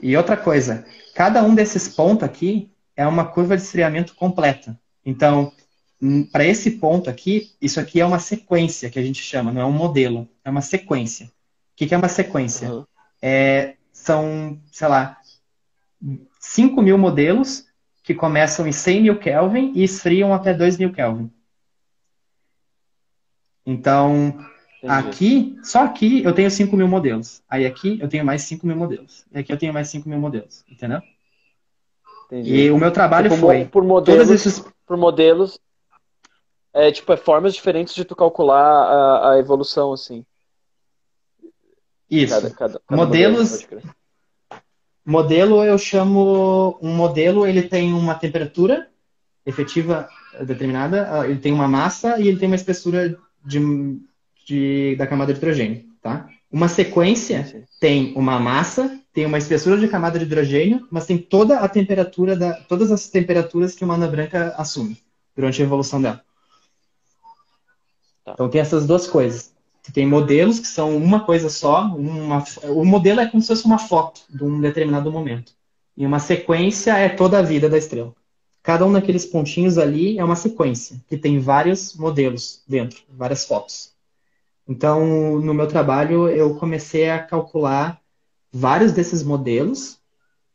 E 0.02 0.16
outra 0.16 0.38
coisa, 0.38 0.86
cada 1.14 1.44
um 1.44 1.54
desses 1.54 1.90
pontos 1.90 2.24
aqui 2.24 2.72
é 2.96 3.06
uma 3.06 3.26
curva 3.26 3.58
de 3.58 3.64
esfriamento 3.64 4.16
completa. 4.16 4.80
Então, 5.06 5.52
hum, 6.02 6.26
para 6.26 6.46
esse 6.46 6.72
ponto 6.72 7.10
aqui, 7.10 7.52
isso 7.62 7.80
aqui 7.80 8.00
é 8.00 8.06
uma 8.06 8.20
sequência 8.20 8.90
que 8.90 9.00
a 9.00 9.04
gente 9.04 9.22
chama, 9.22 9.52
não 9.52 9.62
é 9.62 9.66
um 9.66 9.72
modelo, 9.72 10.28
é 10.44 10.50
uma 10.50 10.62
sequência. 10.62 11.26
O 11.26 11.30
que, 11.76 11.88
que 11.88 11.94
é 11.94 11.98
uma 11.98 12.08
sequência? 12.08 12.72
Uhum. 12.72 12.86
É, 13.22 13.76
são, 13.92 14.60
sei 14.72 14.88
lá, 14.88 15.18
5 16.40 16.82
mil 16.82 16.98
modelos 16.98 17.66
que 18.10 18.16
começam 18.16 18.68
em 18.68 18.72
100 18.72 19.02
mil 19.04 19.20
Kelvin 19.20 19.72
e 19.76 19.84
esfriam 19.84 20.34
até 20.34 20.52
2 20.52 20.80
mil 20.80 20.92
Kelvin. 20.92 21.32
Então, 23.64 24.30
Entendi. 24.82 24.92
aqui, 24.92 25.60
só 25.62 25.84
aqui 25.84 26.24
eu 26.24 26.34
tenho 26.34 26.50
5 26.50 26.76
mil 26.76 26.88
modelos. 26.88 27.44
Aí 27.48 27.68
aqui 27.68 28.00
eu 28.02 28.10
tenho 28.10 28.26
mais 28.26 28.42
5 28.42 28.66
mil 28.66 28.76
modelos. 28.76 29.28
E 29.32 29.38
aqui 29.38 29.54
eu 29.54 29.60
tenho 29.60 29.72
mais 29.72 29.90
5 29.90 30.10
mil 30.10 30.18
modelos. 30.18 30.66
Entendeu? 30.68 31.04
Entendi. 32.26 32.52
E 32.52 32.72
o 32.72 32.80
meu 32.80 32.92
trabalho 32.92 33.30
tipo, 33.30 33.42
foi. 33.42 33.66
Por 33.66 33.84
modelos, 33.84 34.32
esses... 34.32 34.66
por 34.88 34.98
modelos 34.98 35.60
é 36.74 36.92
tipo 36.92 37.14
é 37.14 37.18
formas 37.18 37.54
diferentes 37.54 37.94
de 37.94 38.06
tu 38.06 38.16
calcular 38.16 38.58
a, 38.58 39.34
a 39.34 39.38
evolução, 39.38 39.94
assim. 39.94 40.26
Isso. 42.10 42.34
Cada, 42.34 42.50
cada, 42.50 42.80
cada 42.80 43.06
Modelos. 43.06 43.68
Modelo, 43.70 43.94
modelo 45.10 45.64
eu 45.64 45.78
chamo 45.78 46.78
um 46.82 46.94
modelo, 46.94 47.48
ele 47.48 47.64
tem 47.64 47.94
uma 47.94 48.14
temperatura 48.14 48.88
efetiva 49.44 50.08
determinada, 50.46 51.28
ele 51.28 51.40
tem 51.40 51.52
uma 51.52 51.68
massa 51.68 52.20
e 52.20 52.28
ele 52.28 52.38
tem 52.38 52.48
uma 52.48 52.56
espessura 52.56 53.18
de, 53.44 54.00
de, 54.46 54.96
da 54.98 55.08
camada 55.08 55.34
de 55.34 55.40
hidrogênio, 55.40 55.84
tá? 56.00 56.30
Uma 56.52 56.68
sequência 56.68 57.44
sim, 57.46 57.64
tem 57.80 58.14
uma 58.16 58.40
massa, 58.40 59.00
tem 59.12 59.26
uma 59.26 59.38
espessura 59.40 59.80
de 59.80 59.88
camada 59.88 60.20
de 60.20 60.26
hidrogênio, 60.26 60.88
mas 60.92 61.08
tem 61.08 61.18
toda 61.18 61.60
a 61.60 61.68
temperatura 61.68 62.36
da, 62.36 62.54
todas 62.54 62.92
as 62.92 63.10
temperaturas 63.10 63.74
que 63.74 63.84
uma 63.84 63.96
ana 63.96 64.08
branca 64.08 64.54
assume 64.58 64.96
durante 65.36 65.62
a 65.62 65.66
evolução 65.66 66.00
dela. 66.00 66.24
Tá. 68.24 68.34
Então 68.34 68.50
tem 68.50 68.62
essas 68.62 68.86
duas 68.86 69.08
coisas. 69.08 69.54
Tem 69.94 70.06
modelos 70.06 70.60
que 70.60 70.68
são 70.68 70.96
uma 70.96 71.22
coisa 71.22 71.50
só, 71.50 71.86
uma, 71.96 72.44
o 72.64 72.86
modelo 72.86 73.22
é 73.22 73.28
como 73.28 73.42
se 73.42 73.48
fosse 73.48 73.66
uma 73.66 73.78
foto 73.78 74.22
de 74.30 74.44
um 74.44 74.60
determinado 74.60 75.12
momento. 75.12 75.54
E 75.98 76.06
uma 76.06 76.20
sequência 76.20 76.98
é 76.98 77.10
toda 77.10 77.40
a 77.40 77.42
vida 77.42 77.70
da 77.70 77.78
estrela. 77.78 78.14
Cada 78.62 78.86
um 78.86 78.92
daqueles 78.92 79.26
pontinhos 79.26 79.78
ali 79.78 80.20
é 80.20 80.24
uma 80.24 80.36
sequência, 80.36 81.02
que 81.08 81.18
tem 81.18 81.40
vários 81.40 81.96
modelos 81.96 82.64
dentro, 82.68 83.02
várias 83.10 83.46
fotos. 83.46 83.94
Então, 84.68 85.40
no 85.40 85.54
meu 85.54 85.66
trabalho, 85.66 86.30
eu 86.30 86.56
comecei 86.56 87.10
a 87.10 87.18
calcular 87.18 88.00
vários 88.52 88.92
desses 88.92 89.24
modelos, 89.24 89.98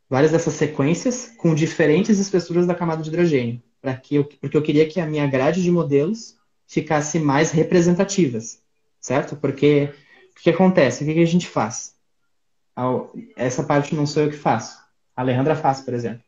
várias 0.09 0.31
dessas 0.31 0.55
sequências, 0.55 1.33
com 1.37 1.55
diferentes 1.55 2.19
espessuras 2.19 2.67
da 2.67 2.75
camada 2.75 3.03
de 3.03 3.09
hidrogênio, 3.09 3.61
que 4.03 4.17
eu, 4.17 4.25
porque 4.25 4.57
eu 4.57 4.63
queria 4.63 4.89
que 4.89 5.01
a 5.01 5.07
minha 5.07 5.27
grade 5.27 5.63
de 5.63 5.71
modelos 5.71 6.37
ficasse 6.67 7.19
mais 7.19 7.51
representativas, 7.51 8.61
certo? 9.05 9.37
Porque 9.37 9.93
o 10.31 10.43
que 10.43 10.49
acontece? 10.49 11.05
O 11.05 11.07
que 11.07 11.21
a 11.21 11.27
gente 11.27 11.47
faz? 11.47 11.95
Essa 13.37 13.63
parte 13.63 13.95
não 13.95 14.07
sou 14.07 14.23
eu 14.23 14.31
que 14.31 14.37
faço. 14.37 14.79
A 15.15 15.21
Alejandra 15.21 15.55
faz, 15.55 15.83
por 15.83 15.93
exemplo. 15.93 16.25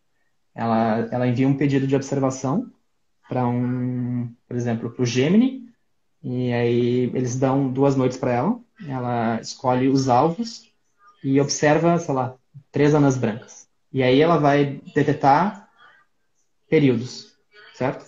Ela, 0.54 1.08
ela 1.10 1.26
envia 1.26 1.48
um 1.48 1.56
pedido 1.56 1.86
de 1.86 1.96
observação 1.96 2.70
para 3.26 3.46
um, 3.48 4.30
por 4.46 4.56
exemplo, 4.56 4.90
para 4.90 5.02
o 5.02 5.06
Gemini, 5.06 5.66
e 6.22 6.52
aí 6.52 7.10
eles 7.14 7.36
dão 7.36 7.72
duas 7.72 7.96
noites 7.96 8.18
para 8.18 8.32
ela. 8.32 8.60
Ela 8.86 9.40
escolhe 9.40 9.88
os 9.88 10.10
alvos 10.10 10.70
e 11.24 11.40
observa, 11.40 11.98
sei 11.98 12.14
lá, 12.14 12.36
três 12.70 12.94
anas 12.94 13.16
brancas. 13.16 13.68
E 13.90 14.02
aí 14.02 14.20
ela 14.20 14.36
vai 14.36 14.82
detectar 14.94 15.66
períodos, 16.68 17.34
certo? 17.74 18.04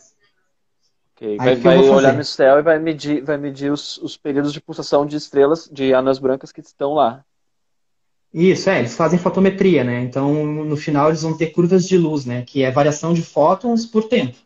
Okay. 1.18 1.36
Vai, 1.36 1.56
vai 1.56 1.78
olhar 1.78 2.16
no 2.16 2.24
céu 2.24 2.60
e 2.60 2.62
vai 2.62 2.78
medir, 2.78 3.24
vai 3.24 3.36
medir 3.36 3.72
os, 3.72 3.98
os 3.98 4.16
períodos 4.16 4.52
de 4.52 4.60
pulsação 4.60 5.04
de 5.04 5.16
estrelas, 5.16 5.68
de 5.70 5.92
anas 5.92 6.20
brancas 6.20 6.52
que 6.52 6.60
estão 6.60 6.94
lá. 6.94 7.24
Isso, 8.32 8.70
é, 8.70 8.78
eles 8.78 8.96
fazem 8.96 9.18
fotometria, 9.18 9.82
né? 9.82 10.00
Então, 10.00 10.46
no 10.46 10.76
final, 10.76 11.08
eles 11.08 11.22
vão 11.22 11.36
ter 11.36 11.48
curvas 11.48 11.88
de 11.88 11.98
luz, 11.98 12.24
né? 12.24 12.42
Que 12.42 12.62
é 12.62 12.70
variação 12.70 13.12
de 13.12 13.22
fótons 13.22 13.84
por 13.84 14.04
tempo, 14.04 14.36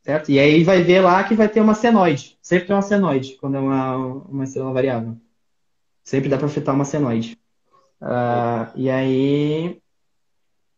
certo? 0.00 0.30
E 0.30 0.38
aí 0.38 0.64
vai 0.64 0.82
ver 0.82 1.02
lá 1.02 1.22
que 1.22 1.34
vai 1.34 1.48
ter 1.50 1.60
uma 1.60 1.74
senoide. 1.74 2.38
Sempre 2.40 2.68
tem 2.68 2.76
uma 2.76 2.82
senoide, 2.82 3.36
quando 3.38 3.56
é 3.58 3.60
uma, 3.60 3.96
uma 3.96 4.44
estrela 4.44 4.72
variável. 4.72 5.14
Sempre 6.02 6.30
dá 6.30 6.38
para 6.38 6.46
afetar 6.46 6.74
uma 6.74 6.86
senoide. 6.86 7.38
Uh, 8.00 8.72
e 8.74 8.88
aí, 8.88 9.78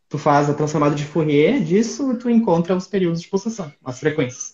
tu 0.09 0.18
faz 0.18 0.50
a 0.50 0.55
transformada 0.55 0.96
de 0.96 1.05
Fourier 1.05 1.62
disso 1.62 2.11
e 2.11 2.16
tu 2.16 2.28
encontra 2.28 2.74
os 2.74 2.88
períodos 2.88 3.22
de 3.22 3.28
pulsação, 3.28 3.72
as 3.84 4.00
frequências. 4.00 4.53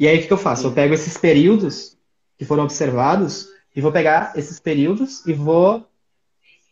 E 0.00 0.08
aí, 0.08 0.18
o 0.18 0.26
que, 0.26 0.32
eu 0.32 0.38
faço? 0.38 0.66
Eu 0.66 0.72
pego 0.72 0.94
esses 0.94 1.18
períodos 1.18 1.94
que 2.38 2.46
foram 2.46 2.64
observados 2.64 3.46
e 3.76 3.82
vou 3.82 3.92
pegar 3.92 4.32
esses 4.34 4.58
períodos 4.58 5.26
e 5.26 5.34
vou 5.34 5.86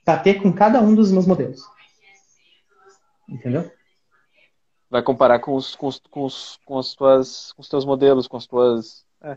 bater 0.02 0.40
com 0.40 0.50
cada 0.50 0.80
um 0.80 0.94
dos 0.94 1.12
meus 1.12 1.26
modelos. 1.26 1.60
Entendeu? 3.28 3.70
Vai 4.88 5.02
comparar 5.02 5.40
com 5.40 5.54
os, 5.54 5.76
com 5.76 5.88
os, 5.88 6.00
com 6.10 6.24
os, 6.24 6.58
com 6.64 6.78
as 6.78 6.94
tuas, 6.94 7.52
com 7.52 7.60
os 7.60 7.68
teus 7.68 7.84
modelos, 7.84 8.26
com 8.26 8.38
as 8.38 8.46
tuas. 8.46 9.04
É. 9.20 9.36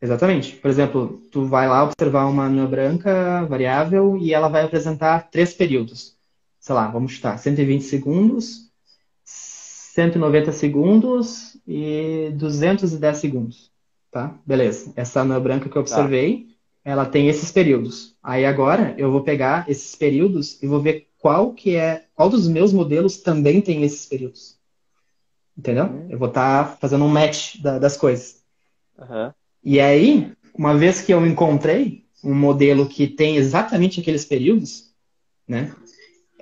Exatamente. 0.00 0.54
Por 0.54 0.70
exemplo, 0.70 1.20
tu 1.32 1.44
vai 1.44 1.66
lá 1.66 1.82
observar 1.82 2.26
uma 2.26 2.44
anã 2.44 2.66
branca 2.66 3.44
variável 3.46 4.16
e 4.16 4.32
ela 4.32 4.46
vai 4.46 4.62
apresentar 4.62 5.28
três 5.28 5.52
períodos. 5.52 6.16
Sei 6.60 6.72
lá, 6.72 6.86
vamos 6.86 7.10
chutar, 7.10 7.36
120 7.36 7.82
segundos, 7.82 8.67
190 9.98 10.52
segundos 10.52 11.56
e 11.66 12.30
210 12.34 13.16
segundos. 13.16 13.72
Tá? 14.12 14.38
Beleza. 14.46 14.92
Essa 14.94 15.22
anã 15.22 15.40
branca 15.40 15.68
que 15.68 15.76
eu 15.76 15.82
tá. 15.82 15.90
observei, 15.90 16.46
tá 16.46 16.54
ela 16.84 17.04
tem 17.04 17.28
esses 17.28 17.50
períodos. 17.50 18.14
Aí 18.22 18.46
agora 18.46 18.94
eu 18.96 19.10
vou 19.10 19.22
pegar 19.22 19.68
esses 19.68 19.96
períodos 19.96 20.62
e 20.62 20.68
vou 20.68 20.80
ver 20.80 21.08
qual 21.18 21.52
que 21.52 21.74
é, 21.74 22.04
qual 22.14 22.30
dos 22.30 22.46
meus 22.46 22.72
modelos 22.72 23.16
também 23.16 23.60
tem 23.60 23.82
esses 23.82 24.06
períodos. 24.06 24.56
Entendeu? 25.56 25.86
Uhum. 25.86 26.06
Eu 26.08 26.18
vou 26.18 26.28
estar 26.28 26.64
tá 26.64 26.76
fazendo 26.76 27.04
um 27.04 27.08
match 27.08 27.56
da, 27.60 27.80
das 27.80 27.96
coisas. 27.96 28.40
Uhum. 28.96 29.32
E 29.64 29.80
aí, 29.80 30.32
uma 30.56 30.76
vez 30.76 31.00
que 31.00 31.12
eu 31.12 31.26
encontrei 31.26 32.04
um 32.22 32.34
modelo 32.34 32.86
que 32.86 33.08
tem 33.08 33.36
exatamente 33.36 34.00
aqueles 34.00 34.24
períodos, 34.24 34.92
né? 35.46 35.74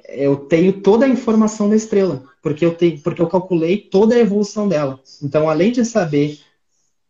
Eu 0.08 0.36
tenho 0.36 0.80
toda 0.80 1.04
a 1.04 1.08
informação 1.08 1.68
da 1.68 1.76
estrela, 1.76 2.22
porque 2.42 2.64
eu 2.64 2.74
tenho, 2.74 3.00
porque 3.00 3.20
eu 3.20 3.28
calculei 3.28 3.78
toda 3.78 4.14
a 4.14 4.18
evolução 4.18 4.68
dela. 4.68 5.00
Então, 5.22 5.48
além 5.48 5.72
de 5.72 5.84
saber 5.84 6.38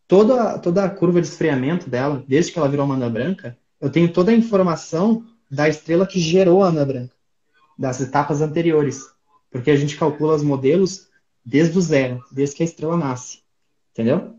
toda, 0.07 0.57
toda 0.57 0.83
a 0.83 0.89
curva 0.89 1.21
de 1.21 1.27
esfriamento 1.27 1.89
dela, 1.89 2.23
desde 2.27 2.51
que 2.51 2.57
ela 2.57 2.69
virou 2.69 2.85
uma 2.85 2.95
anã 2.95 3.11
branca, 3.11 3.57
eu 3.79 3.89
tenho 3.89 4.11
toda 4.11 4.31
a 4.31 4.35
informação 4.35 5.23
da 5.49 5.69
estrela 5.69 6.07
que 6.07 6.19
gerou 6.19 6.63
a 6.63 6.69
anã 6.69 6.85
branca, 6.85 7.13
das 7.77 8.01
etapas 8.01 8.41
anteriores. 8.41 9.05
Porque 9.51 9.71
a 9.71 9.75
gente 9.75 9.95
calcula 9.95 10.35
os 10.35 10.43
modelos 10.43 11.07
desde 11.45 11.77
o 11.77 11.81
zero, 11.81 12.23
desde 12.31 12.55
que 12.55 12.63
a 12.63 12.65
estrela 12.65 12.97
nasce. 12.97 13.39
Entendeu? 13.93 14.33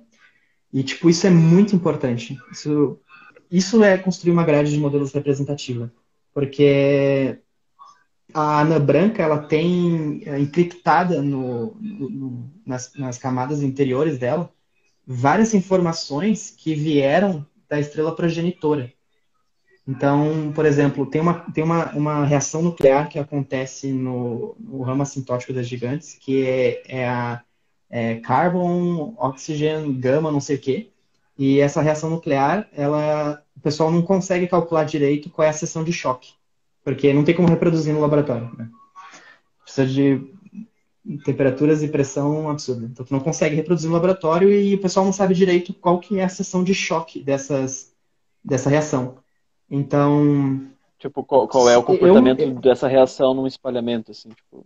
E, 0.72 0.82
tipo, 0.82 1.08
isso 1.08 1.26
é 1.26 1.30
muito 1.30 1.74
importante. 1.74 2.38
Isso, 2.52 2.98
isso 3.50 3.82
é 3.82 3.96
construir 3.96 4.32
uma 4.32 4.44
grade 4.44 4.70
de 4.70 4.78
modelos 4.78 5.12
representativa. 5.12 5.90
Porque 6.34 7.38
a 8.34 8.60
anã 8.60 8.80
branca, 8.80 9.22
ela 9.22 9.38
tem 9.38 10.22
é, 10.26 10.38
encriptada 10.38 11.22
no, 11.22 11.74
no, 11.80 12.50
nas, 12.66 12.92
nas 12.94 13.18
camadas 13.18 13.62
interiores 13.62 14.18
dela 14.18 14.52
várias 15.06 15.54
informações 15.54 16.50
que 16.50 16.74
vieram 16.74 17.46
da 17.68 17.80
estrela 17.80 18.14
progenitora. 18.14 18.92
Então, 19.86 20.52
por 20.54 20.66
exemplo, 20.66 21.06
tem 21.06 21.18
uma, 21.18 21.50
tem 21.52 21.64
uma, 21.64 21.90
uma 21.92 22.24
reação 22.26 22.60
nuclear 22.60 23.08
que 23.08 23.18
acontece 23.18 23.90
no, 23.90 24.54
no 24.60 24.82
ramo 24.82 25.02
assintótico 25.02 25.54
das 25.54 25.66
gigantes, 25.66 26.14
que 26.14 26.46
é, 26.46 26.82
é 26.86 27.08
a 27.08 27.42
é 27.90 28.16
carbon, 28.16 29.14
oxigênio, 29.16 29.92
gama, 29.94 30.30
não 30.30 30.40
sei 30.40 30.56
o 30.56 30.60
quê. 30.60 30.90
E 31.38 31.60
essa 31.60 31.80
reação 31.80 32.10
nuclear, 32.10 32.68
ela, 32.72 33.42
o 33.56 33.60
pessoal 33.60 33.90
não 33.90 34.02
consegue 34.02 34.46
calcular 34.46 34.84
direito 34.84 35.30
qual 35.30 35.46
é 35.46 35.50
a 35.50 35.54
seção 35.54 35.82
de 35.82 35.92
choque, 35.92 36.34
porque 36.88 37.12
não 37.12 37.22
tem 37.22 37.34
como 37.34 37.46
reproduzir 37.46 37.92
no 37.92 38.00
laboratório. 38.00 38.50
Né? 38.56 38.66
Precisa 39.62 39.86
de 39.86 40.24
temperaturas 41.22 41.82
e 41.82 41.88
pressão 41.88 42.48
absurda. 42.48 42.86
Então 42.86 43.04
tu 43.04 43.12
não 43.12 43.20
consegue 43.20 43.54
reproduzir 43.54 43.90
no 43.90 43.94
laboratório 43.94 44.50
e 44.50 44.74
o 44.74 44.80
pessoal 44.80 45.04
não 45.04 45.12
sabe 45.12 45.34
direito 45.34 45.74
qual 45.74 45.98
que 45.98 46.18
é 46.18 46.24
a 46.24 46.30
seção 46.30 46.64
de 46.64 46.72
choque 46.72 47.22
dessas, 47.22 47.92
dessa 48.42 48.70
reação. 48.70 49.18
Então... 49.70 50.66
Tipo, 50.98 51.22
qual, 51.22 51.46
qual 51.46 51.68
é 51.68 51.76
o 51.76 51.82
comportamento 51.82 52.40
eu, 52.40 52.48
eu, 52.48 52.54
dessa 52.54 52.88
reação 52.88 53.34
num 53.34 53.46
espalhamento, 53.46 54.10
assim, 54.10 54.30
tipo... 54.30 54.64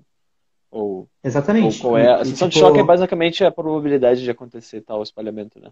Ou, 0.71 1.09
Exatamente. 1.25 1.85
Ou 1.85 1.91
qual 1.91 1.99
é 1.99 2.09
a 2.09 2.25
seção 2.25 2.49
tipo, 2.49 2.51
de 2.51 2.59
choque 2.61 2.79
é 2.79 2.85
basicamente 2.85 3.45
a 3.45 3.51
probabilidade 3.51 4.23
de 4.23 4.31
acontecer 4.31 4.81
tal 4.83 5.03
espalhamento, 5.03 5.59
né? 5.59 5.71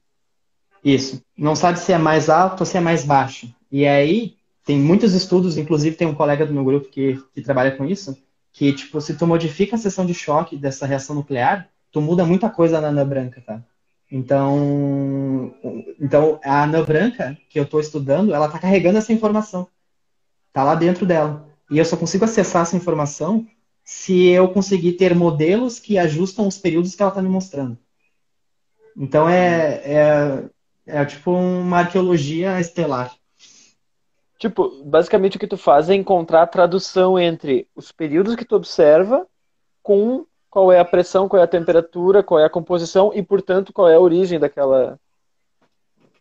Isso. 0.85 1.23
Não 1.39 1.55
sabe 1.55 1.79
se 1.79 1.93
é 1.93 1.99
mais 1.99 2.29
alto 2.29 2.63
ou 2.63 2.67
se 2.67 2.77
é 2.77 2.81
mais 2.81 3.05
baixo. 3.05 3.55
E 3.71 3.87
aí, 3.87 4.40
tem 4.65 4.79
muitos 4.79 5.15
estudos, 5.15 5.57
inclusive 5.57 5.97
tem 5.97 6.07
um 6.07 6.15
colega 6.15 6.47
do 6.47 6.53
meu 6.53 6.65
grupo 6.65 6.89
que, 6.89 7.23
que 7.35 7.43
trabalha 7.43 7.73
com 7.73 7.85
isso, 7.85 8.17
que, 8.53 8.73
tipo, 8.73 9.01
se 9.01 9.17
tu 9.17 9.27
modifica 9.27 9.77
a 9.77 9.79
seção 9.79 10.05
de 10.05 10.15
choque 10.15 10.57
dessa 10.57 10.87
reação 10.87 11.17
nuclear, 11.17 11.69
tu 11.91 12.01
muda 12.01 12.25
muita 12.25 12.51
coisa 12.51 12.81
na 12.81 12.89
anã 12.89 13.07
branca, 13.07 13.41
tá? 13.41 13.63
Então, 14.11 15.55
então 16.01 16.41
a 16.45 16.65
anã 16.65 16.83
branca 16.83 17.39
que 17.49 17.59
eu 17.59 17.63
estou 17.63 17.81
estudando, 17.81 18.35
ela 18.35 18.47
está 18.47 18.59
carregando 18.59 18.99
essa 18.99 19.13
informação. 19.13 19.69
Está 20.49 20.65
lá 20.65 20.75
dentro 20.75 21.07
dela. 21.07 21.49
E 21.71 21.79
eu 21.79 21.85
só 21.85 21.97
consigo 21.97 22.25
acessar 22.25 22.63
essa 22.63 22.77
informação 22.77 23.47
se 23.85 24.27
eu 24.27 24.49
conseguir 24.49 24.93
ter 24.93 25.15
modelos 25.15 25.79
que 25.79 25.97
ajustam 25.97 26.47
os 26.47 26.59
períodos 26.59 26.95
que 26.95 27.03
ela 27.03 27.11
está 27.11 27.23
me 27.23 27.29
mostrando. 27.29 27.79
Então 28.97 29.29
é, 29.29 29.81
é, 29.85 30.45
é 30.87 31.05
tipo 31.05 31.31
uma 31.33 31.79
arqueologia 31.79 32.61
estelar. 32.61 33.15
Tipo, 34.41 34.83
basicamente 34.87 35.37
o 35.37 35.39
que 35.39 35.47
tu 35.47 35.59
faz 35.59 35.91
é 35.91 35.95
encontrar 35.95 36.41
a 36.41 36.47
tradução 36.47 37.19
entre 37.19 37.69
os 37.77 37.93
períodos 37.93 38.35
que 38.35 38.45
tu 38.45 38.57
observa 38.57 39.27
com 39.83 40.25
qual 40.49 40.73
é 40.73 40.81
a 40.81 40.85
pressão, 40.85 41.29
qual 41.29 41.43
é 41.43 41.45
a 41.45 41.47
temperatura, 41.49 42.23
qual 42.23 42.41
é 42.41 42.47
a 42.47 42.51
composição 42.51 43.13
e, 43.15 43.23
portanto, 43.23 43.71
qual 43.71 43.87
é 43.87 43.97
a 43.97 44.01
origem 44.01 44.41
daquela. 44.41 44.99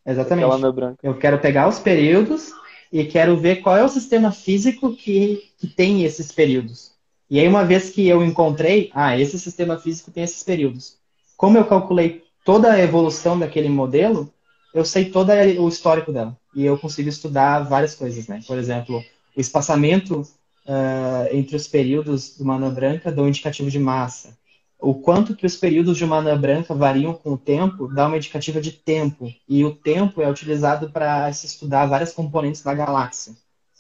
Exatamente. 0.06 0.50
Daquela 0.50 0.72
branca. 0.74 0.98
Eu 1.02 1.18
quero 1.18 1.40
pegar 1.40 1.70
os 1.70 1.80
períodos 1.80 2.52
e 2.92 3.06
quero 3.06 3.38
ver 3.38 3.62
qual 3.62 3.78
é 3.78 3.86
o 3.86 3.90
sistema 3.90 4.34
físico 4.34 4.94
que, 4.94 5.50
que 5.58 5.68
tem 5.68 6.04
esses 6.04 6.30
períodos. 6.30 6.92
E 7.30 7.40
aí, 7.40 7.48
uma 7.48 7.64
vez 7.64 7.90
que 7.90 8.06
eu 8.06 8.22
encontrei, 8.22 8.92
ah, 8.94 9.18
esse 9.18 9.40
sistema 9.40 9.78
físico 9.78 10.12
tem 10.12 10.26
esses 10.26 10.44
períodos. 10.44 10.98
Como 11.38 11.58
eu 11.58 11.64
calculei 11.64 12.26
toda 12.44 12.74
a 12.74 12.82
evolução 12.82 13.40
daquele 13.40 13.70
modelo, 13.70 14.30
eu 14.74 14.86
sei 14.86 15.06
todo 15.06 15.32
o 15.32 15.68
histórico 15.68 16.12
dela. 16.12 16.38
E 16.56 16.66
eu 16.66 16.78
consigo 16.78 17.10
estudar 17.10 17.62
várias 17.62 17.96
coisas, 17.96 18.28
né? 18.28 18.42
Por 18.46 18.58
exemplo, 18.58 19.04
o 19.36 19.42
espaçamento 19.42 20.22
uh, 20.22 21.36
entre 21.36 21.56
os 21.56 21.68
períodos 21.68 22.36
de 22.38 22.44
uma 22.44 22.56
anã 22.56 22.74
branca 22.74 23.12
dão 23.12 23.26
um 23.26 23.30
indicativo 23.30 23.70
de 23.70 23.80
massa. 23.80 24.38
O 24.80 24.96
quanto 24.96 25.36
que 25.36 25.46
os 25.46 25.58
períodos 25.58 25.98
de 25.98 26.06
uma 26.06 26.18
anã 26.18 26.40
branca 26.40 26.74
variam 26.74 27.14
com 27.14 27.34
o 27.34 27.38
tempo 27.38 27.88
dá 27.94 28.08
uma 28.08 28.18
indicativa 28.18 28.62
de 28.62 28.72
tempo. 28.72 29.30
E 29.48 29.66
o 29.66 29.76
tempo 29.76 30.22
é 30.22 30.30
utilizado 30.30 30.90
para 30.90 31.32
se 31.34 31.46
estudar 31.46 31.86
várias 31.86 32.14
componentes 32.14 32.62
da 32.62 32.74
galáxia, 32.74 33.34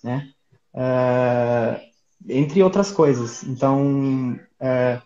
né? 0.03 0.29
Uh, 0.73 1.79
entre 2.27 2.61
outras 2.61 2.91
coisas. 2.91 3.43
Então, 3.43 4.37
uh, 4.59 5.01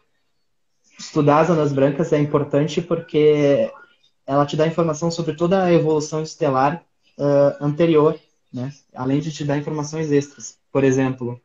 estudar 0.97 1.41
as 1.41 1.49
anãs 1.49 1.71
brancas 1.71 2.11
é 2.11 2.19
importante 2.19 2.81
porque 2.81 3.71
ela 4.25 4.45
te 4.45 4.55
dá 4.55 4.67
informação 4.67 5.11
sobre 5.11 5.35
toda 5.35 5.63
a 5.63 5.73
evolução 5.73 6.21
estelar 6.21 6.83
uh, 7.17 7.63
anterior, 7.63 8.19
né? 8.53 8.71
além 8.93 9.19
de 9.19 9.31
te 9.31 9.43
dar 9.43 9.57
informações 9.57 10.11
extras. 10.11 10.57
Por 10.71 10.83
exemplo, 10.83 11.41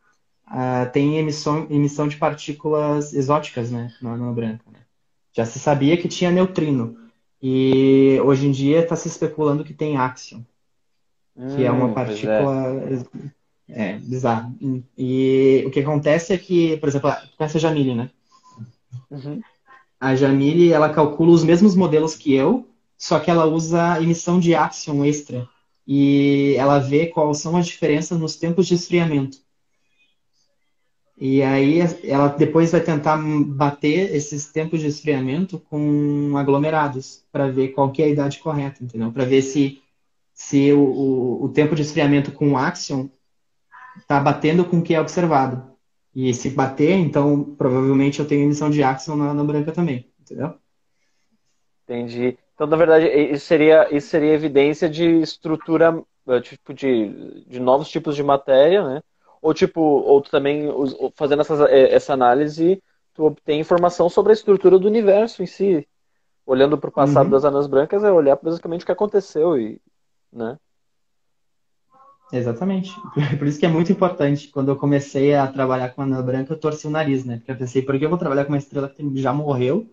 uh, 0.46 0.90
tem 0.92 1.18
emissão, 1.18 1.66
emissão 1.70 2.08
de 2.08 2.16
partículas 2.16 3.12
exóticas 3.12 3.70
né, 3.70 3.92
na 4.00 4.12
anã 4.12 4.32
branca. 4.32 4.64
Né? 4.70 4.78
Já 5.32 5.44
se 5.44 5.58
sabia 5.58 5.96
que 5.96 6.08
tinha 6.08 6.30
neutrino. 6.30 6.96
E 7.40 8.20
hoje 8.24 8.46
em 8.48 8.50
dia 8.50 8.80
está 8.80 8.96
se 8.96 9.06
especulando 9.06 9.62
que 9.62 9.72
tem 9.72 9.96
axion, 9.96 10.40
hum, 11.36 11.54
que 11.54 11.64
é 11.64 11.70
uma 11.70 11.86
hum, 11.86 11.90
é. 11.90 11.94
partícula 11.94 12.82
é. 13.68 13.90
é, 13.90 13.98
bizarra. 13.98 14.52
E 14.96 15.62
o 15.64 15.70
que 15.70 15.78
acontece 15.78 16.32
é 16.32 16.38
que, 16.38 16.76
por 16.78 16.88
exemplo, 16.88 17.12
conhece 17.36 17.56
a 17.58 17.60
Jamile, 17.60 17.94
né? 17.94 18.10
Uhum. 19.08 19.40
A 20.00 20.16
Jamile, 20.16 20.72
ela 20.72 20.92
calcula 20.92 21.30
os 21.30 21.44
mesmos 21.44 21.76
modelos 21.76 22.16
que 22.16 22.34
eu, 22.34 22.67
só 22.98 23.20
que 23.20 23.30
ela 23.30 23.46
usa 23.46 24.02
emissão 24.02 24.40
de 24.40 24.56
axion 24.56 25.04
extra. 25.04 25.48
E 25.86 26.54
ela 26.58 26.80
vê 26.80 27.06
quais 27.06 27.38
são 27.38 27.56
as 27.56 27.66
diferenças 27.66 28.18
nos 28.18 28.36
tempos 28.36 28.66
de 28.66 28.74
esfriamento. 28.74 29.38
E 31.20 31.42
aí 31.42 31.78
ela 32.04 32.28
depois 32.28 32.70
vai 32.72 32.80
tentar 32.80 33.16
bater 33.16 34.14
esses 34.14 34.46
tempos 34.46 34.80
de 34.80 34.86
esfriamento 34.86 35.58
com 35.58 36.36
aglomerados 36.36 37.24
para 37.32 37.50
ver 37.50 37.68
qual 37.68 37.90
que 37.90 38.02
é 38.02 38.06
a 38.06 38.08
idade 38.08 38.38
correta, 38.38 38.84
entendeu? 38.84 39.10
Para 39.10 39.24
ver 39.24 39.42
se, 39.42 39.82
se 40.32 40.72
o, 40.72 40.80
o, 40.80 41.44
o, 41.44 41.48
tempo 41.48 41.74
de 41.74 41.82
esfriamento 41.82 42.30
com 42.30 42.56
axion 42.56 43.08
está 43.96 44.20
batendo 44.20 44.64
com 44.64 44.78
o 44.78 44.82
que 44.82 44.94
é 44.94 45.00
observado. 45.00 45.76
E 46.14 46.32
se 46.34 46.50
bater, 46.50 46.92
então 46.92 47.44
provavelmente 47.56 48.20
eu 48.20 48.26
tenho 48.26 48.44
emissão 48.44 48.70
de 48.70 48.82
axion 48.82 49.16
na, 49.16 49.34
na 49.34 49.42
branca 49.42 49.72
também, 49.72 50.08
entendeu? 50.20 50.54
Entendi. 51.84 52.38
Então, 52.58 52.66
na 52.66 52.76
verdade, 52.76 53.06
isso 53.06 53.46
seria, 53.46 53.86
isso 53.96 54.08
seria 54.08 54.34
evidência 54.34 54.90
de 54.90 55.20
estrutura, 55.20 56.02
eh, 56.26 56.40
tipo, 56.40 56.74
de, 56.74 57.44
de 57.46 57.60
novos 57.60 57.88
tipos 57.88 58.16
de 58.16 58.22
matéria, 58.24 58.82
né? 58.82 59.00
Ou 59.40 59.54
tipo, 59.54 59.80
ou 59.80 60.20
tu 60.20 60.28
também, 60.28 60.68
fazendo 61.14 61.42
essa, 61.42 61.54
eh, 61.66 61.94
essa 61.94 62.14
análise, 62.14 62.82
tu 63.14 63.26
obtém 63.26 63.60
informação 63.60 64.08
sobre 64.08 64.32
a 64.32 64.34
estrutura 64.34 64.76
do 64.76 64.88
universo 64.88 65.40
em 65.40 65.46
si. 65.46 65.86
Olhando 66.44 66.76
para 66.76 66.88
o 66.88 66.92
passado 66.92 67.26
uhum. 67.26 67.30
das 67.30 67.44
anãs 67.44 67.68
brancas 67.68 68.02
é 68.02 68.10
olhar 68.10 68.36
basicamente 68.42 68.82
o 68.82 68.86
que 68.86 68.90
aconteceu 68.90 69.56
e, 69.56 69.80
né? 70.32 70.58
Exatamente. 72.32 72.92
Por 73.38 73.46
isso 73.46 73.60
que 73.60 73.66
é 73.66 73.68
muito 73.68 73.92
importante. 73.92 74.48
Quando 74.48 74.72
eu 74.72 74.76
comecei 74.76 75.32
a 75.32 75.46
trabalhar 75.46 75.90
com 75.90 76.02
a 76.02 76.04
anã 76.04 76.20
branca, 76.20 76.54
eu 76.54 76.58
torci 76.58 76.88
o 76.88 76.90
nariz, 76.90 77.24
né? 77.24 77.36
Porque 77.36 77.52
eu 77.52 77.56
pensei, 77.56 77.82
por 77.82 77.96
que 77.96 78.04
eu 78.04 78.10
vou 78.10 78.18
trabalhar 78.18 78.44
com 78.46 78.52
uma 78.52 78.58
estrela 78.58 78.88
que 78.88 79.22
já 79.22 79.32
morreu? 79.32 79.88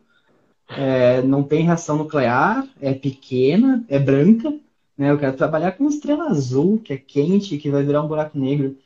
É, 0.69 1.21
não 1.21 1.43
tem 1.43 1.63
reação 1.63 1.97
nuclear, 1.97 2.67
é 2.81 2.93
pequena, 2.93 3.85
é 3.87 3.99
branca, 3.99 4.49
né? 4.97 5.11
Eu 5.11 5.19
quero 5.19 5.35
trabalhar 5.37 5.73
com 5.73 5.87
estrela 5.87 6.25
azul, 6.25 6.79
que 6.79 6.93
é 6.93 6.97
quente, 6.97 7.57
que 7.57 7.69
vai 7.69 7.83
virar 7.83 8.01
um 8.01 8.07
buraco 8.07 8.37
negro. 8.37 8.77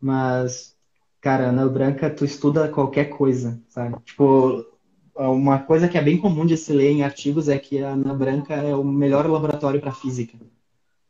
Mas, 0.00 0.76
cara, 1.20 1.50
na 1.50 1.66
branca 1.66 2.10
tu 2.10 2.24
estuda 2.24 2.68
qualquer 2.68 3.06
coisa, 3.06 3.60
sabe? 3.68 3.96
Tipo, 4.04 4.64
uma 5.16 5.58
coisa 5.60 5.88
que 5.88 5.96
é 5.96 6.02
bem 6.02 6.18
comum 6.18 6.44
de 6.44 6.56
se 6.56 6.72
ler 6.72 6.90
em 6.90 7.02
artigos 7.02 7.48
é 7.48 7.58
que 7.58 7.82
a 7.82 7.90
Ana 7.90 8.14
Branca 8.14 8.54
é 8.54 8.74
o 8.74 8.84
melhor 8.84 9.26
laboratório 9.28 9.80
para 9.80 9.92
física. 9.92 10.36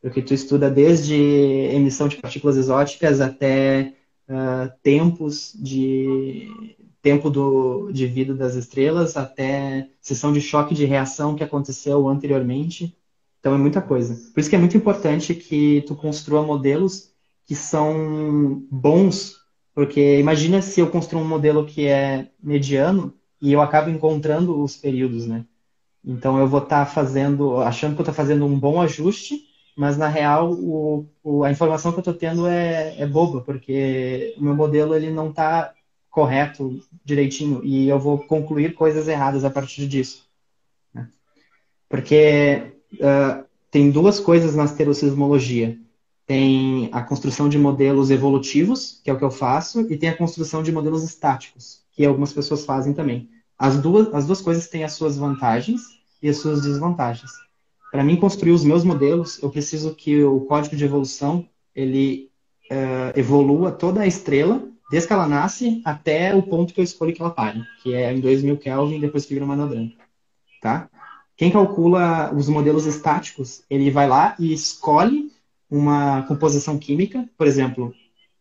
Porque 0.01 0.21
tu 0.21 0.33
estuda 0.33 0.69
desde 0.69 1.15
emissão 1.15 2.07
de 2.07 2.17
partículas 2.17 2.57
exóticas 2.57 3.19
até 3.19 3.93
uh, 4.29 4.71
tempos 4.83 5.53
de 5.59 6.75
tempo 7.05 7.29
do, 7.29 7.91
de 7.91 8.07
vida 8.07 8.33
das 8.33 8.55
estrelas 8.55 9.15
até 9.15 9.87
sessão 10.01 10.33
de 10.33 10.41
choque 10.41 10.73
de 10.73 10.85
reação 10.85 11.35
que 11.35 11.43
aconteceu 11.43 12.09
anteriormente. 12.09 12.97
Então 13.39 13.53
é 13.53 13.59
muita 13.59 13.79
coisa. 13.79 14.15
Por 14.33 14.39
isso 14.39 14.49
que 14.49 14.55
é 14.55 14.59
muito 14.59 14.75
importante 14.75 15.35
que 15.35 15.83
tu 15.85 15.93
construa 15.95 16.41
modelos 16.41 17.11
que 17.45 17.53
são 17.53 18.63
bons, 18.71 19.35
porque 19.71 20.17
imagina 20.17 20.63
se 20.63 20.79
eu 20.79 20.89
construo 20.89 21.21
um 21.21 21.27
modelo 21.27 21.67
que 21.67 21.85
é 21.85 22.29
mediano 22.41 23.13
e 23.39 23.53
eu 23.53 23.61
acabo 23.61 23.91
encontrando 23.91 24.59
os 24.59 24.75
períodos, 24.75 25.27
né? 25.27 25.45
Então 26.03 26.39
eu 26.39 26.47
vou 26.47 26.63
estar 26.63 26.85
tá 26.85 26.91
fazendo, 26.91 27.57
achando 27.57 27.93
que 27.93 28.01
eu 28.01 28.03
estou 28.03 28.15
fazendo 28.15 28.47
um 28.47 28.59
bom 28.59 28.81
ajuste, 28.81 29.41
mas 29.77 29.95
na 29.95 30.07
real 30.07 30.51
o, 30.51 31.07
o, 31.23 31.43
a 31.43 31.51
informação 31.51 31.91
que 31.91 31.99
eu 31.99 32.01
estou 32.01 32.15
tendo 32.15 32.47
é, 32.47 32.99
é 32.99 33.05
boba, 33.05 33.41
porque 33.41 34.33
o 34.39 34.43
meu 34.43 34.55
modelo 34.55 34.95
ele 34.95 35.11
não 35.11 35.29
está 35.29 35.71
correto 36.15 36.81
direitinho 37.03 37.59
e 37.61 37.89
eu 37.89 37.99
vou 37.99 38.17
concluir 38.19 38.73
coisas 38.73 39.05
erradas 39.09 39.43
a 39.43 39.49
partir 39.49 39.85
disso. 39.85 40.25
Né? 40.93 41.09
Porque 41.89 42.71
uh, 42.93 43.43
tem 43.69 43.91
duas 43.91 44.17
coisas 44.17 44.55
na 44.55 44.63
asterosismologia. 44.63 45.77
Tem 46.25 46.87
a 46.93 47.03
construção 47.03 47.49
de 47.49 47.59
modelos 47.59 48.09
evolutivos, 48.09 49.01
que 49.03 49.09
é 49.09 49.13
o 49.13 49.17
que 49.17 49.25
eu 49.25 49.29
faço, 49.29 49.81
e 49.91 49.97
tem 49.97 50.07
a 50.07 50.17
construção 50.17 50.63
de 50.63 50.71
modelos 50.71 51.03
estáticos, 51.03 51.81
que 51.91 52.05
algumas 52.05 52.31
pessoas 52.31 52.63
fazem 52.63 52.93
também. 52.93 53.29
As 53.59 53.77
duas, 53.77 54.11
as 54.13 54.25
duas 54.25 54.41
coisas 54.41 54.69
têm 54.69 54.85
as 54.85 54.93
suas 54.93 55.17
vantagens 55.17 55.81
e 56.23 56.29
as 56.29 56.37
suas 56.37 56.61
desvantagens. 56.61 57.29
Para 57.91 58.05
mim 58.05 58.15
construir 58.15 58.51
os 58.51 58.63
meus 58.63 58.85
modelos, 58.85 59.43
eu 59.43 59.49
preciso 59.49 59.93
que 59.93 60.23
o 60.23 60.39
código 60.41 60.77
de 60.77 60.85
evolução 60.85 61.45
ele 61.75 62.31
uh, 62.71 63.19
evolua 63.19 63.69
toda 63.69 63.99
a 64.01 64.07
estrela 64.07 64.65
desde 64.89 65.07
que 65.07 65.13
ela 65.13 65.27
nasce 65.27 65.81
até 65.83 66.33
o 66.35 66.43
ponto 66.43 66.73
que 66.73 66.79
eu 66.79 66.83
escolho 66.83 67.13
que 67.13 67.21
ela 67.21 67.31
pare, 67.31 67.63
que 67.81 67.93
é 67.93 68.13
em 68.13 68.19
2000 68.19 68.57
Kelvin, 68.57 68.99
depois 68.99 69.25
que 69.25 69.33
vira 69.33 69.45
uma 69.45 69.55
branca. 69.55 69.95
Tá? 70.61 70.89
Quem 71.37 71.51
calcula 71.51 72.33
os 72.33 72.47
modelos 72.47 72.85
estáticos, 72.85 73.63
ele 73.69 73.91
vai 73.91 74.07
lá 74.07 74.35
e 74.39 74.53
escolhe 74.53 75.31
uma 75.69 76.23
composição 76.23 76.77
química, 76.77 77.27
por 77.37 77.47
exemplo, 77.47 77.93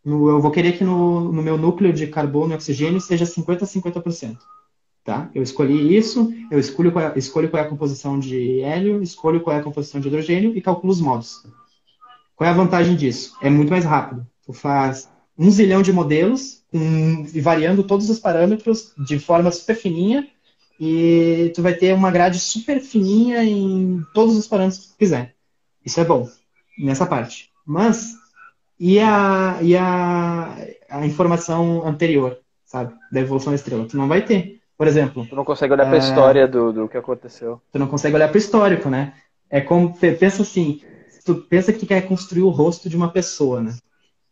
no, 0.05 0.29
eu 0.29 0.41
vou 0.41 0.51
querer 0.51 0.77
que 0.77 0.85
no, 0.85 1.33
no, 1.33 1.43
meu 1.43 1.57
núcleo 1.57 1.93
de 1.93 2.07
carbono 2.07 2.53
e 2.53 2.55
oxigênio 2.55 3.01
seja 3.01 3.25
50 3.25 3.65
a 3.65 3.69
50%. 3.69 4.39
Tá? 5.03 5.31
Eu 5.35 5.43
escolhi 5.43 5.97
isso, 5.97 6.33
eu 6.51 6.59
escolho 6.59 6.93
qual, 6.93 7.07
é, 7.07 7.19
escolho 7.19 7.51
qual 7.51 7.63
é 7.63 7.67
a 7.67 7.69
composição 7.69 8.19
de 8.19 8.61
hélio, 8.61 9.03
escolho 9.03 9.41
qual 9.41 9.57
é 9.57 9.61
a 9.61 9.63
composição 9.63 10.01
de 10.01 10.09
hidrogênio 10.09 10.57
e 10.57 10.63
calculo 10.63 10.93
os 10.93 11.01
modos. 11.01 11.47
Qual 12.37 12.49
é 12.49 12.51
a 12.51 12.57
vantagem 12.57 12.97
disso? 12.97 13.37
É 13.43 13.51
muito 13.51 13.71
mais 13.71 13.85
rápido. 13.85 14.27
Tu 14.47 14.53
faz 14.53 15.09
um 15.39 15.51
zilhão 15.51 15.83
de 15.83 15.93
modelos, 15.93 16.63
um, 16.73 17.25
variando 17.41 17.83
todos 17.83 18.09
os 18.09 18.19
parâmetros 18.19 18.93
de 18.99 19.19
forma 19.19 19.51
super 19.51 19.77
fininha, 19.77 20.29
e 20.79 21.53
tu 21.55 21.63
vai 21.63 21.75
ter 21.75 21.95
uma 21.95 22.11
grade 22.11 22.39
super 22.39 22.81
fininha 22.81 23.45
em 23.45 24.03
todos 24.13 24.37
os 24.37 24.47
parâmetros 24.47 24.83
que 24.83 24.89
tu 24.93 24.99
quiser. 24.99 25.35
Isso 25.85 26.01
é 26.01 26.05
bom, 26.05 26.29
nessa 26.79 27.07
parte. 27.07 27.51
Mas, 27.65 28.15
e 28.79 28.99
a, 28.99 29.59
e 29.63 29.77
a, 29.77 30.57
a 30.91 31.07
informação 31.07 31.87
anterior, 31.87 32.39
sabe? 32.65 32.93
Da 33.13 33.21
evolução 33.21 33.53
da 33.53 33.57
estrela? 33.57 33.87
Tu 33.87 33.97
não 33.97 34.09
vai 34.09 34.25
ter. 34.25 34.61
Por 34.77 34.89
exemplo. 34.89 35.25
Tu 35.27 35.37
não 35.37 35.45
consegue 35.45 35.73
olhar 35.73 35.87
para 35.87 35.95
a 35.95 36.01
é... 36.01 36.05
história 36.05 36.49
do, 36.49 36.73
do 36.73 36.89
que 36.89 36.97
aconteceu. 36.97 37.61
Tu 37.73 37.79
não 37.79 37.87
consegue 37.87 38.17
olhar 38.17 38.29
para 38.29 38.37
o 38.37 38.39
histórico, 38.39 38.91
né? 38.91 39.15
É 39.49 39.61
como. 39.61 39.97
Pensa 39.97 40.43
assim. 40.43 40.81
Tu 41.25 41.35
pensa 41.37 41.73
que 41.73 41.79
tu 41.79 41.87
quer 41.87 42.03
construir 42.03 42.43
o 42.43 42.51
rosto 42.51 42.89
de 42.89 42.97
uma 42.97 43.11
pessoa, 43.11 43.63
né? 43.63 43.75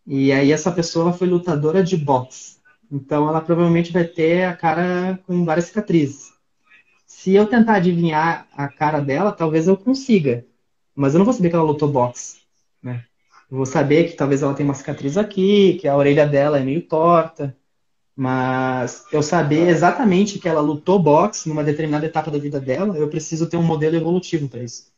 E 0.07 0.32
aí 0.32 0.53
essa 0.53 0.72
pessoa 0.72 1.12
foi 1.12 1.28
lutadora 1.28 1.82
de 1.82 1.96
boxe. 1.96 2.57
Então 2.90 3.28
ela 3.28 3.40
provavelmente 3.40 3.92
vai 3.92 4.05
ter 4.05 4.44
a 4.44 4.55
cara 4.55 5.18
com 5.26 5.44
várias 5.44 5.66
cicatrizes. 5.66 6.32
Se 7.07 7.34
eu 7.34 7.46
tentar 7.46 7.74
adivinhar 7.74 8.48
a 8.53 8.68
cara 8.68 9.00
dela, 9.00 9.32
talvez 9.32 9.68
eu 9.68 9.76
consiga. 9.76 10.44
Mas 10.94 11.14
eu 11.14 11.18
não 11.18 11.24
vou 11.24 11.32
saber 11.32 11.48
que 11.48 11.55
ela 11.55 11.64
lutou 11.64 11.88
boxe, 11.88 12.40
né? 12.82 13.05
Eu 13.50 13.57
vou 13.57 13.66
saber 13.66 14.11
que 14.11 14.16
talvez 14.16 14.42
ela 14.42 14.55
tenha 14.55 14.68
uma 14.68 14.74
cicatriz 14.74 15.16
aqui, 15.16 15.78
que 15.80 15.88
a 15.88 15.96
orelha 15.96 16.26
dela 16.26 16.59
é 16.59 16.64
meio 16.64 16.82
torta. 16.82 17.57
Mas 18.14 19.05
eu 19.12 19.22
saber 19.22 19.68
exatamente 19.68 20.38
que 20.38 20.48
ela 20.48 20.61
lutou 20.61 20.98
boxe 20.98 21.48
numa 21.48 21.64
determinada 21.64 22.05
etapa 22.05 22.30
da 22.30 22.38
vida 22.38 22.61
dela, 22.61 22.96
eu 22.96 23.09
preciso 23.09 23.48
ter 23.48 23.57
um 23.57 23.62
modelo 23.62 23.96
evolutivo 23.96 24.48
para 24.48 24.62
isso. 24.62 24.91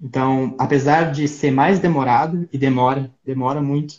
Então, 0.00 0.54
apesar 0.58 1.10
de 1.10 1.26
ser 1.26 1.50
mais 1.50 1.78
demorado, 1.78 2.48
e 2.52 2.58
demora, 2.58 3.10
demora 3.24 3.62
muito, 3.62 3.92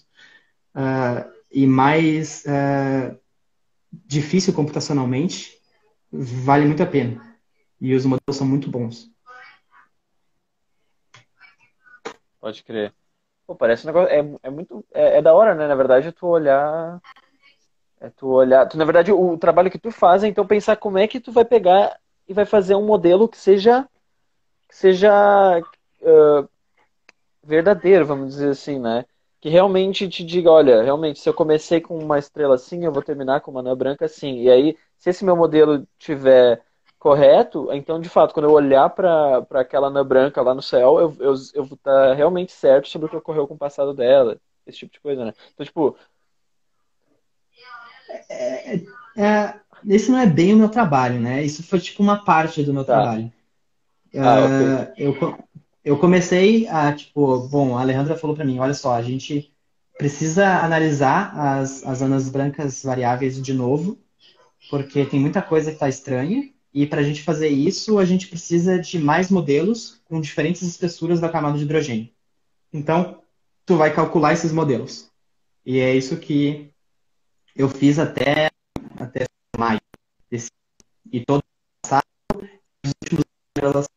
uh, 0.75 1.31
e 1.51 1.65
mais 1.65 2.43
uh, 2.45 3.17
difícil 4.05 4.53
computacionalmente, 4.53 5.59
vale 6.11 6.65
muito 6.65 6.83
a 6.83 6.85
pena. 6.85 7.35
E 7.79 7.93
os 7.93 8.05
modelos 8.05 8.37
são 8.37 8.47
muito 8.47 8.69
bons. 8.69 9.11
Pode 12.39 12.63
crer. 12.63 12.93
Pô, 13.45 13.55
parece 13.55 13.85
um 13.85 13.87
negócio. 13.87 14.09
É, 14.09 14.19
é 14.43 14.49
muito. 14.49 14.85
É, 14.93 15.17
é, 15.17 15.21
da 15.21 15.33
hora, 15.33 15.55
né? 15.55 15.67
Na 15.67 15.75
verdade, 15.75 16.11
tu 16.11 16.27
olhar. 16.27 17.01
É 17.99 18.09
tu 18.09 18.27
olhar. 18.27 18.67
Tu, 18.67 18.77
na 18.77 18.85
verdade, 18.85 19.11
o 19.11 19.37
trabalho 19.37 19.71
que 19.71 19.79
tu 19.79 19.91
faz 19.91 20.23
é 20.23 20.27
então 20.27 20.45
pensar 20.45 20.75
como 20.75 20.97
é 20.97 21.07
que 21.07 21.19
tu 21.19 21.31
vai 21.31 21.45
pegar 21.45 21.99
e 22.27 22.33
vai 22.33 22.45
fazer 22.45 22.75
um 22.75 22.85
modelo 22.85 23.27
que 23.27 23.37
seja. 23.37 23.87
Que 24.67 24.75
seja. 24.75 25.61
Uh, 26.07 26.47
verdadeiro, 27.43 28.05
vamos 28.05 28.29
dizer 28.29 28.49
assim, 28.49 28.79
né? 28.79 29.05
Que 29.41 29.49
realmente 29.49 30.07
te 30.07 30.23
diga, 30.23 30.49
olha, 30.51 30.81
realmente, 30.81 31.19
se 31.19 31.27
eu 31.27 31.33
comecei 31.33 31.81
com 31.81 31.97
uma 31.97 32.17
estrela 32.17 32.55
assim, 32.55 32.85
eu 32.85 32.91
vou 32.91 33.03
terminar 33.03 33.41
com 33.41 33.51
uma 33.51 33.59
anã 33.59 33.75
branca 33.75 34.05
assim. 34.05 34.41
E 34.41 34.49
aí, 34.49 34.77
se 34.97 35.09
esse 35.09 35.23
meu 35.23 35.35
modelo 35.35 35.87
tiver 35.99 36.61
correto, 36.97 37.71
então, 37.71 37.99
de 37.99 38.09
fato, 38.09 38.33
quando 38.33 38.45
eu 38.45 38.51
olhar 38.51 38.89
para 38.89 39.45
aquela 39.51 39.87
anã 39.87 40.05
branca 40.05 40.41
lá 40.41 40.53
no 40.53 40.61
céu, 40.61 40.99
eu, 40.99 41.15
eu, 41.19 41.33
eu 41.53 41.65
vou 41.65 41.75
estar 41.75 42.13
realmente 42.13 42.51
certo 42.51 42.87
sobre 42.87 43.07
o 43.07 43.09
que 43.09 43.17
ocorreu 43.17 43.47
com 43.47 43.53
o 43.53 43.57
passado 43.57 43.93
dela, 43.93 44.37
esse 44.65 44.79
tipo 44.79 44.93
de 44.93 44.99
coisa, 44.99 45.25
né? 45.25 45.33
Então, 45.53 45.65
tipo. 45.65 45.95
É, 48.29 48.75
é, 48.75 48.85
é, 49.17 49.59
esse 49.87 50.09
não 50.09 50.19
é 50.19 50.25
bem 50.25 50.53
o 50.53 50.57
meu 50.57 50.69
trabalho, 50.69 51.19
né? 51.19 51.43
Isso 51.43 51.63
foi 51.63 51.79
tipo 51.79 52.01
uma 52.01 52.23
parte 52.23 52.63
do 52.63 52.73
meu 52.73 52.83
tá. 52.83 52.93
trabalho. 52.93 53.31
Ah, 54.15 54.39
uh, 54.39 54.91
okay. 54.91 55.07
eu, 55.07 55.37
eu 55.87 55.97
comecei 55.97 56.67
a, 56.67 56.93
tipo, 56.93 57.47
bom, 57.47 57.77
a 57.77 57.81
Alejandra 57.81 58.17
falou 58.17 58.35
para 58.35 58.43
mim, 58.43 58.59
olha 58.59 58.73
só, 58.73 58.93
a 58.93 59.01
gente 59.01 59.53
precisa 59.97 60.45
analisar 60.59 61.33
as, 61.33 61.81
as 61.85 62.01
anas 62.01 62.27
brancas 62.27 62.83
variáveis 62.83 63.41
de 63.41 63.53
novo, 63.53 63.97
porque 64.69 65.05
tem 65.05 65.17
muita 65.17 65.41
coisa 65.41 65.69
que 65.69 65.77
está 65.77 65.87
estranha, 65.87 66.51
e 66.73 66.85
para 66.85 66.99
a 66.99 67.03
gente 67.03 67.23
fazer 67.23 67.47
isso, 67.47 67.97
a 67.99 68.03
gente 68.03 68.27
precisa 68.27 68.77
de 68.77 68.99
mais 68.99 69.31
modelos 69.31 70.01
com 70.03 70.19
diferentes 70.19 70.61
espessuras 70.61 71.21
da 71.21 71.29
camada 71.29 71.57
de 71.57 71.63
hidrogênio. 71.63 72.09
Então, 72.73 73.21
tu 73.65 73.77
vai 73.77 73.93
calcular 73.93 74.33
esses 74.33 74.51
modelos. 74.51 75.09
E 75.65 75.79
é 75.79 75.95
isso 75.95 76.17
que 76.17 76.69
eu 77.55 77.69
fiz 77.69 77.97
até, 77.97 78.49
até 78.99 79.23
maio. 79.57 79.79
E 81.09 81.23
todo 81.23 81.41
passado, 81.81 82.03
os 82.83 82.91
últimos 83.01 83.87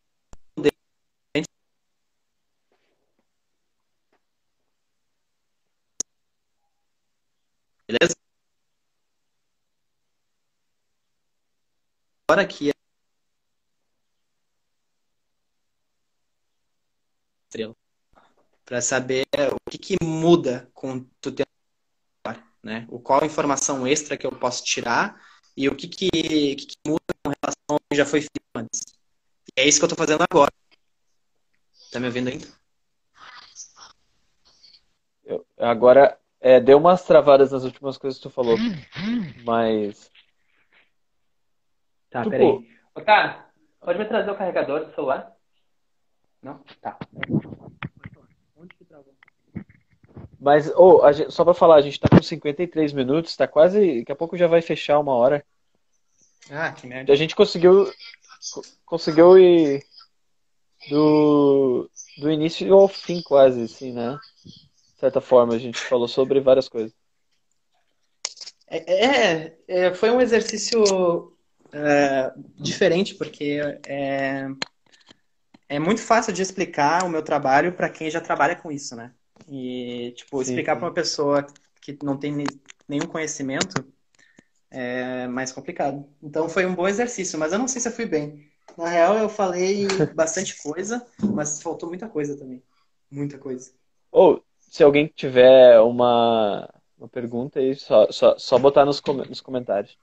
Beleza? 7.91 8.15
Agora 12.41 12.43
aqui 12.43 12.71
estrela 17.47 17.77
para 18.65 18.81
saber 18.81 19.27
o 19.53 19.71
que, 19.71 19.77
que, 19.77 19.97
muda 20.03 20.71
com 20.73 21.05
tu 21.21 21.33
ter 21.33 21.47
né? 22.63 22.87
O 22.89 22.99
qual 22.99 23.25
informação 23.25 23.87
extra 23.87 24.17
que 24.17 24.27
eu 24.27 24.33
posso 24.33 24.65
tirar 24.65 25.21
e 25.57 25.69
o 25.69 25.77
que 25.77 25.89
que, 25.89 26.11
que, 26.11 26.67
que 26.67 26.77
muda 26.87 27.01
com 27.23 27.33
relação 27.43 27.69
ao 27.69 27.81
que 27.91 27.97
já 27.97 28.07
foi 28.07 28.21
feito 28.21 28.41
antes. 28.55 28.83
E 29.49 29.61
é 29.61 29.69
isso 29.69 29.79
que 29.79 29.85
eu 29.85 29.89
estou 29.89 29.99
fazendo 29.99 30.25
agora. 30.31 30.53
Tá 31.91 31.99
me 31.99 32.07
ouvindo 32.07 32.29
ainda? 32.29 32.47
Eu, 35.25 35.47
agora, 35.59 36.19
é, 36.41 36.61
deu 36.61 36.79
umas 36.79 37.05
travadas 37.05 37.53
nas 37.53 37.65
últimas 37.65 37.99
coisas 37.99 38.19
que 38.19 38.29
tu 38.29 38.31
falou, 38.31 38.57
mas 39.45 40.11
Tá, 42.11 42.21
tipo... 42.25 42.31
peraí. 42.31 42.69
Ô, 42.95 43.01
cara, 43.03 43.47
pode 43.81 43.99
me 43.99 44.05
trazer 44.05 44.31
o 44.31 44.37
carregador 44.37 44.85
do 44.85 44.95
celular? 44.95 45.33
Não? 46.43 46.61
Tá. 46.81 46.99
Onde 48.57 48.75
que 48.75 48.85
travou? 48.85 49.15
Mas, 50.41 50.73
oh, 50.75 51.11
gente, 51.13 51.31
só 51.31 51.45
pra 51.45 51.55
falar, 51.55 51.77
a 51.77 51.81
gente 51.83 52.01
tá 52.01 52.09
com 52.09 52.23
53 52.23 52.93
minutos, 52.93 53.37
tá 53.37 53.47
quase. 53.47 54.01
Daqui 54.01 54.13
a 54.13 54.17
pouco 54.17 54.37
já 54.37 54.47
vai 54.47 54.61
fechar 54.61 54.99
uma 54.99 55.15
hora. 55.15 55.45
Ah, 56.51 56.73
que 56.73 56.87
merda. 56.87 57.13
A 57.13 57.17
gente 57.17 57.37
conseguiu. 57.37 57.91
Conseguiu 58.87 59.39
ir 59.39 59.85
do, 60.89 61.89
do 62.19 62.31
início 62.31 62.73
ao 62.75 62.89
fim, 62.89 63.21
quase, 63.23 63.63
assim, 63.63 63.93
né? 63.93 64.19
De 64.45 64.99
certa 65.01 65.21
forma, 65.21 65.55
a 65.55 65.59
gente 65.59 65.79
falou 65.79 66.09
sobre 66.09 66.41
várias 66.41 66.69
coisas. 66.69 66.93
É, 68.67 68.95
é, 68.95 69.59
é 69.69 69.95
foi 69.95 70.11
um 70.11 70.21
exercício 70.21 71.37
é, 71.73 72.33
diferente, 72.57 73.15
porque 73.15 73.61
é, 73.87 74.47
é 75.69 75.79
muito 75.79 76.03
fácil 76.03 76.33
de 76.33 76.43
explicar 76.43 77.05
o 77.05 77.09
meu 77.09 77.23
trabalho 77.23 77.73
para 77.73 77.89
quem 77.89 78.11
já 78.11 78.21
trabalha 78.21 78.57
com 78.57 78.71
isso, 78.71 78.97
né? 78.97 79.13
E, 79.49 80.13
tipo, 80.17 80.37
Sim. 80.39 80.51
explicar 80.51 80.77
para 80.77 80.87
uma 80.87 80.95
pessoa 80.95 81.47
que 81.81 81.99
não 82.03 82.17
tem 82.17 82.45
nenhum 82.89 83.07
conhecimento 83.07 83.85
é 84.71 85.27
mais 85.27 85.53
complicado. 85.53 86.07
Então 86.23 86.49
foi 86.49 86.65
um 86.65 86.75
bom 86.75 86.87
exercício, 86.87 87.39
mas 87.39 87.53
eu 87.53 87.59
não 87.59 87.67
sei 87.67 87.81
se 87.81 87.89
eu 87.89 87.93
fui 87.93 88.07
bem. 88.07 88.49
Na 88.79 88.89
real, 88.89 89.19
eu 89.19 89.29
falei 89.29 89.87
bastante 90.15 90.63
coisa, 90.63 91.05
mas 91.35 91.61
faltou 91.61 91.89
muita 91.89 92.09
coisa 92.09 92.37
também. 92.37 92.63
Muita 93.11 93.37
coisa. 93.37 93.73
Ou, 94.13 94.43
se 94.59 94.83
alguém 94.85 95.09
tiver 95.09 95.81
uma, 95.81 96.69
uma 96.97 97.09
pergunta 97.09 97.59
aí, 97.59 97.75
só, 97.75 98.11
só, 98.13 98.39
só 98.39 98.59
botar 98.59 98.85
nos, 98.85 99.01
com, 99.01 99.15
nos 99.15 99.41
comentários. 99.41 99.99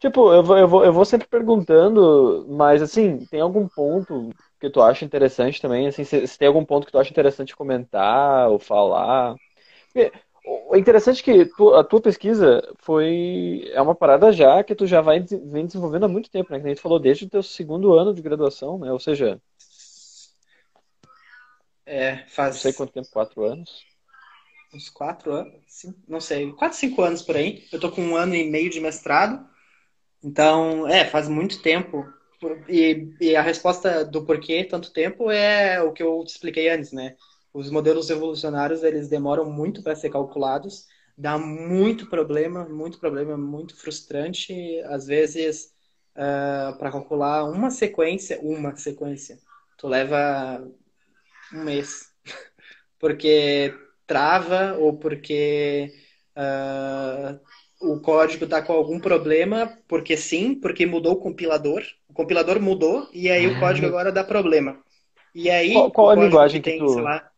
Tipo, 0.00 0.32
eu 0.32 0.42
vou, 0.42 0.58
eu, 0.58 0.66
vou, 0.66 0.84
eu 0.84 0.92
vou 0.94 1.04
sempre 1.04 1.28
perguntando, 1.28 2.46
mas 2.48 2.80
assim, 2.80 3.18
tem 3.26 3.40
algum 3.40 3.68
ponto 3.68 4.30
que 4.58 4.70
tu 4.70 4.80
acha 4.80 5.04
interessante 5.04 5.60
também? 5.60 5.86
Assim, 5.86 6.04
se, 6.04 6.26
se 6.26 6.38
tem 6.38 6.48
algum 6.48 6.64
ponto 6.64 6.86
que 6.86 6.92
tu 6.92 6.98
acha 6.98 7.10
interessante 7.10 7.54
comentar 7.54 8.48
ou 8.48 8.58
falar? 8.58 9.36
Porque, 9.92 10.10
o 10.70 10.74
interessante 10.74 11.20
é 11.20 11.24
que 11.24 11.46
tu, 11.54 11.74
a 11.74 11.84
tua 11.84 12.00
pesquisa 12.00 12.62
foi 12.78 13.70
é 13.74 13.82
uma 13.82 13.94
parada 13.94 14.32
já 14.32 14.64
que 14.64 14.74
tu 14.74 14.86
já 14.86 15.02
vai 15.02 15.20
vem 15.20 15.66
desenvolvendo 15.66 16.04
há 16.04 16.08
muito 16.08 16.30
tempo, 16.30 16.50
né? 16.50 16.58
Que 16.60 16.66
a 16.66 16.68
gente 16.70 16.80
falou 16.80 16.98
desde 16.98 17.26
o 17.26 17.28
teu 17.28 17.42
segundo 17.42 17.92
ano 17.92 18.14
de 18.14 18.22
graduação, 18.22 18.78
né? 18.78 18.90
Ou 18.90 18.98
seja, 18.98 19.38
é, 21.84 22.24
faz 22.28 22.54
não 22.54 22.62
sei 22.62 22.72
quanto 22.72 22.92
tempo, 22.94 23.08
quatro 23.10 23.44
anos. 23.44 23.84
Uns 24.72 24.88
quatro 24.88 25.32
anos, 25.32 25.52
sim, 25.66 25.94
não 26.08 26.20
sei, 26.20 26.50
quatro, 26.52 26.78
cinco 26.78 27.02
anos 27.02 27.20
por 27.20 27.36
aí. 27.36 27.66
Eu 27.70 27.78
tô 27.78 27.90
com 27.90 28.00
um 28.00 28.16
ano 28.16 28.34
e 28.34 28.48
meio 28.48 28.70
de 28.70 28.80
mestrado. 28.80 29.49
Então, 30.22 30.86
é, 30.86 31.04
faz 31.04 31.28
muito 31.28 31.62
tempo. 31.62 32.06
E, 32.68 33.14
e, 33.20 33.36
a 33.36 33.42
resposta 33.42 34.04
do 34.04 34.24
porquê 34.24 34.64
tanto 34.64 34.92
tempo 34.92 35.30
é 35.30 35.82
o 35.82 35.92
que 35.92 36.02
eu 36.02 36.24
te 36.24 36.30
expliquei 36.30 36.70
antes, 36.70 36.92
né? 36.92 37.16
Os 37.52 37.70
modelos 37.70 38.08
evolucionários, 38.10 38.82
eles 38.82 39.08
demoram 39.08 39.50
muito 39.50 39.82
para 39.82 39.96
ser 39.96 40.10
calculados, 40.10 40.86
dá 41.16 41.36
muito 41.36 42.08
problema, 42.08 42.64
muito 42.64 42.98
problema, 42.98 43.36
muito 43.36 43.76
frustrante. 43.76 44.80
Às 44.86 45.06
vezes, 45.06 45.72
uh, 46.16 46.78
para 46.78 46.92
calcular 46.92 47.44
uma 47.44 47.70
sequência, 47.70 48.40
uma 48.40 48.74
sequência, 48.76 49.38
tu 49.76 49.88
leva 49.88 50.66
um 51.52 51.64
mês. 51.64 52.10
porque 52.98 53.74
trava 54.06 54.76
ou 54.78 54.96
porque 54.98 55.92
uh, 56.36 57.40
o 57.80 57.98
código 57.98 58.44
está 58.44 58.60
com 58.60 58.74
algum 58.74 59.00
problema, 59.00 59.78
porque 59.88 60.16
sim, 60.16 60.54
porque 60.54 60.84
mudou 60.84 61.14
o 61.14 61.20
compilador. 61.20 61.82
O 62.08 62.12
compilador 62.12 62.60
mudou 62.60 63.08
e 63.12 63.30
aí 63.30 63.46
o 63.46 63.58
código 63.58 63.86
agora 63.86 64.12
dá 64.12 64.22
problema. 64.22 64.78
E 65.34 65.48
aí, 65.48 65.72
Qual, 65.72 65.90
qual 65.90 66.10
a 66.10 66.14
linguagem 66.16 66.60
que 66.60 66.70
tem, 66.70 66.78
tu. 66.78 66.98
lá. 66.98 67.30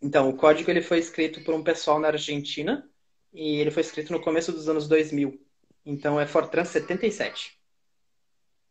Então, 0.00 0.28
o 0.28 0.36
código 0.36 0.70
ele 0.70 0.82
foi 0.82 0.98
escrito 0.98 1.42
por 1.42 1.54
um 1.54 1.62
pessoal 1.64 1.98
na 1.98 2.08
Argentina 2.08 2.88
e 3.32 3.56
ele 3.56 3.70
foi 3.70 3.80
escrito 3.80 4.12
no 4.12 4.20
começo 4.20 4.52
dos 4.52 4.68
anos 4.68 4.86
2000. 4.86 5.40
Então 5.84 6.20
é 6.20 6.26
Fortran 6.26 6.64
77. 6.64 7.58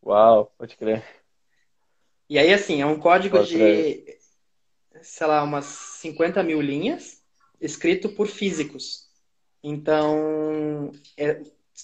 Uau, 0.04 0.52
pode 0.58 0.76
crer. 0.78 1.04
E 2.30 2.40
aí, 2.40 2.54
assim, 2.54 2.82
é 2.82 2.86
um 2.86 3.00
código 3.00 3.38
Fortran. 3.38 3.58
de, 3.58 4.18
sei 5.02 5.28
lá, 5.28 5.44
umas 5.44 5.66
50 5.66 6.42
mil 6.44 6.62
linhas, 6.62 7.22
escrito 7.60 8.10
por 8.10 8.28
físicos. 8.28 9.10
Então, 9.64 10.92
é 11.18 11.42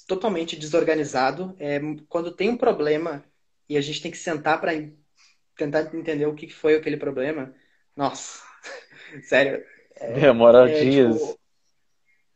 totalmente 0.07 0.55
desorganizado. 0.57 1.55
É, 1.59 1.79
quando 2.09 2.31
tem 2.35 2.49
um 2.49 2.57
problema 2.57 3.23
e 3.67 3.77
a 3.77 3.81
gente 3.81 4.01
tem 4.01 4.11
que 4.11 4.17
sentar 4.17 4.59
para 4.61 4.71
tentar 5.57 5.95
entender 5.95 6.25
o 6.27 6.35
que 6.35 6.49
foi 6.49 6.75
aquele 6.75 6.97
problema, 6.97 7.53
nossa, 7.95 8.43
sério, 9.23 9.63
Demora 10.13 10.67
é, 10.67 10.85
dias. 10.85 11.17
tipo, 11.17 11.39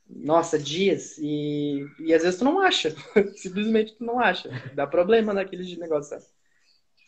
nossa, 0.07 0.59
dias. 0.59 1.17
E, 1.17 1.85
e 1.99 2.13
às 2.13 2.23
vezes 2.23 2.39
tu 2.39 2.45
não 2.45 2.59
acha. 2.59 2.95
Simplesmente 3.35 3.95
tu 3.95 4.03
não 4.03 4.19
acha. 4.19 4.49
Dá 4.73 4.85
problema 4.87 5.33
naquele 5.33 5.75
negócio, 5.77 6.11
sabe? 6.19 6.25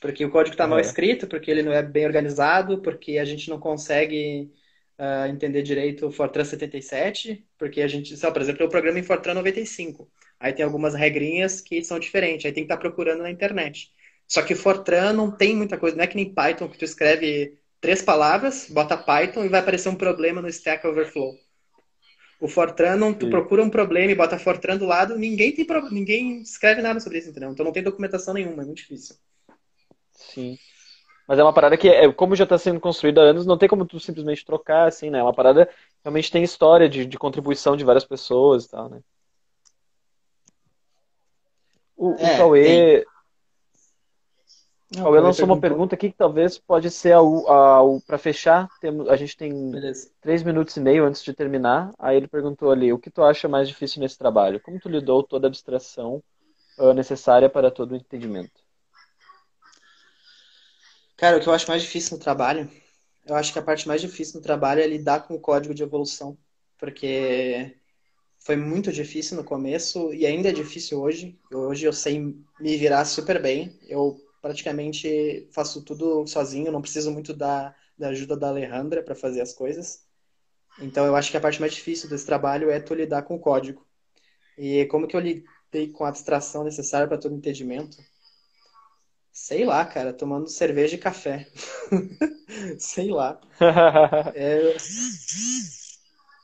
Porque 0.01 0.25
o 0.25 0.31
código 0.31 0.53
está 0.55 0.67
mal 0.67 0.79
É. 0.79 0.81
escrito, 0.81 1.27
porque 1.27 1.51
ele 1.51 1.63
não 1.63 1.73
é 1.73 1.83
bem 1.83 2.05
organizado, 2.05 2.81
porque 2.81 3.17
a 3.17 3.25
gente 3.25 3.49
não 3.49 3.59
consegue 3.59 4.51
ah, 4.97 5.27
entender 5.27 5.61
direito 5.61 6.07
o 6.07 6.11
Fortran 6.11 6.45
77, 6.45 7.45
porque 7.57 7.81
a 7.81 7.87
gente, 7.87 8.15
lá, 8.21 8.31
por 8.31 8.41
exemplo, 8.41 8.63
eu 8.63 8.69
programo 8.69 8.97
em 8.97 9.03
Fortran 9.03 9.33
95. 9.33 10.09
Aí 10.39 10.53
tem 10.53 10.63
algumas 10.65 10.93
regrinhas 10.93 11.61
que 11.61 11.83
são 11.83 11.99
diferentes, 11.99 12.45
aí 12.45 12.51
tem 12.51 12.63
que 12.63 12.71
estar 12.71 12.77
procurando 12.77 13.23
na 13.23 13.31
internet. 13.31 13.91
Só 14.27 14.41
que 14.41 14.55
Fortran 14.55 15.13
não 15.13 15.31
tem 15.31 15.55
muita 15.55 15.77
coisa, 15.77 15.95
não 15.95 16.03
é 16.03 16.07
que 16.07 16.15
nem 16.15 16.33
Python, 16.33 16.67
que 16.67 16.77
tu 16.77 16.85
escreve 16.85 17.57
três 17.79 18.01
palavras, 18.01 18.67
bota 18.69 18.97
Python 18.97 19.45
e 19.45 19.49
vai 19.49 19.59
aparecer 19.59 19.89
um 19.89 19.95
problema 19.95 20.41
no 20.41 20.47
Stack 20.47 20.85
Overflow. 20.87 21.33
O 22.39 22.47
Fortran, 22.47 22.95
não, 22.95 23.13
tu 23.13 23.25
Sim. 23.25 23.31
procura 23.31 23.63
um 23.63 23.69
problema 23.69 24.11
e 24.11 24.15
bota 24.15 24.37
Fortran 24.37 24.77
do 24.77 24.85
lado, 24.85 25.17
ninguém 25.17 25.51
tem 25.53 25.65
ninguém 25.91 26.41
escreve 26.41 26.81
nada 26.81 26.99
sobre 26.99 27.19
isso, 27.19 27.29
entendeu? 27.29 27.51
Então 27.51 27.65
não 27.65 27.71
tem 27.71 27.83
documentação 27.83 28.33
nenhuma, 28.33 28.63
é 28.63 28.65
muito 28.65 28.77
difícil. 28.77 29.15
Sim. 30.11 30.57
Mas 31.27 31.39
é 31.39 31.43
uma 31.43 31.53
parada 31.53 31.77
que, 31.77 31.89
é, 31.89 32.11
como 32.13 32.35
já 32.35 32.43
está 32.43 32.57
sendo 32.57 32.79
construída 32.79 33.21
há 33.21 33.25
anos, 33.25 33.45
não 33.45 33.57
tem 33.57 33.69
como 33.69 33.85
tu 33.85 33.99
simplesmente 33.99 34.45
trocar, 34.45 34.87
assim, 34.87 35.09
né? 35.09 35.19
É 35.19 35.23
uma 35.23 35.33
parada 35.33 35.65
que 35.65 35.73
realmente 36.03 36.31
tem 36.31 36.43
história 36.43 36.87
de, 36.89 37.05
de 37.05 37.17
contribuição 37.17 37.75
de 37.75 37.83
várias 37.83 38.05
pessoas 38.05 38.65
e 38.65 38.69
tal, 38.69 38.89
né? 38.89 39.01
O, 41.97 42.09
o 42.11 42.15
É, 42.19 42.37
Cauê, 42.37 43.05
Não, 44.91 45.03
Cauê 45.03 45.17
eu 45.17 45.23
lançou 45.23 45.45
uma 45.45 45.59
pergunta 45.59 45.95
aqui 45.95 46.11
que 46.11 46.17
talvez 46.17 46.57
pode 46.59 46.89
ser 46.91 47.13
a, 47.13 47.19
a, 47.19 47.81
para 48.05 48.17
fechar. 48.17 48.67
Temos, 48.79 49.07
a 49.09 49.15
gente 49.15 49.35
tem 49.35 49.71
Beleza. 49.71 50.11
três 50.21 50.43
minutos 50.43 50.75
e 50.77 50.79
meio 50.79 51.05
antes 51.05 51.23
de 51.23 51.33
terminar. 51.33 51.91
Aí 51.97 52.17
ele 52.17 52.27
perguntou 52.27 52.71
ali, 52.71 52.93
o 52.93 52.99
que 52.99 53.09
tu 53.09 53.23
acha 53.23 53.47
mais 53.47 53.67
difícil 53.67 53.99
nesse 54.01 54.17
trabalho? 54.17 54.61
Como 54.61 54.79
tu 54.79 54.89
lidou 54.89 55.23
toda 55.23 55.47
a 55.47 55.49
abstração 55.49 56.23
ah, 56.77 56.93
necessária 56.93 57.49
para 57.49 57.71
todo 57.71 57.93
o 57.93 57.95
entendimento? 57.95 58.64
Cara, 61.17 61.37
o 61.37 61.41
que 61.41 61.47
eu 61.47 61.53
acho 61.53 61.67
mais 61.67 61.81
difícil 61.81 62.17
no 62.17 62.23
trabalho, 62.23 62.69
eu 63.25 63.35
acho 63.35 63.53
que 63.53 63.59
a 63.59 63.61
parte 63.61 63.87
mais 63.87 64.01
difícil 64.01 64.35
no 64.35 64.41
trabalho 64.41 64.81
é 64.81 64.87
lidar 64.87 65.27
com 65.27 65.35
o 65.35 65.39
código 65.39 65.73
de 65.73 65.83
evolução, 65.83 66.37
porque 66.77 67.77
foi 68.39 68.55
muito 68.55 68.91
difícil 68.91 69.37
no 69.37 69.43
começo 69.43 70.13
e 70.13 70.25
ainda 70.25 70.49
é 70.49 70.53
difícil 70.53 71.01
hoje. 71.01 71.39
Hoje 71.51 71.85
eu 71.85 71.93
sei 71.93 72.19
me 72.19 72.77
virar 72.77 73.05
super 73.05 73.41
bem. 73.41 73.79
Eu 73.87 74.17
praticamente 74.41 75.49
faço 75.53 75.83
tudo 75.83 76.27
sozinho, 76.27 76.71
não 76.71 76.81
preciso 76.81 77.11
muito 77.11 77.33
da, 77.33 77.75
da 77.97 78.09
ajuda 78.09 78.37
da 78.37 78.49
Alejandra 78.49 79.01
para 79.03 79.15
fazer 79.15 79.41
as 79.41 79.53
coisas. 79.53 80.05
Então 80.79 81.05
eu 81.05 81.15
acho 81.15 81.31
que 81.31 81.37
a 81.37 81.41
parte 81.41 81.59
mais 81.61 81.73
difícil 81.73 82.09
desse 82.09 82.25
trabalho 82.25 82.69
é 82.69 82.79
tu 82.79 82.93
lidar 82.93 83.23
com 83.23 83.35
o 83.35 83.39
código. 83.39 83.85
E 84.57 84.85
como 84.87 85.07
que 85.07 85.15
eu 85.15 85.21
lidei 85.21 85.91
com 85.93 86.05
a 86.05 86.09
abstração 86.09 86.63
necessária 86.63 87.07
para 87.07 87.17
todo 87.17 87.35
entendimento? 87.35 87.97
Sei 89.35 89.65
lá, 89.65 89.85
cara, 89.85 90.11
tomando 90.13 90.47
cerveja 90.49 90.95
e 90.95 90.97
café. 90.97 91.47
Sei 92.79 93.09
lá. 93.11 93.39
É, 94.33 94.75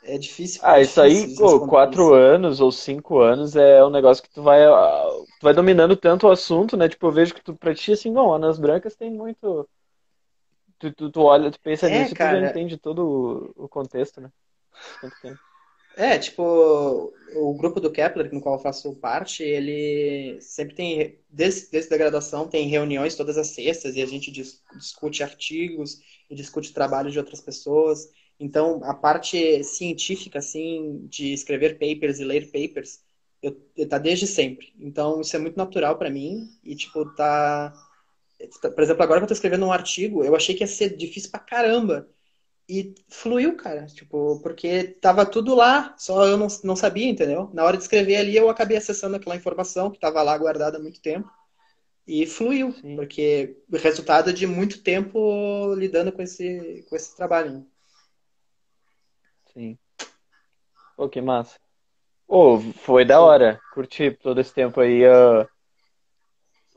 é 0.04 0.18
difícil. 0.18 0.62
Ah, 0.64 0.80
isso 0.80 1.02
aí, 1.02 1.28
pô, 1.28 1.60
quatro 1.60 2.14
isso. 2.14 2.14
anos 2.14 2.60
ou 2.62 2.72
cinco 2.72 3.20
anos 3.20 3.56
é 3.56 3.84
um 3.84 3.90
negócio 3.90 4.24
que 4.24 4.30
tu 4.30 4.44
vai, 4.44 4.64
ah, 4.64 5.04
tu 5.40 5.44
vai 5.44 5.54
dominando 5.56 5.96
tanto 5.98 6.28
o 6.28 6.32
assunto, 6.32 6.78
né? 6.78 6.88
Tipo, 6.88 7.08
eu 7.08 7.12
vejo 7.12 7.34
que 7.34 7.42
tu, 7.44 7.56
pra 7.56 7.74
ti, 7.74 7.92
assim, 7.94 8.14
bom, 8.14 8.32
Anas 8.34 8.60
Brancas 8.60 8.96
tem 8.96 9.10
muito. 9.12 9.68
Tu, 10.80 10.92
tu, 10.94 11.12
tu 11.12 11.22
olha, 11.24 11.52
tu 11.52 11.60
pensa 11.62 11.88
É, 11.88 11.90
nisso 11.90 12.14
e 12.14 12.18
tu 12.18 12.28
já 12.28 12.40
cara. 12.40 12.42
entende 12.42 12.78
todo 12.78 13.54
o, 13.58 13.66
o 13.66 13.70
contexto, 13.70 14.20
né? 14.22 14.32
Tanto 15.02 15.18
tempo. 15.18 15.42
É, 15.94 16.18
tipo, 16.18 17.14
o 17.36 17.54
grupo 17.56 17.80
do 17.80 17.92
Kepler, 17.92 18.34
no 18.34 18.42
qual 18.42 18.56
eu 18.56 18.62
faço 18.62 18.96
parte, 18.96 19.44
ele 19.44 20.40
sempre 20.42 20.74
tem, 20.74 21.20
desde, 21.30 21.70
desde 21.70 21.94
a 21.94 21.98
graduação, 21.98 22.48
tem 22.48 22.68
reuniões 22.68 23.16
todas 23.16 23.38
as 23.38 23.48
sextas 23.48 23.96
e 23.96 24.02
a 24.02 24.06
gente 24.06 24.32
dis- 24.32 24.64
discute 24.78 25.22
artigos 25.22 26.00
e 26.30 26.36
discute 26.36 26.74
trabalho 26.74 27.12
de 27.12 27.20
outras 27.20 27.42
pessoas. 27.42 28.10
Então, 28.40 28.82
a 28.84 28.94
parte 28.94 29.64
científica, 29.64 30.40
assim, 30.40 31.06
de 31.08 31.34
escrever 31.34 31.78
papers 31.78 32.20
e 32.20 32.24
ler 32.24 32.52
papers, 32.52 33.02
eu, 33.42 33.56
eu 33.76 33.88
tá 33.88 33.98
desde 33.98 34.28
sempre. 34.28 34.74
Então, 34.80 35.22
isso 35.22 35.36
é 35.36 35.40
muito 35.40 35.58
natural 35.58 35.98
para 35.98 36.10
mim 36.10 36.50
e, 36.64 36.76
tipo, 36.76 37.06
tá... 37.16 37.74
Por 38.62 38.82
exemplo, 38.82 39.04
agora 39.04 39.20
que 39.20 39.26
eu 39.26 39.28
tô 39.28 39.34
escrevendo 39.34 39.66
um 39.66 39.72
artigo, 39.72 40.24
eu 40.24 40.36
achei 40.36 40.56
que 40.56 40.64
ia 40.64 40.68
ser 40.68 40.96
difícil 40.98 41.30
pra 41.30 41.40
caramba. 41.40 42.10
E 42.74 42.96
fluiu, 43.10 43.58
cara, 43.58 43.86
tipo, 43.88 44.40
porque 44.42 44.84
tava 45.02 45.26
tudo 45.26 45.54
lá, 45.54 45.94
só 45.98 46.26
eu 46.26 46.38
não, 46.38 46.48
não 46.64 46.74
sabia, 46.74 47.10
entendeu? 47.10 47.50
Na 47.54 47.66
hora 47.66 47.76
de 47.76 47.84
escrever 47.84 48.16
ali, 48.16 48.38
eu 48.38 48.50
acabei 48.50 48.78
acessando 48.78 49.18
aquela 49.18 49.36
informação 49.36 49.92
que 49.92 50.00
tava 50.00 50.22
lá 50.22 50.38
guardada 50.38 50.78
há 50.78 50.82
muito 50.82 51.02
tempo 51.02 51.30
e 52.08 52.26
fluiu, 52.26 52.72
Sim. 52.72 52.96
porque 52.96 53.58
o 53.70 53.76
resultado 53.76 54.32
de 54.32 54.48
muito 54.48 54.82
tempo 54.82 55.76
lidando 55.76 56.14
com 56.14 56.22
esse, 56.22 56.86
com 56.90 56.96
esse 56.96 57.14
trabalho. 57.14 57.52
né? 57.52 57.66
Sim. 59.52 59.78
Pô, 60.96 61.10
que 61.10 61.20
massa. 61.20 61.60
Ô, 62.26 62.58
foi 62.58 63.04
da 63.04 63.20
hora. 63.20 63.60
Curti 63.74 64.12
todo 64.12 64.40
esse 64.40 64.54
tempo 64.54 64.80
aí, 64.80 65.04
ah, 65.04 65.46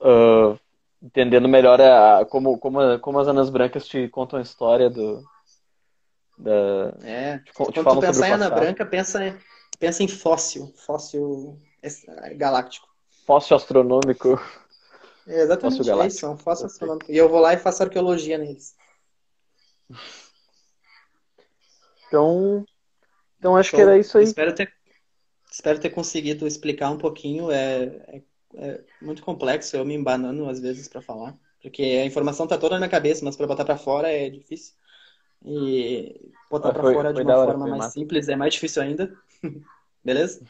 ah, 0.01 0.59
entendendo 1.01 1.47
melhor 1.47 1.80
a, 1.80 2.24
como, 2.24 2.59
como, 2.59 2.99
como 2.99 3.20
as 3.20 3.28
Anas 3.28 3.49
Brancas 3.49 3.86
te 3.86 4.09
contam 4.09 4.40
a 4.40 4.42
história 4.42 4.90
do, 4.90 5.22
da, 6.37 6.97
É, 7.03 7.39
te, 7.39 7.45
te 7.45 7.53
quando 7.53 7.74
falam 7.74 7.99
tu 7.99 8.07
pensar 8.07 8.28
em 8.28 8.32
Ana. 8.32 8.51
Branca, 8.51 8.85
pensa, 8.85 9.20
pensa 9.78 10.03
em 10.03 10.09
fóssil, 10.09 10.72
fóssil 10.76 11.61
é, 11.82 12.35
galáctico. 12.35 12.89
Fóssil 13.26 13.57
astronômico. 13.57 14.41
É 15.26 15.41
exatamente 15.41 15.76
Fóssil 15.78 15.85
galáctico. 15.93 16.16
isso, 16.16 16.32
é 16.32 16.37
fóssil 16.37 16.66
astronômico. 16.66 17.11
E 17.11 17.16
eu 17.16 17.28
vou 17.28 17.41
lá 17.41 17.55
e 17.55 17.59
faço 17.59 17.82
arqueologia 17.82 18.37
neles. 18.37 18.74
Então, 22.09 22.64
então 23.39 23.57
acho 23.57 23.70
que 23.70 23.80
era 23.80 23.99
isso 23.99 24.18
aí. 24.18 24.24
Espero 24.24 24.55
ter, 24.55 24.72
espero 25.51 25.80
ter 25.80 25.91
conseguido 25.91 26.47
explicar 26.47 26.91
um 26.91 26.99
pouquinho. 26.99 27.51
É, 27.51 27.85
é, 28.09 28.22
é 28.57 28.85
muito 29.01 29.22
complexo, 29.22 29.76
eu 29.76 29.85
me 29.85 29.95
embanando 29.95 30.49
às 30.49 30.61
vezes 30.61 30.89
para 30.89 31.03
falar, 31.03 31.37
porque 31.61 31.82
a 31.82 32.05
informação 32.05 32.47
tá 32.47 32.57
toda 32.59 32.78
na 32.78 32.89
cabeça, 32.89 33.24
mas 33.24 33.37
para 33.37 33.47
botar 33.47 33.64
para 33.64 33.76
fora 33.76 34.09
é 34.11 34.28
difícil. 34.28 34.74
E 35.45 36.32
botar 36.51 36.70
Ah, 36.70 36.72
para 36.72 36.82
fora 36.92 37.12
de 37.12 37.20
uma 37.22 37.36
hora, 37.36 37.51
forma 37.51 37.66
mais 37.66 37.84
massa. 37.84 37.95
simples 37.95 38.28
é 38.28 38.36
mais 38.36 38.55
difícil 38.55 38.82
ainda. 38.82 39.16
Beleza? 40.05 40.45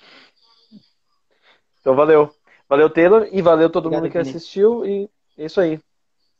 Então 1.80 1.94
valeu. 1.94 2.34
Valeu, 2.68 2.88
Taylor, 2.90 3.28
e 3.30 3.42
valeu 3.42 3.70
todo 3.70 3.86
Obrigado, 3.86 4.02
mundo 4.02 4.12
que 4.12 4.18
Vini. 4.18 4.30
assistiu, 4.30 4.86
e 4.86 5.08
é 5.36 5.44
isso 5.44 5.60
aí. 5.60 5.78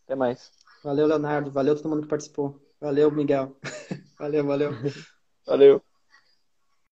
Até 0.05 0.15
mais. 0.15 0.51
Valeu, 0.83 1.07
Leonardo. 1.07 1.51
Valeu 1.51 1.75
todo 1.77 1.89
mundo 1.89 2.03
que 2.03 2.09
participou. 2.09 2.59
Valeu, 2.81 3.11
Miguel. 3.11 3.57
Valeu, 4.19 4.47
valeu. 4.47 4.71
Valeu. 5.47 5.83